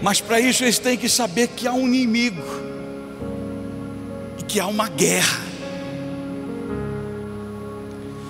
Mas 0.00 0.20
para 0.20 0.38
isso 0.38 0.62
eles 0.62 0.78
têm 0.78 0.96
que 0.96 1.08
saber 1.08 1.48
que 1.48 1.66
há 1.66 1.72
um 1.72 1.86
inimigo 1.86 2.42
e 4.38 4.42
que 4.44 4.60
há 4.60 4.66
uma 4.66 4.88
guerra. 4.88 5.44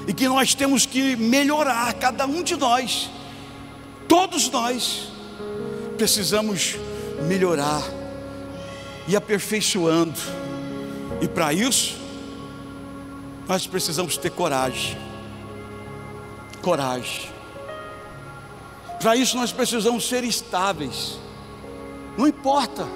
E 0.09 0.13
que 0.13 0.29
nós 0.29 0.55
temos 0.55 0.87
que 0.87 1.17
melhorar, 1.17 1.93
cada 1.95 2.27
um 2.27 2.43
de 2.43 2.57
nós, 2.57 3.11
todos 4.07 4.49
nós, 4.49 5.09
precisamos 5.99 6.77
melhorar 7.27 7.83
e 9.09 9.17
aperfeiçoando. 9.17 10.19
E 11.21 11.29
para 11.29 11.53
isso, 11.53 11.97
nós 13.49 13.67
precisamos 13.67 14.17
ter 14.17 14.31
coragem. 14.31 14.99
Coragem. 16.61 17.31
Para 19.01 19.17
isso, 19.17 19.37
nós 19.37 19.53
precisamos 19.53 20.09
ser 20.09 20.25
estáveis. 20.25 21.19
Não 22.17 22.27
importa. 22.27 22.87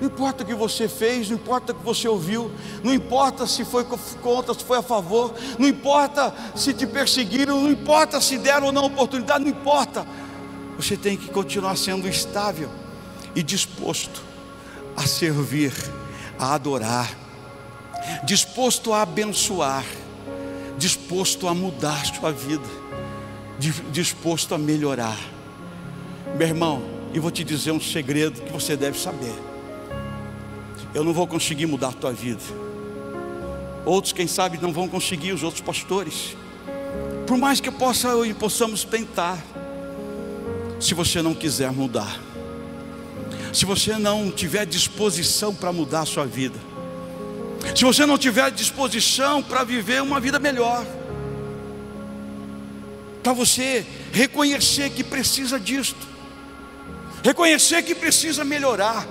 Não 0.00 0.08
importa 0.08 0.44
o 0.44 0.46
que 0.46 0.54
você 0.54 0.88
fez, 0.88 1.30
não 1.30 1.36
importa 1.36 1.72
o 1.72 1.74
que 1.74 1.82
você 1.82 2.06
ouviu, 2.06 2.52
não 2.84 2.92
importa 2.92 3.46
se 3.46 3.64
foi 3.64 3.82
contra, 4.22 4.52
se 4.52 4.62
foi 4.62 4.76
a 4.76 4.82
favor, 4.82 5.34
não 5.58 5.66
importa 5.66 6.34
se 6.54 6.74
te 6.74 6.86
perseguiram, 6.86 7.62
não 7.62 7.70
importa 7.70 8.20
se 8.20 8.36
deram 8.36 8.66
ou 8.66 8.72
não 8.72 8.84
oportunidade, 8.84 9.44
não 9.44 9.50
importa. 9.50 10.06
Você 10.76 10.98
tem 10.98 11.16
que 11.16 11.30
continuar 11.30 11.76
sendo 11.78 12.06
estável 12.06 12.68
e 13.36 13.42
disposto 13.42 14.22
a 14.96 15.06
servir, 15.06 15.72
a 16.38 16.54
adorar, 16.54 17.14
disposto 18.24 18.94
a 18.94 19.02
abençoar, 19.02 19.84
disposto 20.78 21.46
a 21.46 21.54
mudar 21.54 22.06
sua 22.06 22.32
vida, 22.32 22.64
disposto 23.92 24.54
a 24.54 24.58
melhorar. 24.58 25.18
Meu 26.38 26.48
irmão, 26.48 26.82
eu 27.12 27.20
vou 27.20 27.30
te 27.30 27.44
dizer 27.44 27.72
um 27.72 27.80
segredo 27.80 28.40
que 28.40 28.52
você 28.52 28.74
deve 28.74 28.98
saber. 28.98 29.34
Eu 30.94 31.04
não 31.04 31.12
vou 31.12 31.26
conseguir 31.26 31.66
mudar 31.66 31.88
a 31.88 31.92
tua 31.92 32.12
vida. 32.12 32.42
Outros, 33.84 34.14
quem 34.14 34.26
sabe, 34.26 34.58
não 34.60 34.72
vão 34.72 34.88
conseguir, 34.88 35.32
os 35.32 35.42
outros 35.42 35.60
pastores. 35.60 36.34
Por 37.26 37.36
mais 37.36 37.60
que 37.60 37.70
possa 37.70 38.08
possamos 38.38 38.82
tentar, 38.82 39.38
se 40.80 40.94
você 40.94 41.20
não 41.20 41.34
quiser 41.34 41.70
mudar 41.70 42.25
se 43.56 43.64
você 43.64 43.96
não 43.96 44.30
tiver 44.30 44.66
disposição 44.66 45.54
para 45.54 45.72
mudar 45.72 46.02
a 46.02 46.04
sua 46.04 46.26
vida, 46.26 46.58
se 47.74 47.86
você 47.86 48.04
não 48.04 48.18
tiver 48.18 48.50
disposição 48.50 49.42
para 49.42 49.64
viver 49.64 50.02
uma 50.02 50.20
vida 50.20 50.38
melhor, 50.38 50.84
para 53.22 53.32
você 53.32 53.86
reconhecer 54.12 54.90
que 54.90 55.02
precisa 55.02 55.58
disto, 55.58 56.06
reconhecer 57.24 57.82
que 57.82 57.94
precisa 57.94 58.44
melhorar, 58.44 59.06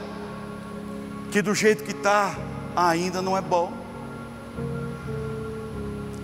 que 1.31 1.41
do 1.41 1.55
jeito 1.55 1.83
que 1.83 1.93
está 1.93 2.37
ainda 2.75 3.23
não 3.23 3.35
é 3.35 3.41
bom, 3.41 3.73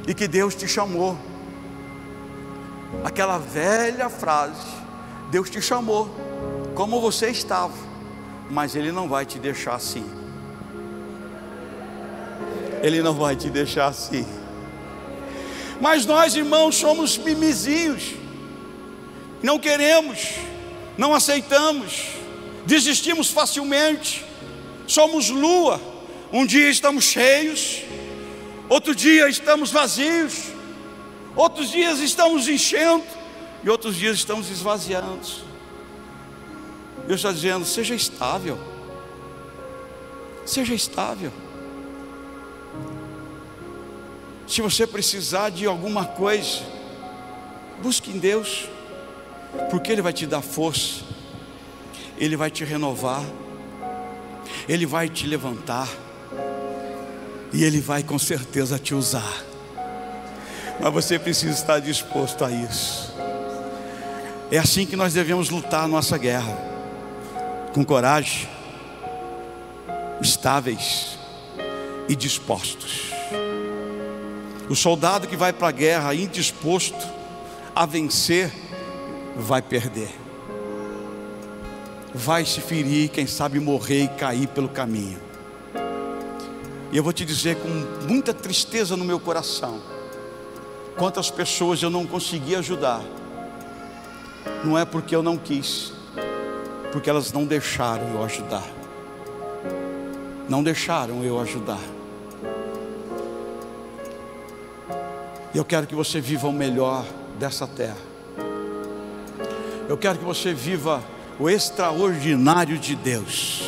e 0.07 0.13
que 0.13 0.27
Deus 0.27 0.53
te 0.53 0.67
chamou, 0.67 1.17
aquela 3.03 3.39
velha 3.39 4.11
frase: 4.11 4.67
Deus 5.31 5.49
te 5.49 5.59
chamou 5.59 6.07
como 6.75 7.01
você 7.01 7.31
estava 7.31 7.89
mas 8.51 8.75
Ele 8.75 8.91
não 8.91 9.07
vai 9.07 9.25
te 9.25 9.39
deixar 9.39 9.75
assim. 9.75 10.05
Ele 12.83 13.01
não 13.01 13.13
vai 13.13 13.33
te 13.33 13.49
deixar 13.49 13.87
assim. 13.87 14.27
Mas 15.79 16.05
nós, 16.05 16.35
irmãos, 16.35 16.75
somos 16.75 17.17
mimizinhos, 17.17 18.13
não 19.41 19.57
queremos, 19.57 20.33
não 20.97 21.15
aceitamos, 21.15 22.07
desistimos 22.65 23.29
facilmente, 23.29 24.25
somos 24.85 25.29
lua. 25.29 25.79
Um 26.33 26.45
dia 26.45 26.69
estamos 26.69 27.05
cheios, 27.05 27.83
outro 28.67 28.93
dia 28.93 29.29
estamos 29.29 29.71
vazios, 29.71 30.49
outros 31.37 31.71
dias 31.71 31.99
estamos 31.99 32.49
enchendo 32.49 33.05
e 33.63 33.69
outros 33.69 33.95
dias 33.95 34.17
estamos 34.17 34.49
esvaziando. 34.49 35.50
Deus 37.07 37.19
está 37.19 37.31
dizendo: 37.31 37.65
seja 37.65 37.95
estável. 37.95 38.57
Seja 40.45 40.73
estável. 40.73 41.31
Se 44.47 44.61
você 44.61 44.85
precisar 44.85 45.49
de 45.49 45.65
alguma 45.65 46.05
coisa, 46.05 46.59
busque 47.81 48.11
em 48.11 48.17
Deus, 48.17 48.67
porque 49.69 49.91
Ele 49.91 50.01
vai 50.01 50.11
te 50.11 50.25
dar 50.25 50.41
força, 50.41 51.03
Ele 52.17 52.35
vai 52.35 52.51
te 52.51 52.65
renovar, 52.65 53.23
Ele 54.67 54.85
vai 54.85 55.07
te 55.07 55.25
levantar, 55.25 55.87
e 57.53 57.63
Ele 57.63 57.79
vai 57.79 58.03
com 58.03 58.19
certeza 58.19 58.77
te 58.77 58.93
usar. 58.93 59.43
Mas 60.81 60.93
você 60.93 61.17
precisa 61.17 61.53
estar 61.53 61.79
disposto 61.79 62.43
a 62.43 62.51
isso. 62.51 63.13
É 64.51 64.57
assim 64.57 64.85
que 64.85 64.97
nós 64.97 65.13
devemos 65.13 65.49
lutar 65.49 65.85
a 65.85 65.87
nossa 65.87 66.17
guerra 66.17 66.70
com 67.73 67.85
coragem, 67.85 68.49
estáveis 70.21 71.17
e 72.07 72.15
dispostos. 72.15 73.11
O 74.69 74.75
soldado 74.75 75.27
que 75.27 75.35
vai 75.35 75.53
para 75.53 75.69
a 75.69 75.71
guerra 75.71 76.15
indisposto 76.15 77.07
a 77.75 77.85
vencer, 77.85 78.51
vai 79.35 79.61
perder, 79.61 80.09
vai 82.13 82.45
se 82.45 82.59
ferir, 82.59 83.09
quem 83.09 83.25
sabe 83.25 83.59
morrer 83.59 84.03
e 84.03 84.07
cair 84.09 84.47
pelo 84.47 84.69
caminho. 84.69 85.19
E 86.91 86.97
eu 86.97 87.03
vou 87.03 87.13
te 87.13 87.23
dizer 87.23 87.55
com 87.55 87.69
muita 88.05 88.33
tristeza 88.33 88.97
no 88.97 89.05
meu 89.05 89.19
coração, 89.19 89.81
quantas 90.97 91.31
pessoas 91.31 91.81
eu 91.81 91.89
não 91.89 92.05
consegui 92.05 92.55
ajudar, 92.55 93.01
não 94.63 94.77
é 94.77 94.83
porque 94.83 95.15
eu 95.15 95.23
não 95.23 95.37
quis, 95.37 95.93
porque 96.91 97.09
elas 97.09 97.31
não 97.31 97.45
deixaram 97.45 98.13
eu 98.13 98.23
ajudar. 98.23 98.63
Não 100.49 100.61
deixaram 100.61 101.23
eu 101.23 101.39
ajudar. 101.39 101.79
E 105.53 105.57
eu 105.57 105.65
quero 105.65 105.87
que 105.87 105.95
você 105.95 106.19
viva 106.19 106.47
o 106.47 106.53
melhor 106.53 107.05
dessa 107.39 107.65
terra. 107.65 107.97
Eu 109.87 109.97
quero 109.97 110.19
que 110.19 110.25
você 110.25 110.53
viva 110.53 111.01
o 111.39 111.49
extraordinário 111.49 112.77
de 112.77 112.95
Deus. 112.95 113.63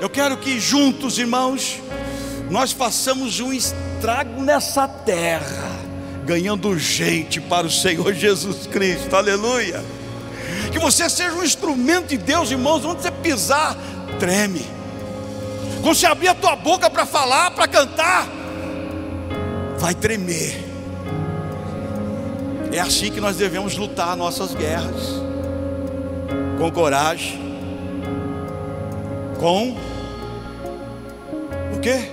Eu 0.00 0.08
quero 0.08 0.36
que 0.36 0.58
juntos, 0.58 1.18
irmãos, 1.18 1.80
nós 2.50 2.72
façamos 2.72 3.40
um 3.40 3.52
estrago 3.52 4.42
nessa 4.42 4.86
terra, 4.86 5.70
ganhando 6.24 6.76
gente 6.78 7.40
para 7.40 7.66
o 7.66 7.70
Senhor 7.70 8.12
Jesus 8.12 8.66
Cristo. 8.66 9.14
Aleluia 9.14 9.93
que 10.74 10.80
você 10.80 11.08
seja 11.08 11.32
um 11.36 11.44
instrumento 11.44 12.08
de 12.08 12.16
Deus, 12.16 12.50
irmãos, 12.50 12.84
onde 12.84 13.00
você 13.00 13.10
pisar, 13.12 13.76
treme. 14.18 14.66
Quando 15.80 15.94
você 15.94 16.04
abrir 16.04 16.26
a 16.26 16.34
tua 16.34 16.56
boca 16.56 16.90
para 16.90 17.06
falar, 17.06 17.52
para 17.52 17.68
cantar, 17.68 18.26
vai 19.78 19.94
tremer. 19.94 20.64
É 22.72 22.80
assim 22.80 23.12
que 23.12 23.20
nós 23.20 23.36
devemos 23.36 23.76
lutar 23.76 24.16
nossas 24.16 24.52
guerras. 24.52 25.00
Com 26.58 26.72
coragem. 26.72 27.40
Com 29.38 29.76
o 31.72 31.80
quê? 31.80 32.10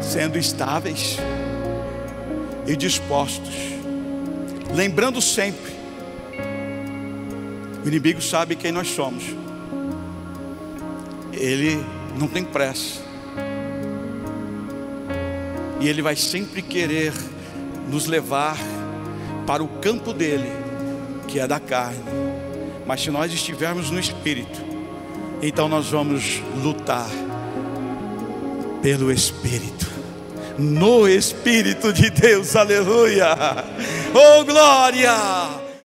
Sendo 0.00 0.38
estáveis 0.38 1.18
e 2.66 2.74
dispostos. 2.74 3.79
Lembrando 4.74 5.20
sempre, 5.20 5.72
o 7.84 7.88
inimigo 7.88 8.22
sabe 8.22 8.54
quem 8.54 8.70
nós 8.70 8.88
somos. 8.88 9.24
Ele 11.32 11.84
não 12.18 12.28
tem 12.28 12.44
pressa. 12.44 13.00
E 15.80 15.88
ele 15.88 16.02
vai 16.02 16.14
sempre 16.14 16.62
querer 16.62 17.12
nos 17.88 18.06
levar 18.06 18.56
para 19.46 19.62
o 19.62 19.68
campo 19.80 20.12
dele, 20.12 20.50
que 21.26 21.40
é 21.40 21.46
da 21.46 21.58
carne. 21.58 22.04
Mas 22.86 23.02
se 23.02 23.10
nós 23.10 23.32
estivermos 23.32 23.90
no 23.90 23.98
espírito, 23.98 24.60
então 25.42 25.68
nós 25.68 25.88
vamos 25.88 26.40
lutar 26.62 27.08
pelo 28.82 29.10
espírito 29.10 29.90
no 30.60 31.08
Espírito 31.08 31.90
de 31.90 32.10
Deus, 32.10 32.54
aleluia, 32.54 33.34
oh 34.14 34.44
glória! 34.44 35.69